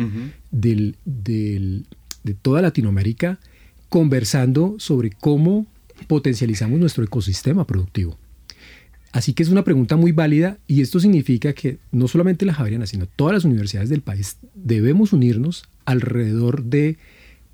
del, 0.50 0.96
de 1.06 2.34
toda 2.42 2.62
Latinoamérica, 2.62 3.40
conversando 3.90 4.76
sobre 4.80 5.12
cómo 5.12 5.68
potencializamos 6.08 6.80
nuestro 6.80 7.04
ecosistema 7.04 7.68
productivo. 7.68 8.18
Así 9.16 9.32
que 9.32 9.43
es 9.43 9.49
una 9.49 9.63
pregunta 9.63 9.95
muy 9.95 10.11
válida 10.11 10.57
y 10.68 10.82
esto 10.82 10.99
significa 10.99 11.53
que 11.53 11.78
no 11.93 12.09
solamente 12.09 12.45
la 12.45 12.53
Javeriana, 12.53 12.86
sino 12.86 13.05
todas 13.05 13.34
las 13.34 13.45
universidades 13.45 13.88
del 13.88 14.01
país 14.01 14.36
debemos 14.55 15.13
unirnos 15.13 15.63
alrededor 15.86 16.66
de 16.66 16.97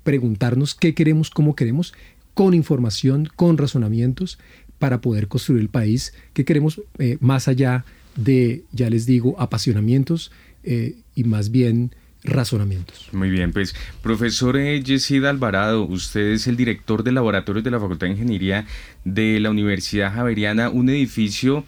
preguntarnos 0.02 0.74
qué 0.74 0.92
queremos, 0.92 1.30
cómo 1.30 1.54
queremos, 1.54 1.94
con 2.34 2.54
información, 2.54 3.28
con 3.36 3.58
razonamientos, 3.58 4.40
para 4.80 5.00
poder 5.00 5.28
construir 5.28 5.60
el 5.62 5.68
país. 5.68 6.14
Que 6.32 6.44
queremos 6.44 6.80
eh, 6.98 7.16
más 7.20 7.46
allá 7.46 7.84
de, 8.16 8.64
ya 8.72 8.90
les 8.90 9.06
digo, 9.06 9.40
apasionamientos 9.40 10.32
eh, 10.64 10.96
y 11.14 11.22
más 11.22 11.52
bien 11.52 11.92
razonamientos. 12.24 13.08
Muy 13.12 13.30
bien, 13.30 13.52
pues 13.52 13.74
profesor 14.02 14.56
eh, 14.56 14.82
Yesid 14.82 15.24
Alvarado, 15.24 15.84
usted 15.84 16.32
es 16.32 16.46
el 16.46 16.56
director 16.56 17.02
de 17.02 17.12
laboratorios 17.12 17.64
de 17.64 17.70
la 17.70 17.80
Facultad 17.80 18.06
de 18.06 18.12
Ingeniería 18.12 18.66
de 19.04 19.40
la 19.40 19.50
Universidad 19.50 20.14
Javeriana, 20.14 20.68
un 20.68 20.88
edificio 20.88 21.64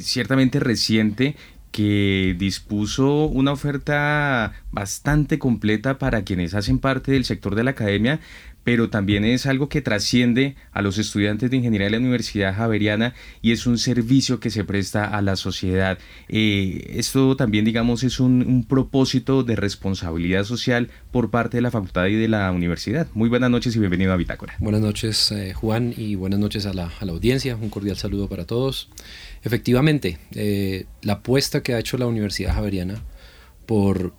ciertamente 0.00 0.60
reciente 0.60 1.34
que 1.76 2.34
dispuso 2.38 3.26
una 3.26 3.52
oferta 3.52 4.54
bastante 4.72 5.38
completa 5.38 5.98
para 5.98 6.22
quienes 6.22 6.54
hacen 6.54 6.78
parte 6.78 7.12
del 7.12 7.26
sector 7.26 7.54
de 7.54 7.64
la 7.64 7.72
academia, 7.72 8.20
pero 8.66 8.90
también 8.90 9.24
es 9.24 9.46
algo 9.46 9.68
que 9.68 9.80
trasciende 9.80 10.56
a 10.72 10.82
los 10.82 10.98
estudiantes 10.98 11.52
de 11.52 11.56
ingeniería 11.56 11.84
de 11.84 11.92
la 11.92 11.98
Universidad 11.98 12.52
Javeriana 12.52 13.14
y 13.40 13.52
es 13.52 13.64
un 13.64 13.78
servicio 13.78 14.40
que 14.40 14.50
se 14.50 14.64
presta 14.64 15.04
a 15.04 15.22
la 15.22 15.36
sociedad. 15.36 16.00
Eh, 16.28 16.94
esto 16.96 17.36
también, 17.36 17.64
digamos, 17.64 18.02
es 18.02 18.18
un, 18.18 18.66
propósito 18.68 19.44
de 19.44 19.54
responsabilidad 19.54 20.42
social 20.42 20.90
por 21.12 21.30
parte 21.30 21.58
de 21.58 21.60
la 21.60 21.70
facultad 21.70 22.06
y 22.06 22.16
de 22.16 22.26
la 22.26 22.50
universidad. 22.50 23.06
Muy 23.14 23.28
buenas 23.28 23.50
noches 23.50 23.76
y 23.76 23.78
bienvenido 23.78 24.12
a 24.12 24.16
Bitácora. 24.16 24.56
Buenas 24.58 24.80
noches, 24.80 25.30
eh, 25.30 25.52
Juan, 25.54 25.94
y 25.96 26.16
buenas 26.16 26.40
noches 26.40 26.66
a 26.66 26.74
la, 26.74 26.90
audiencia. 27.02 27.54
Un 27.54 27.70
cordial 27.70 27.96
saludo 27.96 28.28
para 28.28 28.46
todos. 28.46 28.88
Efectivamente, 29.44 30.18
eh, 30.34 30.86
la 31.02 31.12
apuesta 31.12 31.62
que 31.62 31.74
ha 31.74 31.78
hecho 31.78 31.98
la 31.98 32.08
Universidad 32.08 32.52
Javeriana 32.52 33.00
por 33.64 34.12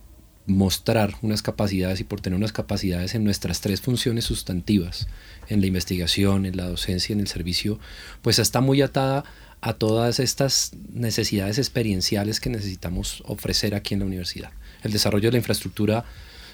mostrar 0.48 1.14
unas 1.22 1.42
capacidades 1.42 2.00
y 2.00 2.06
por 2.06 2.22
tener 2.22 2.38
unas 2.38 2.54
capacidades 2.54 3.14
en 3.16 3.24
nuestras 3.24 3.62
tres 3.62 3.82
funciones 3.82 4.26
sustantivas, 4.26 5.08
en 5.50 5.62
la 5.62 5.68
investigación, 5.68 6.46
en 6.46 6.58
la 6.58 6.66
docencia, 6.66 7.14
en 7.14 7.20
el 7.20 7.28
servicio, 7.28 7.80
pues 8.22 8.40
está 8.40 8.62
muy 8.62 8.82
atada 8.82 9.26
a 9.62 9.74
todas 9.74 10.20
estas 10.20 10.72
necesidades 10.94 11.58
experienciales 11.58 12.40
que 12.40 12.50
necesitamos 12.50 13.24
ofrecer 13.26 13.76
aquí 13.76 13.94
en 13.94 14.02
la 14.02 14.06
universidad. 14.06 14.52
El 14.84 14.94
desarrollo 14.94 15.28
de 15.28 15.34
la 15.34 15.40
infraestructura, 15.40 16.06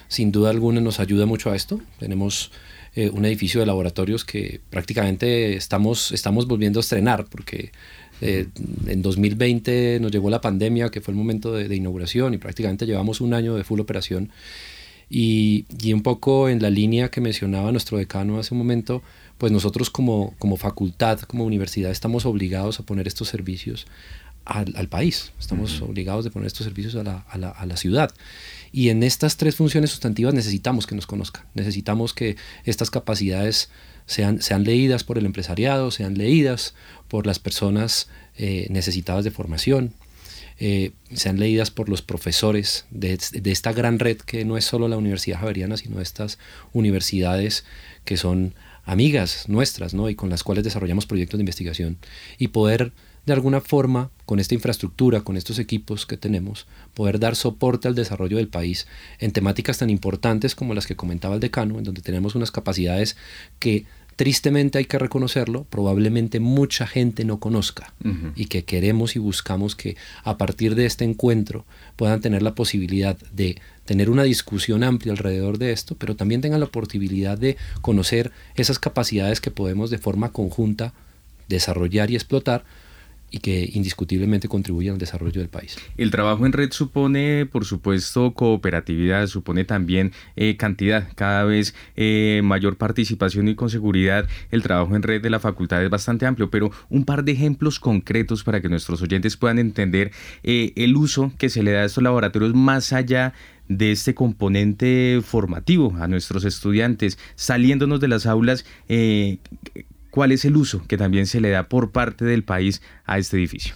sin 0.08 0.32
duda 0.32 0.50
alguna, 0.50 0.80
nos 0.80 0.98
ayuda 1.00 1.24
mucho 1.24 1.50
a 1.50 1.56
esto. 1.56 1.80
Tenemos 2.00 2.50
eh, 2.96 3.10
un 3.10 3.24
edificio 3.24 3.60
de 3.60 3.66
laboratorios 3.66 4.24
que 4.24 4.60
prácticamente 4.70 5.56
estamos, 5.56 6.12
estamos 6.12 6.46
volviendo 6.46 6.80
a 6.80 6.82
estrenar, 6.82 7.26
porque 7.26 7.72
eh, 8.20 8.46
en 8.86 9.02
2020 9.02 9.98
nos 10.00 10.10
llegó 10.10 10.30
la 10.30 10.40
pandemia, 10.40 10.90
que 10.90 11.00
fue 11.00 11.12
el 11.12 11.18
momento 11.18 11.52
de, 11.52 11.74
inauguración, 11.74 12.34
y 12.34 12.38
prácticamente 12.38 12.86
llevamos 12.86 13.20
un 13.20 13.34
año 13.34 13.54
de 13.54 13.64
full 13.64 13.80
operación. 13.80 14.30
Y, 15.10 15.66
y, 15.82 15.92
un 15.92 16.02
poco 16.02 16.48
en 16.48 16.62
la 16.62 16.70
línea 16.70 17.10
que 17.10 17.20
mencionaba 17.20 17.70
nuestro 17.70 17.98
decano 17.98 18.38
hace 18.38 18.54
un 18.54 18.58
momento, 18.58 19.02
pues 19.38 19.52
nosotros 19.52 19.90
como, 19.90 20.34
como 20.38 20.56
facultad, 20.56 21.20
como 21.20 21.44
universidad, 21.44 21.90
estamos 21.90 22.24
obligados 22.24 22.80
a 22.80 22.84
poner 22.84 23.06
estos 23.06 23.28
servicios 23.28 23.86
al, 24.44 24.74
al 24.76 24.88
país, 24.88 25.32
estamos 25.38 25.80
obligados 25.82 26.26
a 26.26 26.30
poner 26.30 26.46
estos 26.46 26.64
servicios 26.64 26.94
a 26.96 27.02
la, 27.02 27.24
a, 27.28 27.38
la, 27.38 27.50
a 27.50 27.66
la 27.66 27.76
ciudad. 27.76 28.12
Y 28.72 28.88
en 28.88 29.02
estas 29.02 29.36
tres 29.36 29.56
funciones 29.56 29.90
sustantivas 29.90 30.34
necesitamos 30.34 30.86
que 30.86 30.94
nos 30.94 31.06
conozcan, 31.06 31.44
necesitamos 31.54 32.12
que 32.12 32.36
estas 32.64 32.90
capacidades 32.90 33.70
sean, 34.06 34.42
sean 34.42 34.64
leídas 34.64 35.04
por 35.04 35.18
el 35.18 35.26
empresariado, 35.26 35.90
sean 35.90 36.14
leídas 36.14 36.74
por 37.14 37.28
las 37.28 37.38
personas 37.38 38.08
eh, 38.36 38.66
necesitadas 38.70 39.22
de 39.22 39.30
formación, 39.30 39.92
eh, 40.58 40.90
sean 41.12 41.38
leídas 41.38 41.70
por 41.70 41.88
los 41.88 42.02
profesores 42.02 42.86
de, 42.90 43.16
esta 43.44 43.72
gran 43.72 44.00
red 44.00 44.16
que 44.16 44.44
no 44.44 44.56
es 44.56 44.64
solo 44.64 44.88
la 44.88 44.96
Universidad 44.96 45.38
Javeriana, 45.38 45.76
sino 45.76 46.00
estas 46.00 46.40
universidades 46.72 47.64
que 48.04 48.16
son 48.16 48.56
amigas 48.82 49.48
nuestras 49.48 49.94
¿no? 49.94 50.10
y 50.10 50.16
con 50.16 50.28
las 50.28 50.42
cuales 50.42 50.64
desarrollamos 50.64 51.06
proyectos 51.06 51.38
de 51.38 51.42
investigación 51.42 51.98
y 52.36 52.48
poder 52.48 52.90
de 53.26 53.32
alguna 53.32 53.60
forma, 53.60 54.10
con 54.26 54.38
esta 54.38 54.54
infraestructura, 54.54 55.22
con 55.22 55.36
estos 55.36 55.58
equipos 55.58 56.04
que 56.04 56.16
tenemos, 56.16 56.66
poder 56.92 57.18
dar 57.18 57.36
soporte 57.36 57.88
al 57.88 57.94
desarrollo 57.94 58.36
del 58.36 58.48
país 58.48 58.86
en 59.18 59.32
temáticas 59.32 59.78
tan 59.78 59.88
importantes 59.88 60.54
como 60.54 60.74
las 60.74 60.86
que 60.86 60.96
comentaba 60.96 61.36
el 61.36 61.40
decano, 61.40 61.78
en 61.78 61.84
donde 61.84 62.02
tenemos 62.02 62.34
unas 62.34 62.50
capacidades 62.50 63.16
que 63.58 63.86
tristemente 64.16 64.78
hay 64.78 64.84
que 64.84 64.98
reconocerlo, 64.98 65.64
probablemente 65.64 66.40
mucha 66.40 66.86
gente 66.86 67.24
no 67.24 67.40
conozca 67.40 67.92
y 68.36 68.46
que 68.46 68.64
queremos 68.64 69.16
y 69.16 69.18
buscamos 69.18 69.74
que 69.74 69.96
a 70.22 70.36
partir 70.38 70.74
de 70.74 70.86
este 70.86 71.04
encuentro 71.04 71.64
puedan 71.96 72.20
tener 72.20 72.42
la 72.42 72.54
posibilidad 72.54 73.16
de 73.32 73.60
tener 73.84 74.10
una 74.10 74.22
discusión 74.22 74.84
amplia 74.84 75.12
alrededor 75.12 75.58
de 75.58 75.72
esto, 75.72 75.96
pero 75.98 76.16
también 76.16 76.40
tengan 76.40 76.60
la 76.60 76.66
posibilidad 76.66 77.36
de 77.36 77.56
conocer 77.82 78.32
esas 78.54 78.78
capacidades 78.78 79.40
que 79.40 79.50
podemos 79.50 79.90
de 79.90 79.98
forma 79.98 80.32
conjunta 80.32 80.94
desarrollar 81.48 82.10
y 82.10 82.14
explotar 82.14 82.64
y 83.34 83.38
que 83.38 83.68
indiscutiblemente 83.72 84.46
contribuyen 84.46 84.92
al 84.92 84.98
desarrollo 84.98 85.40
del 85.40 85.48
país. 85.48 85.76
El 85.96 86.12
trabajo 86.12 86.46
en 86.46 86.52
red 86.52 86.70
supone, 86.70 87.46
por 87.50 87.64
supuesto, 87.64 88.32
cooperatividad, 88.32 89.26
supone 89.26 89.64
también 89.64 90.12
eh, 90.36 90.56
cantidad, 90.56 91.08
cada 91.16 91.42
vez 91.42 91.74
eh, 91.96 92.42
mayor 92.44 92.76
participación 92.76 93.48
y 93.48 93.56
con 93.56 93.70
seguridad 93.70 94.28
el 94.52 94.62
trabajo 94.62 94.94
en 94.94 95.02
red 95.02 95.20
de 95.20 95.30
la 95.30 95.40
facultad 95.40 95.82
es 95.82 95.90
bastante 95.90 96.26
amplio, 96.26 96.48
pero 96.48 96.70
un 96.90 97.04
par 97.04 97.24
de 97.24 97.32
ejemplos 97.32 97.80
concretos 97.80 98.44
para 98.44 98.60
que 98.60 98.68
nuestros 98.68 99.02
oyentes 99.02 99.36
puedan 99.36 99.58
entender 99.58 100.12
eh, 100.44 100.72
el 100.76 100.94
uso 100.94 101.32
que 101.36 101.48
se 101.48 101.64
le 101.64 101.72
da 101.72 101.80
a 101.80 101.86
estos 101.86 102.04
laboratorios 102.04 102.54
más 102.54 102.92
allá 102.92 103.34
de 103.66 103.90
este 103.90 104.14
componente 104.14 105.20
formativo 105.24 105.92
a 105.98 106.06
nuestros 106.06 106.44
estudiantes, 106.44 107.18
saliéndonos 107.34 107.98
de 107.98 108.08
las 108.08 108.26
aulas, 108.26 108.64
cuál 110.14 110.30
es 110.30 110.44
el 110.44 110.56
uso 110.56 110.86
que 110.86 110.96
también 110.96 111.26
se 111.26 111.40
le 111.40 111.50
da 111.50 111.68
por 111.68 111.90
parte 111.90 112.24
del 112.24 112.44
país 112.44 112.82
a 113.04 113.18
este 113.18 113.36
edificio. 113.36 113.74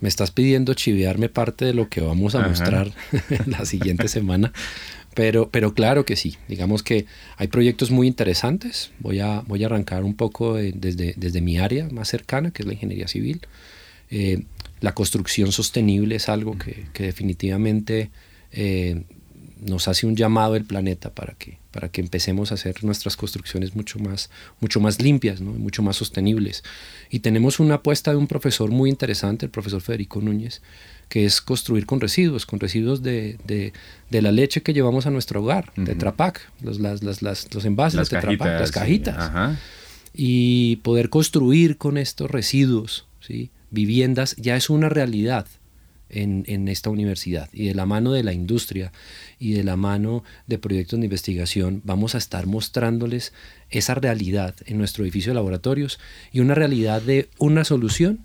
Me 0.00 0.08
estás 0.08 0.32
pidiendo 0.32 0.74
chivearme 0.74 1.28
parte 1.28 1.66
de 1.66 1.72
lo 1.72 1.88
que 1.88 2.00
vamos 2.00 2.34
a 2.34 2.40
mostrar 2.40 2.90
la 3.46 3.64
siguiente 3.64 4.08
semana, 4.18 4.52
pero, 5.14 5.50
pero 5.50 5.74
claro 5.74 6.04
que 6.04 6.16
sí. 6.16 6.36
Digamos 6.48 6.82
que 6.82 7.06
hay 7.36 7.46
proyectos 7.46 7.92
muy 7.92 8.08
interesantes. 8.08 8.90
Voy 8.98 9.20
a, 9.20 9.44
voy 9.46 9.62
a 9.62 9.66
arrancar 9.66 10.02
un 10.02 10.14
poco 10.14 10.54
desde, 10.54 11.14
desde 11.16 11.40
mi 11.42 11.58
área 11.58 11.88
más 11.92 12.08
cercana, 12.08 12.50
que 12.50 12.62
es 12.62 12.66
la 12.66 12.72
ingeniería 12.72 13.06
civil. 13.06 13.42
Eh, 14.10 14.42
la 14.80 14.96
construcción 14.96 15.52
sostenible 15.52 16.16
es 16.16 16.28
algo 16.28 16.58
que, 16.58 16.88
que 16.92 17.04
definitivamente 17.04 18.10
eh, 18.50 19.04
nos 19.60 19.88
hace 19.88 20.06
un 20.06 20.16
llamado 20.16 20.56
el 20.56 20.64
planeta 20.64 21.10
para 21.10 21.34
que 21.34 21.58
para 21.78 21.90
que 21.90 22.00
empecemos 22.00 22.50
a 22.50 22.54
hacer 22.54 22.82
nuestras 22.82 23.16
construcciones 23.16 23.76
mucho 23.76 24.00
más, 24.00 24.30
mucho 24.60 24.80
más 24.80 25.00
limpias, 25.00 25.40
¿no? 25.40 25.52
mucho 25.52 25.80
más 25.80 25.94
sostenibles. 25.94 26.64
Y 27.08 27.20
tenemos 27.20 27.60
una 27.60 27.76
apuesta 27.76 28.10
de 28.10 28.16
un 28.16 28.26
profesor 28.26 28.72
muy 28.72 28.90
interesante, 28.90 29.46
el 29.46 29.52
profesor 29.52 29.80
Federico 29.80 30.20
Núñez, 30.20 30.60
que 31.08 31.24
es 31.24 31.40
construir 31.40 31.86
con 31.86 32.00
residuos, 32.00 32.46
con 32.46 32.58
residuos 32.58 33.04
de, 33.04 33.38
de, 33.46 33.72
de 34.10 34.22
la 34.22 34.32
leche 34.32 34.62
que 34.62 34.72
llevamos 34.72 35.06
a 35.06 35.10
nuestro 35.10 35.40
hogar, 35.40 35.72
de 35.76 35.94
Trapac, 35.94 36.50
los, 36.62 36.80
las, 36.80 37.04
las, 37.04 37.22
los 37.22 37.64
envases 37.64 38.08
de 38.08 38.20
Trapac, 38.20 38.60
las 38.60 38.72
cajitas. 38.72 39.30
Y 40.12 40.76
poder 40.76 41.10
construir 41.10 41.76
con 41.76 41.96
estos 41.96 42.28
residuos, 42.28 43.06
¿sí? 43.20 43.50
viviendas, 43.70 44.34
ya 44.36 44.56
es 44.56 44.68
una 44.68 44.88
realidad 44.88 45.46
en, 46.10 46.68
esta 46.68 46.90
universidad 46.90 47.48
y 47.52 47.66
de 47.66 47.74
la 47.74 47.86
mano 47.86 48.12
de 48.12 48.22
la 48.22 48.32
industria 48.32 48.92
y 49.38 49.52
de 49.52 49.64
la 49.64 49.76
mano 49.76 50.24
de 50.46 50.58
proyectos 50.58 50.98
de 50.98 51.06
investigación 51.06 51.82
vamos 51.84 52.14
a 52.14 52.18
estar 52.18 52.46
mostrándoles 52.46 53.32
esa 53.70 53.94
realidad 53.94 54.54
en 54.66 54.78
nuestro 54.78 55.04
edificio 55.04 55.30
de 55.30 55.36
laboratorios 55.36 55.98
y 56.32 56.40
una 56.40 56.54
realidad 56.54 57.02
de 57.02 57.28
una 57.38 57.64
solución 57.64 58.24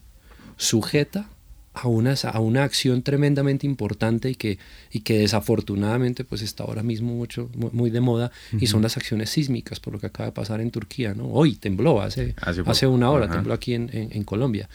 sujeta 0.58 1.30
a 1.74 1.88
una, 1.88 2.14
a 2.32 2.40
una 2.40 2.64
acción 2.64 3.02
tremendamente 3.02 3.66
importante 3.66 4.30
y 4.30 4.36
que, 4.36 4.60
y 4.92 5.00
que 5.00 5.18
desafortunadamente 5.18 6.24
pues 6.24 6.42
está 6.42 6.64
ahora 6.64 6.84
mismo 6.84 7.14
mucho, 7.14 7.50
muy, 7.56 7.90
de 7.90 8.00
moda 8.00 8.32
y 8.60 8.68
son 8.68 8.84
las 8.84 8.96
acciones 8.96 9.32
sísmicas 9.32 9.80
por 9.80 9.94
lo 9.94 10.00
que 10.00 10.06
acaba 10.08 10.28
de 10.28 10.34
pasar 10.34 10.62
en 10.62 10.70
Turquía. 10.70 11.16
¿no? 11.16 11.30
Hoy 11.30 11.56
tembló, 11.56 12.02
hace, 12.02 12.36
hace, 12.38 12.88
una 12.88 13.10
hora 13.10 13.30
tembló 13.30 13.54
aquí 13.54 13.74
en, 13.74 13.90
en 13.92 14.24
Colombia. 14.24 14.70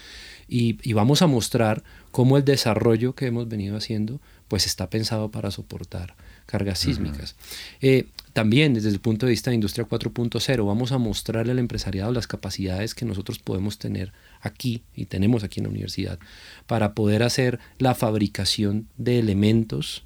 Y, 0.48 0.92
vamos 0.92 1.22
a 1.22 1.26
mostrar 1.26 1.82
cómo 2.10 2.36
el 2.36 2.44
desarrollo 2.44 3.14
que 3.14 3.26
hemos 3.26 3.48
venido 3.48 3.76
haciendo 3.76 4.20
pues 4.48 4.66
está 4.66 4.88
pensado 4.88 5.30
para 5.30 5.50
soportar 5.50 6.14
cargas 6.46 6.78
sísmicas. 6.78 7.36
Eh, 7.82 8.06
también 8.32 8.72
desde 8.72 8.88
el 8.88 9.00
punto 9.00 9.26
de 9.26 9.30
vista 9.30 9.50
de 9.50 9.56
Industria 9.56 9.86
4.0 9.86 10.66
vamos 10.66 10.92
a 10.92 10.98
mostrarle 10.98 11.52
al 11.52 11.58
empresariado 11.58 12.10
las 12.12 12.26
capacidades 12.26 12.94
que 12.94 13.04
nosotros 13.04 13.38
podemos 13.38 13.78
tener 13.78 14.12
aquí 14.40 14.82
y 14.94 15.04
tenemos 15.04 15.44
aquí 15.44 15.60
en 15.60 15.64
la 15.64 15.70
universidad 15.70 16.18
para 16.66 16.94
poder 16.94 17.22
hacer 17.22 17.58
la 17.78 17.94
fabricación 17.94 18.88
de 18.96 19.18
elementos 19.18 20.04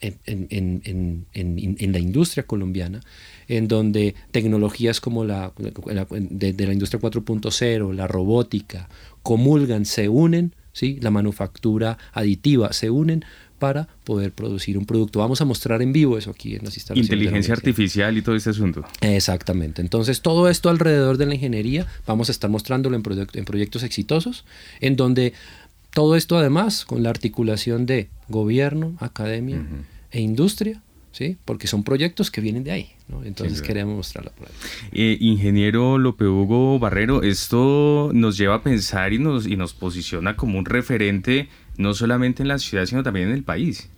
en, 0.00 1.92
la 1.92 1.98
industria 1.98 2.46
colombiana, 2.46 3.00
en 3.48 3.68
donde 3.68 4.14
tecnologías 4.30 5.00
como 5.00 5.24
la, 5.24 5.52
de, 5.56 6.66
la 6.66 6.72
industria 6.72 7.00
4.0, 7.00 7.94
la 7.94 8.06
robótica, 8.06 8.88
comulgan, 9.24 9.86
se 9.86 10.08
unen, 10.08 10.54
¿sí? 10.72 10.98
la 11.00 11.10
manufactura 11.10 11.98
aditiva 12.12 12.72
se 12.72 12.90
unen 12.90 13.24
para 13.58 13.88
poder 14.04 14.30
producir 14.30 14.76
un 14.76 14.84
producto. 14.84 15.20
Vamos 15.20 15.40
a 15.40 15.46
mostrar 15.46 15.80
en 15.80 15.92
vivo 15.92 16.18
eso 16.18 16.30
aquí 16.30 16.54
en 16.54 16.64
las 16.64 16.76
instalaciones. 16.76 17.10
Inteligencia 17.10 17.54
artificial 17.54 18.16
y 18.16 18.22
todo 18.22 18.36
este 18.36 18.50
asunto. 18.50 18.84
Exactamente. 19.00 19.80
Entonces, 19.80 20.20
todo 20.20 20.48
esto 20.48 20.68
alrededor 20.68 21.16
de 21.16 21.26
la 21.26 21.34
ingeniería 21.34 21.86
vamos 22.06 22.28
a 22.28 22.32
estar 22.32 22.50
mostrándolo 22.50 22.96
en, 22.96 23.02
en 23.32 23.44
proyectos 23.44 23.82
exitosos, 23.82 24.44
en 24.80 24.96
donde 24.96 25.32
todo 25.92 26.14
esto 26.16 26.36
además 26.36 26.84
con 26.84 27.02
la 27.02 27.10
articulación 27.10 27.86
de 27.86 28.10
gobierno, 28.28 28.96
academia 28.98 29.64
e 30.10 30.20
industria, 30.20 30.82
¿sí? 31.14 31.38
porque 31.44 31.66
son 31.66 31.84
proyectos 31.84 32.30
que 32.30 32.40
vienen 32.40 32.64
de 32.64 32.72
ahí. 32.72 32.90
Entonces 33.24 33.62
queremos 33.62 33.96
mostrarla 33.96 34.32
por 34.32 34.48
ahí. 34.48 34.54
Eh, 34.92 35.16
ingeniero 35.20 35.98
Lope 35.98 36.26
Hugo 36.26 36.78
Barrero, 36.78 37.22
esto 37.22 38.10
nos 38.12 38.36
lleva 38.36 38.56
a 38.56 38.62
pensar 38.62 39.12
y 39.12 39.18
nos, 39.18 39.46
y 39.46 39.56
nos 39.56 39.72
posiciona 39.72 40.36
como 40.36 40.58
un 40.58 40.64
referente 40.64 41.48
no 41.76 41.94
solamente 41.94 42.42
en 42.42 42.48
la 42.48 42.58
ciudad, 42.58 42.86
sino 42.86 43.02
también 43.02 43.28
en 43.28 43.34
el 43.34 43.42
país. 43.42 43.88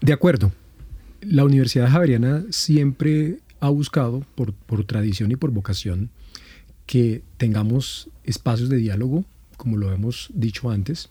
De 0.00 0.12
acuerdo. 0.12 0.52
La 1.22 1.44
Universidad 1.44 1.90
Javeriana 1.90 2.44
siempre 2.50 3.38
ha 3.58 3.68
buscado, 3.70 4.24
por, 4.34 4.52
por 4.52 4.84
tradición 4.84 5.32
y 5.32 5.36
por 5.36 5.50
vocación, 5.50 6.10
que 6.84 7.22
tengamos 7.38 8.10
espacios 8.24 8.68
de 8.68 8.76
diálogo 8.76 9.24
como 9.56 9.76
lo 9.76 9.92
hemos 9.92 10.30
dicho 10.34 10.70
antes, 10.70 11.08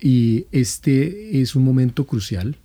y 0.00 0.46
este 0.52 1.40
es 1.40 1.54
un 1.54 1.64
momento 1.64 2.06
crucial 2.06 2.56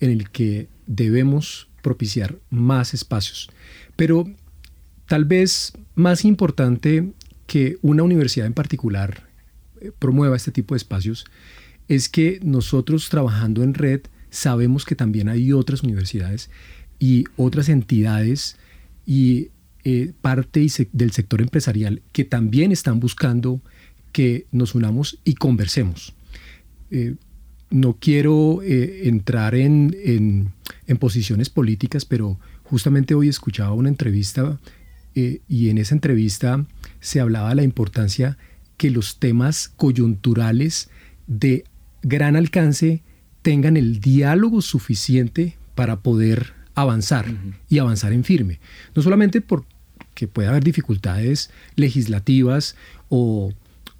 en 0.00 0.10
el 0.10 0.30
que 0.30 0.68
debemos 0.90 1.68
propiciar 1.82 2.36
más 2.50 2.94
espacios. 2.94 3.48
Pero 3.96 4.28
tal 5.06 5.24
vez 5.24 5.72
más 5.94 6.24
importante 6.24 7.12
que 7.46 7.78
una 7.80 8.02
universidad 8.02 8.46
en 8.46 8.54
particular 8.54 9.28
eh, 9.80 9.92
promueva 9.96 10.36
este 10.36 10.50
tipo 10.50 10.74
de 10.74 10.78
espacios 10.78 11.24
es 11.88 12.08
que 12.08 12.40
nosotros 12.42 13.08
trabajando 13.08 13.62
en 13.62 13.74
red 13.74 14.02
sabemos 14.30 14.84
que 14.84 14.96
también 14.96 15.28
hay 15.28 15.52
otras 15.52 15.82
universidades 15.82 16.50
y 16.98 17.24
otras 17.36 17.68
entidades 17.68 18.56
y 19.06 19.50
eh, 19.84 20.12
parte 20.20 20.66
del 20.92 21.12
sector 21.12 21.40
empresarial 21.40 22.02
que 22.12 22.24
también 22.24 22.72
están 22.72 23.00
buscando 23.00 23.62
que 24.12 24.46
nos 24.50 24.74
unamos 24.74 25.18
y 25.24 25.34
conversemos. 25.34 26.14
Eh, 26.90 27.14
no 27.70 27.96
quiero 27.98 28.62
eh, 28.62 29.08
entrar 29.08 29.54
en, 29.54 29.96
en, 30.04 30.52
posiciones 30.98 31.48
políticas, 31.50 32.04
pero 32.04 32.38
justamente 32.64 33.14
hoy 33.14 33.28
escuchaba 33.28 33.72
una 33.72 33.88
entrevista 33.88 34.58
eh, 35.14 35.40
y 35.48 35.70
en 35.70 35.78
esa 35.78 35.94
entrevista 35.94 36.66
se 37.00 37.20
hablaba 37.20 37.50
de 37.50 37.54
la 37.54 37.62
importancia 37.62 38.36
que 38.76 38.90
los 38.90 39.18
temas 39.18 39.68
coyunturales 39.76 40.90
de 41.28 41.64
gran 42.02 42.34
alcance 42.34 43.02
tengan 43.42 43.76
el 43.76 44.00
diálogo 44.00 44.62
suficiente 44.62 45.56
para 45.74 46.00
poder 46.00 46.54
avanzar 46.74 47.26
y 47.68 47.78
avanzar 47.78 48.12
en 48.12 48.24
firme. 48.24 48.58
No 48.94 49.02
solamente 49.02 49.40
porque 49.40 50.26
puede 50.26 50.48
haber 50.48 50.64
dificultades 50.64 51.50
legislativas 51.76 52.76
o 53.08 53.52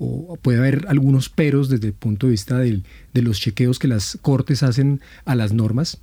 o 0.02 0.36
puede 0.40 0.58
haber 0.58 0.86
algunos 0.88 1.28
peros 1.28 1.68
desde 1.68 1.88
el 1.88 1.92
punto 1.92 2.26
de 2.26 2.30
vista 2.32 2.58
de 2.58 2.82
los 3.14 3.38
chequeos 3.38 3.78
que 3.78 3.86
las 3.86 4.18
cortes 4.22 4.62
hacen 4.62 5.02
a 5.26 5.34
las 5.34 5.52
normas, 5.52 5.98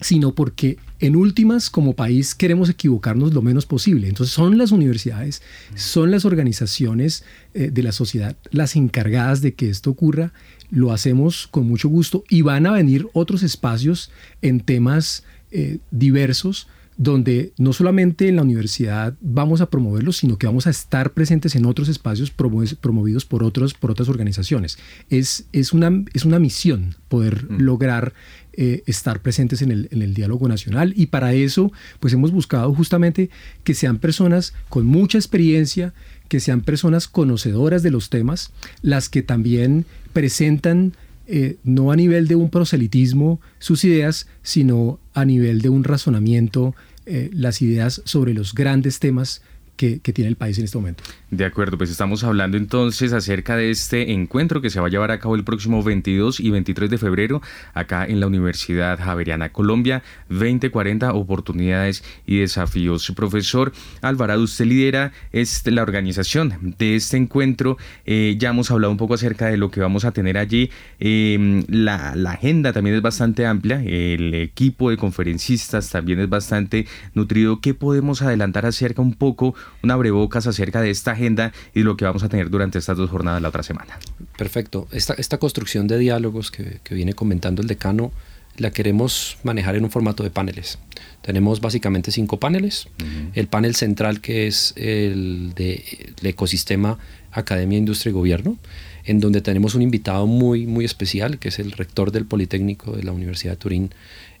sino 0.00 0.34
porque 0.34 0.78
en 1.00 1.16
últimas 1.16 1.68
como 1.68 1.92
país 1.92 2.34
queremos 2.34 2.70
equivocarnos 2.70 3.34
lo 3.34 3.42
menos 3.42 3.66
posible. 3.66 4.08
Entonces 4.08 4.34
son 4.34 4.56
las 4.56 4.72
universidades, 4.72 5.42
son 5.74 6.10
las 6.10 6.24
organizaciones 6.24 7.24
eh, 7.52 7.70
de 7.70 7.82
la 7.82 7.92
sociedad 7.92 8.36
las 8.50 8.74
encargadas 8.74 9.42
de 9.42 9.52
que 9.52 9.68
esto 9.68 9.90
ocurra. 9.90 10.32
Lo 10.70 10.92
hacemos 10.92 11.46
con 11.46 11.68
mucho 11.68 11.90
gusto 11.90 12.24
y 12.30 12.40
van 12.40 12.66
a 12.66 12.72
venir 12.72 13.06
otros 13.12 13.42
espacios 13.42 14.10
en 14.40 14.60
temas 14.60 15.24
eh, 15.50 15.78
diversos 15.90 16.68
donde 16.96 17.52
no 17.58 17.72
solamente 17.72 18.28
en 18.28 18.36
la 18.36 18.42
universidad 18.42 19.14
vamos 19.20 19.60
a 19.60 19.68
promoverlo, 19.68 20.12
sino 20.12 20.38
que 20.38 20.46
vamos 20.46 20.66
a 20.66 20.70
estar 20.70 21.12
presentes 21.12 21.54
en 21.54 21.66
otros 21.66 21.88
espacios 21.88 22.30
promovidos 22.30 23.24
por, 23.24 23.42
otros, 23.42 23.74
por 23.74 23.90
otras 23.90 24.08
organizaciones. 24.08 24.78
Es, 25.10 25.46
es, 25.52 25.72
una, 25.72 26.04
es 26.14 26.24
una 26.24 26.38
misión 26.38 26.94
poder 27.08 27.50
mm. 27.50 27.60
lograr 27.60 28.14
eh, 28.54 28.82
estar 28.86 29.20
presentes 29.20 29.60
en 29.60 29.70
el, 29.70 29.88
en 29.90 30.00
el, 30.00 30.14
diálogo 30.14 30.48
nacional 30.48 30.94
y 30.96 31.06
para 31.06 31.34
eso 31.34 31.70
pues 32.00 32.14
hemos 32.14 32.32
buscado 32.32 32.72
justamente 32.72 33.28
que 33.64 33.74
sean 33.74 33.98
personas 33.98 34.54
con 34.70 34.86
mucha 34.86 35.18
experiencia, 35.18 35.92
que 36.28 36.40
sean 36.40 36.62
personas 36.62 37.08
conocedoras 37.08 37.82
de 37.82 37.90
los 37.90 38.08
temas, 38.08 38.52
las 38.80 39.10
que 39.10 39.22
también 39.22 39.84
presentan 40.14 40.94
eh, 41.26 41.56
no 41.64 41.90
a 41.90 41.96
nivel 41.96 42.28
de 42.28 42.36
un 42.36 42.50
proselitismo 42.50 43.40
sus 43.58 43.84
ideas, 43.84 44.28
sino 44.42 45.00
a 45.12 45.24
nivel 45.24 45.60
de 45.60 45.68
un 45.68 45.84
razonamiento 45.84 46.74
eh, 47.04 47.30
las 47.32 47.62
ideas 47.62 48.02
sobre 48.04 48.34
los 48.34 48.54
grandes 48.54 48.98
temas 48.98 49.42
que, 49.76 49.98
tiene 49.98 50.28
el 50.28 50.36
país 50.36 50.58
en 50.58 50.64
este 50.64 50.78
momento. 50.78 51.02
De 51.30 51.44
acuerdo, 51.44 51.76
pues 51.76 51.90
estamos 51.90 52.24
hablando 52.24 52.56
entonces 52.56 53.12
acerca 53.12 53.56
de 53.56 53.70
este 53.70 54.12
encuentro 54.12 54.60
que 54.60 54.70
se 54.70 54.80
va 54.80 54.86
a 54.86 54.90
llevar 54.90 55.10
a 55.10 55.18
cabo 55.18 55.34
el 55.34 55.44
próximo 55.44 55.82
22 55.82 56.40
y 56.40 56.50
23 56.50 56.88
de 56.88 56.98
febrero 56.98 57.42
acá 57.74 58.06
en 58.06 58.20
la 58.20 58.26
Universidad 58.26 58.98
Javeriana 58.98 59.50
Colombia, 59.50 60.02
2040 60.28 61.12
oportunidades 61.12 62.02
y 62.26 62.38
desafíos. 62.38 63.12
Profesor 63.14 63.72
Alvarado, 64.00 64.42
usted 64.42 64.64
lidera 64.64 65.12
este, 65.32 65.70
la 65.70 65.82
organización 65.82 66.74
de 66.78 66.96
este 66.96 67.16
encuentro. 67.16 67.76
Eh, 68.06 68.36
ya 68.38 68.50
hemos 68.50 68.70
hablado 68.70 68.90
un 68.90 68.98
poco 68.98 69.14
acerca 69.14 69.46
de 69.46 69.56
lo 69.56 69.70
que 69.70 69.80
vamos 69.80 70.04
a 70.04 70.12
tener 70.12 70.38
allí. 70.38 70.70
Em, 70.98 71.64
la, 71.68 72.14
la 72.16 72.32
agenda 72.32 72.72
también 72.72 72.96
es 72.96 73.02
bastante 73.02 73.46
amplia, 73.46 73.82
el 73.82 74.34
equipo 74.34 74.90
de 74.90 74.96
conferencistas 74.96 75.90
también 75.90 76.20
es 76.20 76.28
bastante 76.28 76.86
nutrido. 77.14 77.60
¿Qué 77.60 77.74
podemos 77.74 78.22
adelantar 78.22 78.64
acerca 78.64 79.02
un 79.02 79.14
poco 79.14 79.54
un 79.82 79.90
abrebocas 79.90 80.46
acerca 80.46 80.80
de 80.80 80.90
esta 80.90 81.12
agenda 81.12 81.52
y 81.74 81.80
lo 81.80 81.96
que 81.96 82.04
vamos 82.04 82.22
a 82.22 82.28
tener 82.28 82.50
durante 82.50 82.78
estas 82.78 82.96
dos 82.96 83.10
jornadas 83.10 83.42
la 83.42 83.48
otra 83.48 83.62
semana. 83.62 83.98
Perfecto. 84.36 84.88
Esta, 84.92 85.14
esta 85.14 85.38
construcción 85.38 85.86
de 85.86 85.98
diálogos 85.98 86.50
que, 86.50 86.80
que 86.82 86.94
viene 86.94 87.14
comentando 87.14 87.62
el 87.62 87.68
decano 87.68 88.12
la 88.58 88.70
queremos 88.70 89.38
manejar 89.42 89.76
en 89.76 89.84
un 89.84 89.90
formato 89.90 90.22
de 90.22 90.30
paneles. 90.30 90.78
Tenemos 91.22 91.60
básicamente 91.60 92.10
cinco 92.10 92.38
paneles. 92.38 92.88
El 93.34 93.48
panel 93.48 93.74
central 93.74 94.20
que 94.20 94.46
es 94.46 94.72
el 94.76 95.52
de 95.54 96.14
el 96.20 96.26
ecosistema 96.26 96.98
Academia, 97.32 97.78
Industria 97.78 98.10
y 98.10 98.14
Gobierno, 98.14 98.56
en 99.04 99.20
donde 99.20 99.40
tenemos 99.40 99.74
un 99.74 99.82
invitado 99.82 100.26
muy, 100.26 100.66
muy 100.66 100.84
especial, 100.84 101.38
que 101.38 101.48
es 101.48 101.58
el 101.58 101.72
rector 101.72 102.12
del 102.12 102.24
Politécnico 102.24 102.92
de 102.92 103.02
la 103.02 103.12
Universidad 103.12 103.52
de 103.52 103.56
Turín, 103.58 103.90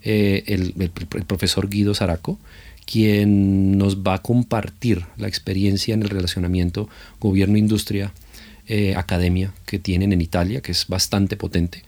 eh, 0.02 0.44
el, 0.46 0.74
el, 0.78 0.90
profesor 1.24 1.68
Guido 1.68 1.94
Zaraco, 1.94 2.38
quien 2.86 3.76
nos 3.76 3.98
va 3.98 4.14
a 4.14 4.22
compartir 4.22 5.04
la 5.18 5.28
experiencia 5.28 5.92
en 5.92 6.02
el 6.02 6.08
relacionamiento 6.08 6.88
gobierno-industria, 7.20 8.12
eh, 8.68 8.94
academia 8.96 9.52
que 9.66 9.78
tienen 9.78 10.12
en 10.12 10.20
Italia, 10.20 10.60
que 10.60 10.72
es 10.72 10.86
bastante 10.86 11.36
potente. 11.36 11.82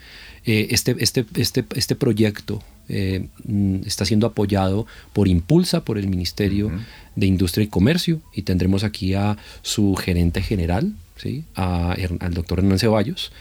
Eh, 0.45 0.69
este, 0.71 0.97
este, 0.99 1.25
este, 1.35 1.65
este 1.75 1.95
proyecto 1.95 2.63
eh, 2.89 3.27
mm, 3.45 3.87
está 3.87 4.05
siendo 4.05 4.27
apoyado 4.27 4.87
por 5.13 5.29
Impulsa, 5.29 5.85
por 5.85 5.99
el 5.99 6.09
Ministerio 6.09 6.71
de 7.17 7.27
Industria 7.27 7.65
y 7.65 7.69
Comercio, 7.69 8.21
y 8.35 8.43
tendremos 8.43 8.83
aquí 8.83 9.15
a 9.15 9.37
su 9.63 9.95
gerente 9.95 10.43
general, 10.43 10.95
¿sí? 11.17 11.45
al 11.55 12.35
doctor 12.35 12.59
Hernán 12.61 12.79
Ceballos, 12.79 13.33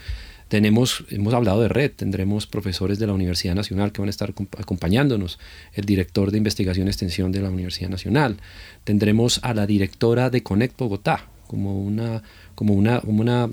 tenemos, 0.48 1.04
hemos 1.10 1.34
hablado 1.34 1.60
de 1.62 1.68
red, 1.68 1.92
tendremos 1.94 2.46
profesores 2.46 2.98
de 2.98 3.06
la 3.06 3.12
Universidad 3.12 3.54
Nacional 3.54 3.92
que 3.92 4.00
van 4.00 4.08
a 4.08 4.10
estar 4.10 4.32
acompañándonos, 4.58 5.38
el 5.74 5.84
director 5.84 6.30
de 6.30 6.38
investigación 6.38 6.86
y 6.86 6.90
extensión 6.90 7.32
de 7.32 7.42
la 7.42 7.50
Universidad 7.50 7.90
Nacional, 7.90 8.38
tendremos 8.84 9.40
a 9.42 9.54
la 9.54 9.66
directora 9.66 10.30
de 10.30 10.42
Connect 10.42 10.78
Bogotá 10.78 11.26
como 11.46 11.80
una, 11.80 12.22
como 12.54 12.74
una, 12.74 13.00
una, 13.04 13.48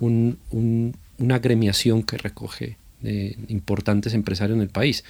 una 0.00 1.34
agremiación 1.34 2.02
que 2.02 2.18
recoge 2.18 2.76
importantes 3.02 4.14
empresarios 4.14 4.56
en 4.56 4.62
el 4.62 4.68
país. 4.68 5.04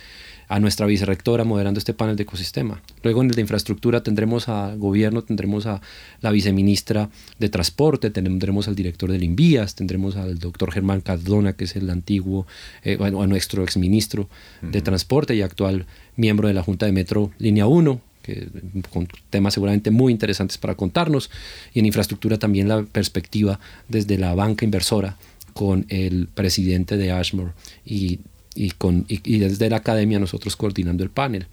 A 0.49 0.61
nuestra 0.61 0.87
vicerrectora 0.87 1.43
moderando 1.43 1.78
este 1.78 1.93
panel 1.93 2.14
de 2.14 2.22
ecosistema. 2.22 2.80
Luego 3.03 3.20
en 3.20 3.30
el 3.30 3.34
de 3.34 3.41
infraestructura 3.41 4.05
tendremos 4.05 4.49
a 4.49 4.76
gobierno, 4.76 5.22
tendremos 5.22 5.66
a 5.66 5.80
la 6.20 6.30
viceministra 6.30 7.11
de 7.41 7.49
transporte, 7.49 8.11
tendremos 8.11 8.68
al 8.68 8.76
director 8.76 9.11
del 9.11 9.24
Invías, 9.24 9.74
tendremos 9.74 10.14
al 10.14 10.39
doctor 10.39 10.70
Germán 10.70 11.01
Cardona, 11.01 11.55
que 11.55 11.64
es 11.64 11.74
el 11.74 11.91
antiguo, 11.91 12.47
eh, 12.84 12.97
bueno, 12.97 13.22
a 13.22 13.26
nuestro 13.26 13.64
exministro 13.64 14.28
de 14.62 14.80
transporte 14.82 15.34
y 15.34 15.43
actual 15.43 15.87
miembro 16.14 16.47
de 16.47 16.55
la 16.55 16.62
Junta 16.62 16.87
de 16.87 16.93
Metro 16.93 17.32
Línea 17.39 17.66
1, 17.66 18.01
que, 18.22 18.49
con 18.91 19.09
temas 19.30 19.55
seguramente 19.55 19.91
muy 19.91 20.12
interesantes 20.12 20.59
para 20.59 20.74
contarnos, 20.74 21.30
y 21.74 21.80
en 21.80 21.87
infraestructura 21.87 22.39
también 22.39 22.68
la 22.68 22.82
perspectiva 22.84 23.59
desde 23.89 24.16
la 24.16 24.34
banca 24.34 24.64
inversora 24.64 25.16
con 25.57 25.86
el 25.88 26.28
presidente 26.28 26.98
de 26.98 27.11
Ashmore 27.11 27.52
y 27.84 28.20
y, 28.57 28.70
con, 28.70 29.04
y, 29.09 29.38
desde 29.38 29.70
la 29.70 29.76
academia 29.76 30.18
nosotros 30.18 30.57
coordinando 30.57 31.04
el 31.04 31.11
panel. 31.11 31.46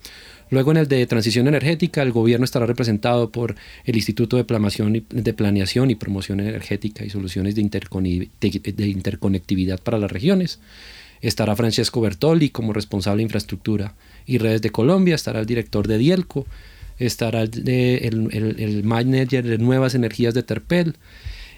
Luego 0.49 0.71
en 0.71 0.77
el 0.77 0.87
de 0.87 1.05
transición 1.05 1.47
energética, 1.47 2.01
el 2.01 2.11
gobierno 2.11 2.45
estará 2.45 2.65
representado 2.65 3.31
por 3.31 3.55
el 3.85 3.95
Instituto 3.95 4.37
de 4.37 4.43
de 4.43 5.33
Planeación 5.33 5.91
y 5.91 5.95
Promoción 5.95 6.39
Energética 6.39 7.03
y 7.03 7.09
Soluciones 7.09 7.55
de, 7.55 7.61
Interconectividad 7.61 9.81
para 9.81 9.97
las 9.97 10.11
Regiones. 10.11 10.59
Estará 11.21 11.55
Francesco 11.55 12.01
Bertoli 12.01 12.49
como 12.49 12.73
responsable 12.73 13.19
de 13.19 13.23
infraestructura 13.23 13.95
y 14.25 14.37
redes 14.37 14.61
de 14.61 14.71
Colombia. 14.71 15.15
Estará 15.15 15.39
el 15.39 15.45
director 15.45 15.87
de 15.87 15.97
Dielco. 15.97 16.45
Estará 16.99 17.41
el, 17.41 17.67
el, 17.67 18.55
el 18.59 18.83
manager 18.83 19.45
de 19.45 19.57
nuevas 19.57 19.95
energías 19.95 20.33
de 20.33 20.43
Terpel 20.43 20.95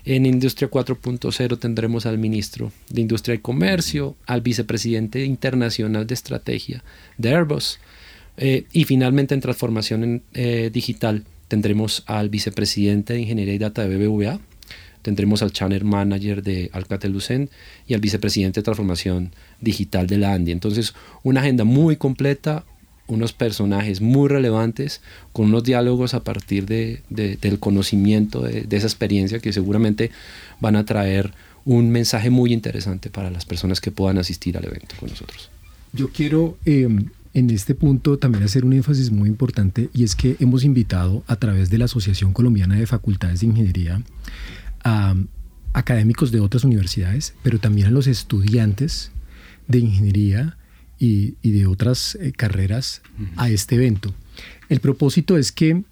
en 0.05 0.25
Industria 0.25 0.69
4.0 0.69 1.59
tendremos 1.59 2.05
al 2.05 2.17
ministro 2.17 2.71
de 2.89 3.01
Industria 3.01 3.35
y 3.35 3.39
Comercio, 3.39 4.15
al 4.27 4.41
vicepresidente 4.41 5.25
internacional 5.25 6.05
de 6.05 6.13
estrategia 6.13 6.83
de 7.17 7.35
Airbus 7.35 7.79
eh, 8.37 8.65
y 8.71 8.83
finalmente 8.83 9.33
en 9.33 9.41
transformación 9.41 10.23
eh, 10.33 10.69
digital 10.71 11.23
tendremos 11.47 12.03
al 12.05 12.29
vicepresidente 12.29 13.13
de 13.13 13.21
Ingeniería 13.21 13.53
y 13.55 13.59
Data 13.59 13.87
de 13.87 13.97
BBVA, 13.97 14.39
tendremos 15.01 15.41
al 15.41 15.51
channel 15.51 15.83
manager 15.83 16.41
de 16.41 16.69
Alcatel-Lucent 16.73 17.51
y 17.87 17.93
al 17.93 18.01
vicepresidente 18.01 18.59
de 18.59 18.63
transformación 18.63 19.31
digital 19.61 20.07
de 20.07 20.17
la 20.17 20.33
ANDI. 20.33 20.51
Entonces, 20.51 20.95
una 21.21 21.41
agenda 21.41 21.63
muy 21.63 21.95
completa, 21.95 22.65
unos 23.07 23.33
personajes 23.33 24.01
muy 24.01 24.29
relevantes 24.29 25.01
con 25.31 25.47
unos 25.47 25.63
diálogos 25.63 26.13
a 26.13 26.23
partir 26.23 26.65
de, 26.65 27.01
del 27.09 27.59
conocimiento 27.59 28.41
de, 28.41 28.67
esa 28.71 28.87
experiencia 28.87 29.39
que 29.39 29.53
seguramente 29.53 30.11
van 30.59 30.75
a 30.75 30.85
traer 30.85 31.33
un 31.65 31.89
mensaje 31.89 32.29
muy 32.29 32.53
interesante 32.53 33.09
para 33.09 33.31
las 33.31 33.45
personas 33.45 33.81
que 33.81 33.91
puedan 33.91 34.17
asistir 34.17 34.57
al 34.57 34.65
evento 34.65 34.95
con 34.99 35.09
nosotros. 35.09 35.49
Yo 35.93 36.09
quiero 36.09 36.57
em, 36.65 37.09
en 37.33 37.49
este 37.49 37.75
punto 37.75 38.17
también 38.17 38.43
hacer 38.43 38.65
un 38.65 38.73
énfasis 38.73 39.11
muy 39.11 39.29
importante 39.29 39.89
y 39.93 40.03
es 40.03 40.15
que 40.15 40.35
hemos 40.39 40.63
invitado 40.63 41.23
a 41.27 41.35
través 41.35 41.69
de 41.69 41.77
la 41.77 41.85
Asociación 41.85 42.33
Colombiana 42.33 42.75
de 42.75 42.87
Facultades 42.87 43.41
de 43.41 43.47
Ingeniería 43.47 44.01
a 44.83 45.15
académicos 45.73 46.31
de 46.31 46.39
otras 46.39 46.63
universidades, 46.63 47.33
pero 47.43 47.59
también 47.59 47.87
a 47.87 47.91
los 47.91 48.07
estudiantes 48.07 49.11
de 49.67 49.79
ingeniería 49.79 50.57
y, 51.41 51.51
de 51.51 51.67
otras 51.67 52.15
eh, 52.15 52.31
carreras 52.31 53.01
a 53.35 53.49
este 53.49 53.75
evento. 53.75 54.13
El 54.69 54.79
propósito 54.79 55.37
es 55.37 55.51
que 55.51 55.83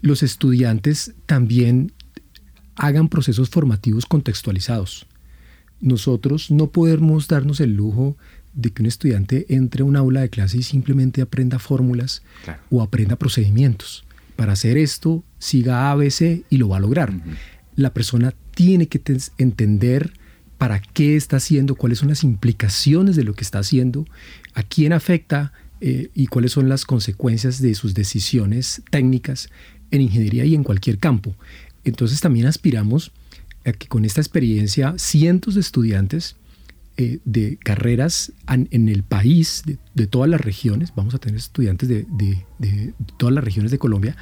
los 0.00 0.22
estudiantes 0.22 1.12
también 1.26 1.92
hagan 2.74 3.08
procesos 3.08 3.48
formativos 3.50 4.06
contextualizados. 4.06 5.06
Nosotros 5.80 6.50
no 6.50 6.68
podemos 6.68 7.28
darnos 7.28 7.60
el 7.60 7.74
lujo 7.74 8.16
de 8.54 8.70
que 8.70 8.82
un 8.82 8.86
estudiante 8.86 9.46
entre 9.48 9.82
a 9.82 9.84
un 9.84 9.96
aula 9.96 10.20
de 10.20 10.30
clase 10.30 10.58
y 10.58 10.62
simplemente 10.62 11.22
aprenda 11.22 11.58
fórmulas 11.58 12.22
o 12.70 12.82
aprenda 12.82 13.16
procedimientos. 13.16 14.04
Para 14.36 14.52
hacer 14.52 14.76
esto, 14.76 15.24
siga 15.38 15.90
ABC 15.90 16.44
y 16.50 16.56
lo 16.58 16.68
va 16.68 16.78
a 16.78 16.80
lograr. 16.80 17.12
La 17.76 17.94
persona 17.94 18.34
tiene 18.54 18.88
que 18.88 19.00
entender 19.38 20.12
para 20.62 20.78
qué 20.78 21.16
está 21.16 21.38
haciendo, 21.38 21.74
cuáles 21.74 21.98
son 21.98 22.10
las 22.10 22.22
implicaciones 22.22 23.16
de 23.16 23.24
lo 23.24 23.34
que 23.34 23.42
está 23.42 23.58
haciendo, 23.58 24.06
a 24.54 24.62
quién 24.62 24.92
afecta 24.92 25.52
eh, 25.80 26.10
y 26.14 26.28
cuáles 26.28 26.52
son 26.52 26.68
las 26.68 26.84
consecuencias 26.84 27.60
de 27.60 27.74
sus 27.74 27.94
decisiones 27.94 28.80
técnicas 28.88 29.48
en 29.90 30.02
ingeniería 30.02 30.44
y 30.44 30.54
en 30.54 30.62
cualquier 30.62 30.98
campo. 30.98 31.34
Entonces 31.82 32.20
también 32.20 32.46
aspiramos 32.46 33.10
a 33.64 33.72
que 33.72 33.88
con 33.88 34.04
esta 34.04 34.20
experiencia 34.20 34.94
cientos 34.98 35.56
de 35.56 35.62
estudiantes 35.62 36.36
eh, 36.96 37.18
de 37.24 37.56
carreras 37.56 38.30
en, 38.48 38.88
el 38.88 39.02
país, 39.02 39.64
de, 39.66 40.06
todas 40.06 40.30
las 40.30 40.42
regiones, 40.42 40.92
vamos 40.94 41.12
a 41.16 41.18
tener 41.18 41.38
estudiantes 41.38 41.88
de, 41.88 42.06
de 42.60 42.94
todas 43.16 43.34
las 43.34 43.42
regiones 43.42 43.72
de 43.72 43.78
Colombia, 43.78 44.16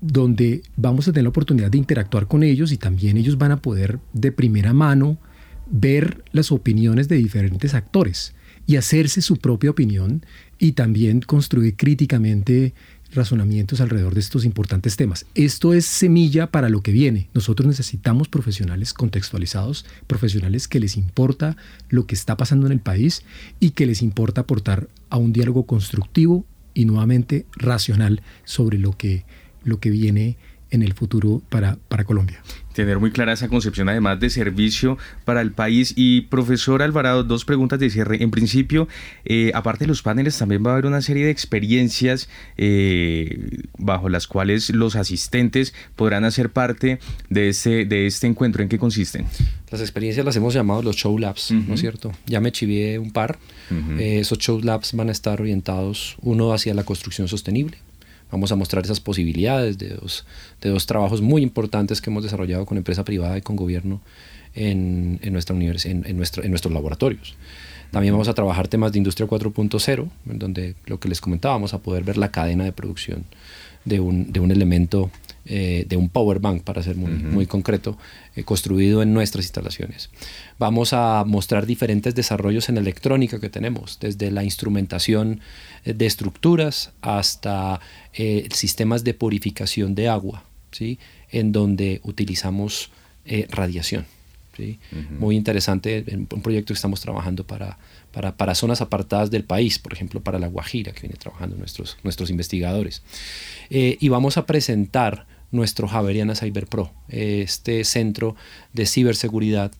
donde 0.00 0.62
vamos 0.76 1.08
a 1.08 1.12
tener 1.12 1.24
la 1.24 1.30
oportunidad 1.30 1.72
de 1.72 1.78
interactuar 1.78 2.28
con 2.28 2.44
ellos 2.44 2.70
y 2.70 2.76
también 2.76 3.16
ellos 3.16 3.38
van 3.38 3.50
a 3.50 3.60
poder 3.60 3.98
de 4.12 4.30
primera 4.30 4.72
mano 4.72 5.18
ver 5.70 6.24
las 6.32 6.52
opiniones 6.52 7.08
de 7.08 7.16
diferentes 7.16 7.74
actores 7.74 8.34
y 8.66 8.76
hacerse 8.76 9.22
su 9.22 9.38
propia 9.38 9.70
opinión 9.70 10.24
y 10.58 10.72
también 10.72 11.20
construir 11.20 11.76
críticamente 11.76 12.74
razonamientos 13.12 13.80
alrededor 13.80 14.12
de 14.12 14.20
estos 14.20 14.44
importantes 14.44 14.96
temas. 14.96 15.24
Esto 15.34 15.72
es 15.72 15.86
semilla 15.86 16.50
para 16.50 16.68
lo 16.68 16.82
que 16.82 16.92
viene. 16.92 17.30
Nosotros 17.32 17.66
necesitamos 17.66 18.28
profesionales 18.28 18.92
contextualizados, 18.92 19.86
profesionales 20.06 20.68
que 20.68 20.80
les 20.80 20.96
importa 20.96 21.56
lo 21.88 22.06
que 22.06 22.14
está 22.14 22.36
pasando 22.36 22.66
en 22.66 22.72
el 22.72 22.80
país 22.80 23.22
y 23.60 23.70
que 23.70 23.86
les 23.86 24.02
importa 24.02 24.42
aportar 24.42 24.88
a 25.08 25.16
un 25.16 25.32
diálogo 25.32 25.64
constructivo 25.64 26.44
y 26.74 26.84
nuevamente 26.84 27.46
racional 27.52 28.20
sobre 28.44 28.78
lo 28.78 28.92
que, 28.92 29.24
lo 29.64 29.80
que 29.80 29.90
viene 29.90 30.36
en 30.70 30.82
el 30.82 30.92
futuro 30.92 31.42
para, 31.48 31.78
para 31.88 32.04
Colombia 32.04 32.42
tener 32.78 33.00
muy 33.00 33.10
clara 33.10 33.32
esa 33.32 33.48
concepción 33.48 33.88
además 33.88 34.20
de 34.20 34.30
servicio 34.30 34.98
para 35.24 35.40
el 35.40 35.50
país. 35.50 35.94
Y 35.96 36.22
profesor 36.22 36.80
Alvarado, 36.80 37.24
dos 37.24 37.44
preguntas 37.44 37.80
de 37.80 37.90
cierre. 37.90 38.22
En 38.22 38.30
principio, 38.30 38.86
eh, 39.24 39.50
aparte 39.52 39.84
de 39.84 39.88
los 39.88 40.02
paneles, 40.02 40.38
también 40.38 40.64
va 40.64 40.70
a 40.70 40.72
haber 40.74 40.86
una 40.86 41.02
serie 41.02 41.24
de 41.24 41.32
experiencias 41.32 42.28
eh, 42.56 43.62
bajo 43.78 44.08
las 44.08 44.28
cuales 44.28 44.70
los 44.70 44.94
asistentes 44.94 45.74
podrán 45.96 46.24
hacer 46.24 46.50
parte 46.50 47.00
de 47.30 47.48
este, 47.48 47.84
de 47.84 48.06
este 48.06 48.28
encuentro. 48.28 48.62
¿En 48.62 48.68
qué 48.68 48.78
consisten? 48.78 49.26
Las 49.72 49.80
experiencias 49.80 50.24
las 50.24 50.36
hemos 50.36 50.54
llamado 50.54 50.80
los 50.82 50.94
show 50.94 51.18
labs, 51.18 51.50
¿no 51.50 51.74
es 51.74 51.80
cierto? 51.80 52.12
Ya 52.26 52.40
me 52.40 52.52
chivié 52.52 53.00
un 53.00 53.10
par. 53.10 53.40
Eh, 53.98 54.20
esos 54.20 54.38
show 54.38 54.60
labs 54.62 54.92
van 54.92 55.08
a 55.08 55.12
estar 55.12 55.40
orientados 55.40 56.16
uno 56.22 56.52
hacia 56.52 56.74
la 56.74 56.84
construcción 56.84 57.26
sostenible 57.26 57.78
Vamos 58.30 58.52
a 58.52 58.56
mostrar 58.56 58.84
esas 58.84 59.00
posibilidades 59.00 59.78
de 59.78 59.90
dos, 59.90 60.26
de 60.60 60.70
dos 60.70 60.86
trabajos 60.86 61.20
muy 61.20 61.42
importantes 61.42 62.00
que 62.00 62.10
hemos 62.10 62.22
desarrollado 62.22 62.66
con 62.66 62.76
empresa 62.76 63.04
privada 63.04 63.38
y 63.38 63.42
con 63.42 63.56
gobierno 63.56 64.00
en, 64.54 65.18
en 65.22 65.32
nuestra 65.32 65.56
en, 65.56 66.16
nuestro, 66.16 66.42
en 66.42 66.50
nuestros 66.50 66.72
laboratorios. 66.72 67.36
También 67.90 68.12
vamos 68.12 68.28
a 68.28 68.34
trabajar 68.34 68.68
temas 68.68 68.92
de 68.92 68.98
industria 68.98 69.26
4.0, 69.26 70.08
en 70.28 70.38
donde 70.38 70.74
lo 70.86 71.00
que 71.00 71.08
les 71.08 71.20
comentaba, 71.20 71.54
vamos 71.54 71.72
a 71.72 71.78
poder 71.78 72.04
ver 72.04 72.18
la 72.18 72.30
cadena 72.30 72.64
de 72.64 72.72
producción 72.72 73.24
de 73.84 74.00
un, 74.00 74.30
de 74.30 74.40
un 74.40 74.50
elemento 74.50 75.10
eh, 75.50 75.86
de 75.88 75.96
un 75.96 76.10
power 76.10 76.40
bank, 76.40 76.62
para 76.62 76.82
ser 76.82 76.96
muy, 76.96 77.10
muy 77.10 77.46
concreto, 77.46 77.96
eh, 78.36 78.44
construido 78.44 79.00
en 79.00 79.14
nuestras 79.14 79.46
instalaciones. 79.46 80.10
Vamos 80.58 80.92
a 80.92 81.24
mostrar 81.26 81.64
diferentes 81.64 82.14
desarrollos 82.14 82.68
en 82.68 82.76
electrónica 82.76 83.40
que 83.40 83.48
tenemos, 83.48 83.98
desde 83.98 84.30
la 84.30 84.44
instrumentación 84.44 85.40
eh, 85.86 85.94
de 85.94 86.04
estructuras 86.04 86.92
hasta 87.00 87.80
sistemas 88.50 89.04
de 89.04 89.14
purificación 89.14 89.94
de 89.94 90.08
agua, 90.08 90.44
¿sí? 90.70 90.98
en 91.30 91.52
donde 91.52 92.02
utilizamos 92.02 92.90
radiación. 93.48 94.04
¿sí? 94.54 94.80
Muy 95.18 95.36
interesante, 95.36 96.04
un 96.12 96.42
proyecto 96.42 96.74
que 96.74 96.78
estamos 96.78 97.00
trabajando 97.00 97.46
para, 97.46 97.78
para, 98.10 98.36
para, 98.36 98.56
zonas 98.56 98.80
apartadas 98.80 99.30
del 99.30 99.44
país, 99.44 99.78
por 99.78 99.92
ejemplo, 99.92 100.20
para 100.20 100.40
la 100.40 100.48
Guajira, 100.48 100.92
que 100.92 101.02
viene 101.02 101.16
trabajando 101.16 101.56
nuestros, 101.56 101.96
nuestros 102.02 102.28
investigadores. 102.28 103.02
y 103.70 104.08
vamos 104.08 104.36
a 104.36 104.44
presentar 104.44 105.37
nuestro 105.50 105.88
Javeriana 105.88 106.34
Cyber 106.34 106.66
Pro, 106.66 106.90
este 107.08 107.84
centro 107.84 108.36
de 108.72 108.86
ciberseguridad 108.86 109.72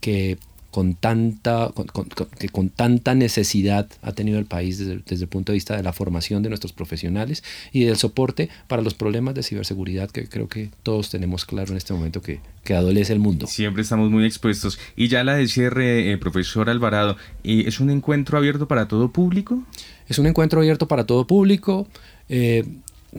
que 0.00 0.38
con 0.74 0.94
tanta, 0.94 1.70
que 2.36 2.48
con 2.48 2.68
tanta 2.68 3.14
necesidad 3.14 3.88
ha 4.02 4.10
tenido 4.10 4.40
el 4.40 4.44
país 4.44 4.78
desde, 4.78 5.22
el 5.22 5.28
punto 5.28 5.52
de 5.52 5.54
vista 5.54 5.76
de 5.76 5.84
la 5.84 5.92
formación 5.92 6.42
de 6.42 6.48
nuestros 6.48 6.72
profesionales 6.72 7.44
y 7.70 7.84
del 7.84 7.96
soporte 7.96 8.50
para 8.66 8.82
los 8.82 8.92
problemas 8.92 9.36
de 9.36 9.44
ciberseguridad 9.44 10.10
que 10.10 10.28
creo 10.28 10.48
que 10.48 10.70
todos 10.82 11.10
tenemos 11.10 11.44
claro 11.44 11.70
en 11.70 11.76
este 11.76 11.92
momento 11.92 12.22
que, 12.22 12.40
que 12.64 12.74
adolece 12.74 13.12
el 13.12 13.20
mundo. 13.20 13.46
Siempre 13.46 13.82
estamos 13.82 14.10
muy 14.10 14.24
expuestos. 14.26 14.80
Y 14.96 15.06
ya 15.06 15.22
la 15.22 15.36
de 15.36 15.46
cierre, 15.46 16.10
eh, 16.10 16.18
profesor 16.18 16.68
Alvarado, 16.68 17.16
¿es 17.44 17.78
un 17.78 17.90
encuentro 17.90 18.36
abierto 18.36 18.66
para 18.66 18.88
todo 18.88 19.12
público? 19.12 19.62
Es 20.08 20.18
un 20.18 20.26
encuentro 20.26 20.58
abierto 20.58 20.88
para 20.88 21.06
todo 21.06 21.24
público. 21.24 21.86
Eh, 22.28 22.64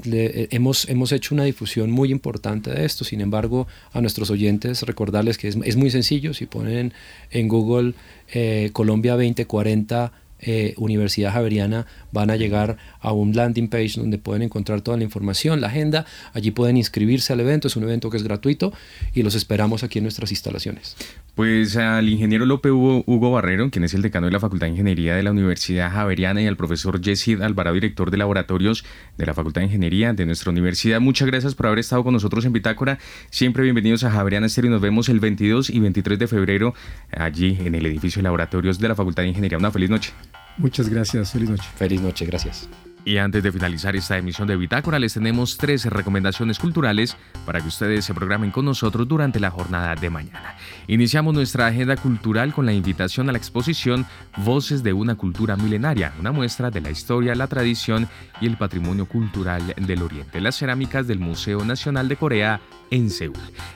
eh, 0.03 0.47
hemos, 0.51 0.89
hemos 0.89 1.11
hecho 1.11 1.33
una 1.33 1.43
difusión 1.43 1.91
muy 1.91 2.11
importante 2.11 2.71
de 2.71 2.85
esto. 2.85 3.03
Sin 3.03 3.21
embargo, 3.21 3.67
a 3.93 4.01
nuestros 4.01 4.29
oyentes 4.29 4.81
recordarles 4.83 5.37
que 5.37 5.47
es, 5.47 5.75
muy 5.75 5.89
sencillo. 5.89 6.33
Si 6.33 6.45
ponen 6.45 6.93
en 7.31 7.47
Google 7.47 7.93
eh, 8.33 8.69
Colombia 8.73 9.13
2040 9.13 10.11
eh, 10.47 10.73
Universidad 10.77 11.31
Javeriana 11.31 11.87
van 12.16 12.32
a 12.32 12.38
llegar 12.38 12.78
a 13.01 13.11
un 13.11 13.36
landing 13.36 13.68
page 13.68 13.93
donde 13.97 14.18
pueden 14.18 14.41
encontrar 14.41 14.82
toda 14.82 14.97
la 14.97 15.03
información, 15.03 15.61
la 15.61 15.68
agenda. 15.68 16.05
Allí 16.34 16.49
pueden 16.49 16.78
inscribirse 16.78 17.34
al 17.34 17.41
evento. 17.41 17.68
Es 17.68 17.76
un 17.76 17.84
evento 17.84 18.09
que 18.09 18.18
es 18.18 18.24
gratuito 18.24 18.74
y 19.13 19.22
los 19.22 19.36
esperamos 19.36 19.84
aquí 19.84 19.99
en 19.99 20.05
nuestras 20.05 20.32
instalaciones. 20.32 20.95
Pues 21.36 21.76
al 21.76 22.07
ingeniero 22.07 22.45
López 22.45 22.72
Hugo, 22.72 23.32
Barrero, 23.32 23.70
quien 23.70 23.84
es 23.84 23.93
el 23.93 24.01
decano 24.01 24.28
de 24.28 24.32
la 24.32 24.39
Facultad 24.39 24.68
de 24.68 24.72
Ingeniería 24.72 25.16
de 25.16 25.24
la 25.24 25.32
Universidad 25.32 25.91
Javeriana, 25.91 26.41
y 26.41 26.47
al 26.47 26.55
profesor 26.55 27.03
Jesse 27.03 27.41
Alvarado, 27.41 27.74
director 27.74 28.09
de 28.09 28.18
laboratorios 28.18 28.86
de 29.18 29.26
la 29.26 29.34
Facultad 29.34 29.59
de 29.59 29.66
Ingeniería 29.66 30.13
de 30.13 30.26
nuestra 30.26 30.51
universidad. 30.51 31.01
Muchas 31.01 31.28
gracias 31.28 31.53
por 31.53 31.68
haber 31.68 31.80
estado 31.80 32.05
con 32.05 32.13
nosotros 32.13 32.45
en 32.45 32.53
Bitácora. 32.53 32.99
Siempre 33.32 33.63
bienvenidos 33.63 34.05
a 34.05 34.11
Javeriana 34.11 34.47
Estéreo. 34.47 34.72
Nos 34.72 34.82
vemos 34.82 35.09
el 35.09 35.20
22 35.20 35.70
y 35.70 35.80
23 35.80 36.18
de 36.18 36.28
febrero 36.28 36.74
allí 37.11 37.57
en 37.59 37.76
el 37.76 37.86
edificio 37.86 38.22
de 38.22 38.24
laboratorios 38.24 38.80
de 38.80 38.88
la 38.88 38.95
Facultad 38.95 39.24
de 39.24 39.30
Ingeniería. 39.30 39.57
Una 39.57 39.72
feliz 39.72 39.89
noche. 39.89 40.13
Muchas 40.58 40.89
gracias. 40.89 41.32
Feliz 41.32 41.49
noche. 41.49 41.70
Feliz 41.76 42.01
noche. 42.01 42.26
Gracias. 42.26 42.70
Y 43.08 43.20
antes 43.20 43.43
de 43.43 43.51
finalizar 43.51 43.95
esta 43.95 44.18
emisión 44.18 44.47
de 44.47 44.58
Bitácora, 44.58 44.97
les 44.97 45.14
tenemos 45.14 45.58
tres 45.58 45.86
recomendaciones 45.86 46.58
culturales 46.58 47.16
para 47.45 47.62
que 47.62 47.68
ustedes 47.68 48.03
se 48.03 48.16
programen 48.16 48.49
con 48.49 48.66
nosotros 48.66 49.08
durante 49.08 49.39
la 49.39 49.51
jornada 49.51 49.93
de 49.93 50.10
mañana. 50.10 50.56
Iniciamos 50.88 51.36
nuestra 51.36 51.68
agenda 51.68 51.97
cultural 51.97 52.51
con 52.51 52.66
la 52.66 52.74
invitación 52.74 53.30
a 53.30 53.32
la 53.32 53.38
exposición 53.38 54.08
Voces 54.38 54.82
de 54.82 54.93
una 54.93 55.14
cultura 55.14 55.56
milenaria, 55.56 56.14
una 56.20 56.32
muestra 56.32 56.72
de 56.72 56.82
la 56.82 56.89
historia, 56.89 57.36
la 57.36 57.45
tradición 57.45 58.08
y 58.41 58.47
el 58.47 58.58
patrimonio 58.58 59.06
cultural 59.06 59.76
del 59.78 60.01
Oriente, 60.01 60.41
las 60.41 60.56
cerámicas 60.58 61.06
del 61.06 61.20
Museo 61.20 61.64
Nacional 61.64 62.08
de 62.08 62.16
Corea 62.16 62.60
en 62.91 63.09
Seúl. 63.09 63.36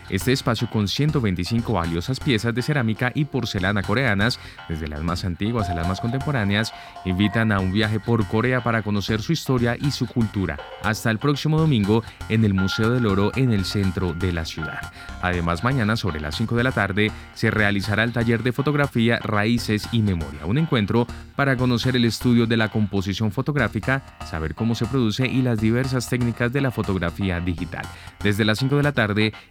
Este 0.10 0.32
espacio 0.32 0.70
con 0.70 0.88
125 0.88 1.74
valiosas 1.74 2.20
piezas 2.20 2.54
de 2.56 2.62
cerámica 2.62 3.12
y 3.14 3.26
porcelana 3.26 3.84
coreanas, 3.84 4.40
desde 4.68 4.88
las 4.88 5.02
más 5.02 5.24
antiguas 5.24 5.70
a 5.70 5.76
las 5.76 5.88
más 5.88 6.02
contemporáneas, 6.02 6.74
invitan 7.06 7.52
a 7.52 7.60
un 7.60 7.72
viaje 7.72 8.00
por 8.00 8.26
Corea 8.26 8.64
para 8.64 8.82
conocer 8.82 9.22
su 9.22 9.34
historia 9.34 9.78
y 9.80 9.92
su 9.92 10.08
cultura. 10.08 10.58
Hasta 10.84 11.12
el 11.12 11.20
próximo 11.20 11.60
domingo 11.60 12.04
en 12.28 12.44
el 12.44 12.54
Museo 12.54 12.90
del 12.90 13.06
Oro 13.06 13.32
en 13.36 13.52
el 13.52 13.66
centro 13.66 14.14
de 14.14 14.34
la 14.34 14.46
ciudad. 14.46 14.92
Además, 15.22 15.64
mañana 15.64 15.96
sobre 15.96 16.20
las 16.20 16.36
5 16.36 16.56
de 16.56 16.64
la 16.64 16.72
tarde 16.72 17.12
se 17.36 17.52
realizará 17.52 18.04
el 18.04 18.14
taller 18.14 18.42
de 18.42 18.52
fotografía 18.52 19.20
Raíces 19.20 19.88
y 19.92 20.02
Memoria, 20.02 20.46
un 20.46 20.58
encuentro 20.58 21.06
para 21.36 21.56
conocer 21.56 21.96
el 21.96 22.06
estudio 22.06 22.48
de 22.48 22.58
la 22.58 22.70
composición 22.70 23.32
fotográfica, 23.32 24.02
saber 24.26 24.56
cómo 24.56 24.76
se 24.76 24.86
produce 24.86 25.28
y 25.28 25.42
las 25.42 25.60
diversas 25.60 26.10
técnicas 26.10 26.52
de 26.52 26.62
la 26.62 26.72
fotografía 26.72 27.40
digital. 27.40 27.86
Desde 28.24 28.44
las 28.46 28.60
5 28.60 28.78
de 28.78 28.84
la 28.84 28.92
tarde 28.92 28.99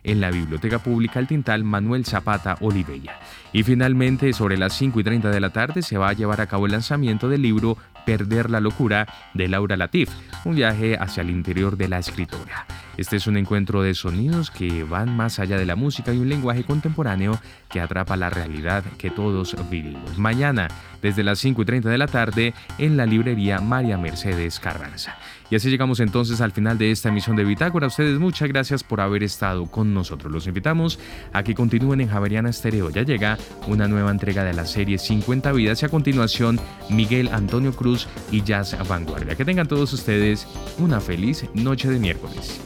en 0.05 0.21
la 0.21 0.31
Biblioteca 0.31 0.79
Pública 0.79 1.19
El 1.21 1.27
Tintal 1.27 1.65
Manuel 1.65 2.05
Zapata 2.05 2.57
Olivella. 2.61 3.19
Y 3.53 3.63
finalmente, 3.63 4.33
sobre 4.35 4.59
las 4.59 4.75
5 4.75 5.01
y 5.01 5.05
30 5.05 5.31
de 5.31 5.41
la 5.41 5.51
tarde, 5.51 5.81
se 5.81 5.97
va 5.97 6.11
a 6.11 6.13
llevar 6.13 6.41
a 6.41 6.47
cabo 6.47 6.67
el 6.67 6.73
lanzamiento 6.73 7.29
del 7.29 7.43
libro 7.43 7.79
Perder 8.05 8.51
la 8.51 8.61
locura 8.61 9.07
de 9.35 9.49
Laura 9.49 9.77
Latif, 9.77 10.11
un 10.45 10.57
viaje 10.57 10.97
hacia 10.99 11.23
el 11.23 11.31
interior 11.31 11.77
de 11.77 11.89
la 11.89 11.99
escritora. 11.99 12.67
Este 12.99 13.17
es 13.17 13.27
un 13.27 13.37
encuentro 13.37 13.83
de 13.83 13.95
sonidos 13.95 14.51
que 14.51 14.83
van 14.83 15.17
más 15.17 15.39
allá 15.39 15.57
de 15.57 15.67
la 15.67 15.77
música 15.77 16.13
y 16.13 16.19
un 16.19 16.29
lenguaje 16.29 16.65
contemporáneo 16.65 17.39
que 17.69 17.81
atrapa 17.81 18.17
la 18.17 18.29
realidad 18.29 18.83
que 18.99 19.11
todos 19.11 19.57
vivimos. 19.71 20.19
Mañana, 20.19 20.69
desde 21.01 21.23
las 21.23 21.39
5 21.39 21.63
y 21.63 21.65
30 21.65 21.89
de 21.91 21.99
la 21.99 22.07
tarde, 22.07 22.55
en 22.79 22.97
la 22.97 23.07
librería 23.07 23.61
María 23.61 23.99
Mercedes 23.99 24.59
Carranza. 24.59 25.17
Y 25.51 25.57
así 25.57 25.71
llegamos 25.71 26.01
entonces 26.01 26.41
al 26.41 26.53
final 26.53 26.77
de 26.77 26.91
esta 26.91 27.09
emisión 27.09 27.37
de 27.37 27.45
Bitácora. 27.45 27.87
Ustedes 27.87 28.19
muchas 28.19 28.49
gracias 28.49 28.85
por 28.85 29.01
haber 29.01 29.23
estado 29.23 29.67
con 29.67 29.95
nosotros. 29.95 30.33
Los 30.33 30.47
invitamos 30.47 30.99
a 31.33 31.43
que 31.43 31.55
continúen 31.55 32.01
en 32.01 32.09
Javeriana 32.09 32.51
Estéreo. 32.51 32.91
Ya 32.91 33.03
llega 33.03 33.39
una 33.67 33.89
nueva 33.89 34.11
entrega 34.11 34.45
de 34.45 34.53
la 34.53 34.67
serie 34.67 34.99
50 34.99 35.53
vidas 35.53 35.83
y 35.83 35.87
a 35.87 35.89
continuación 35.89 36.61
Miguel 36.91 37.29
Antonio 37.33 37.73
Cruz 37.73 38.09
y 38.31 38.43
Jazz 38.43 38.77
Vanguardia. 38.89 39.37
Que 39.37 39.45
tengan 39.45 39.69
todos 39.69 39.93
ustedes 39.93 40.47
una 40.79 41.01
feliz 41.01 41.45
noche 41.55 41.89
de 41.89 41.99
miércoles. 41.99 42.61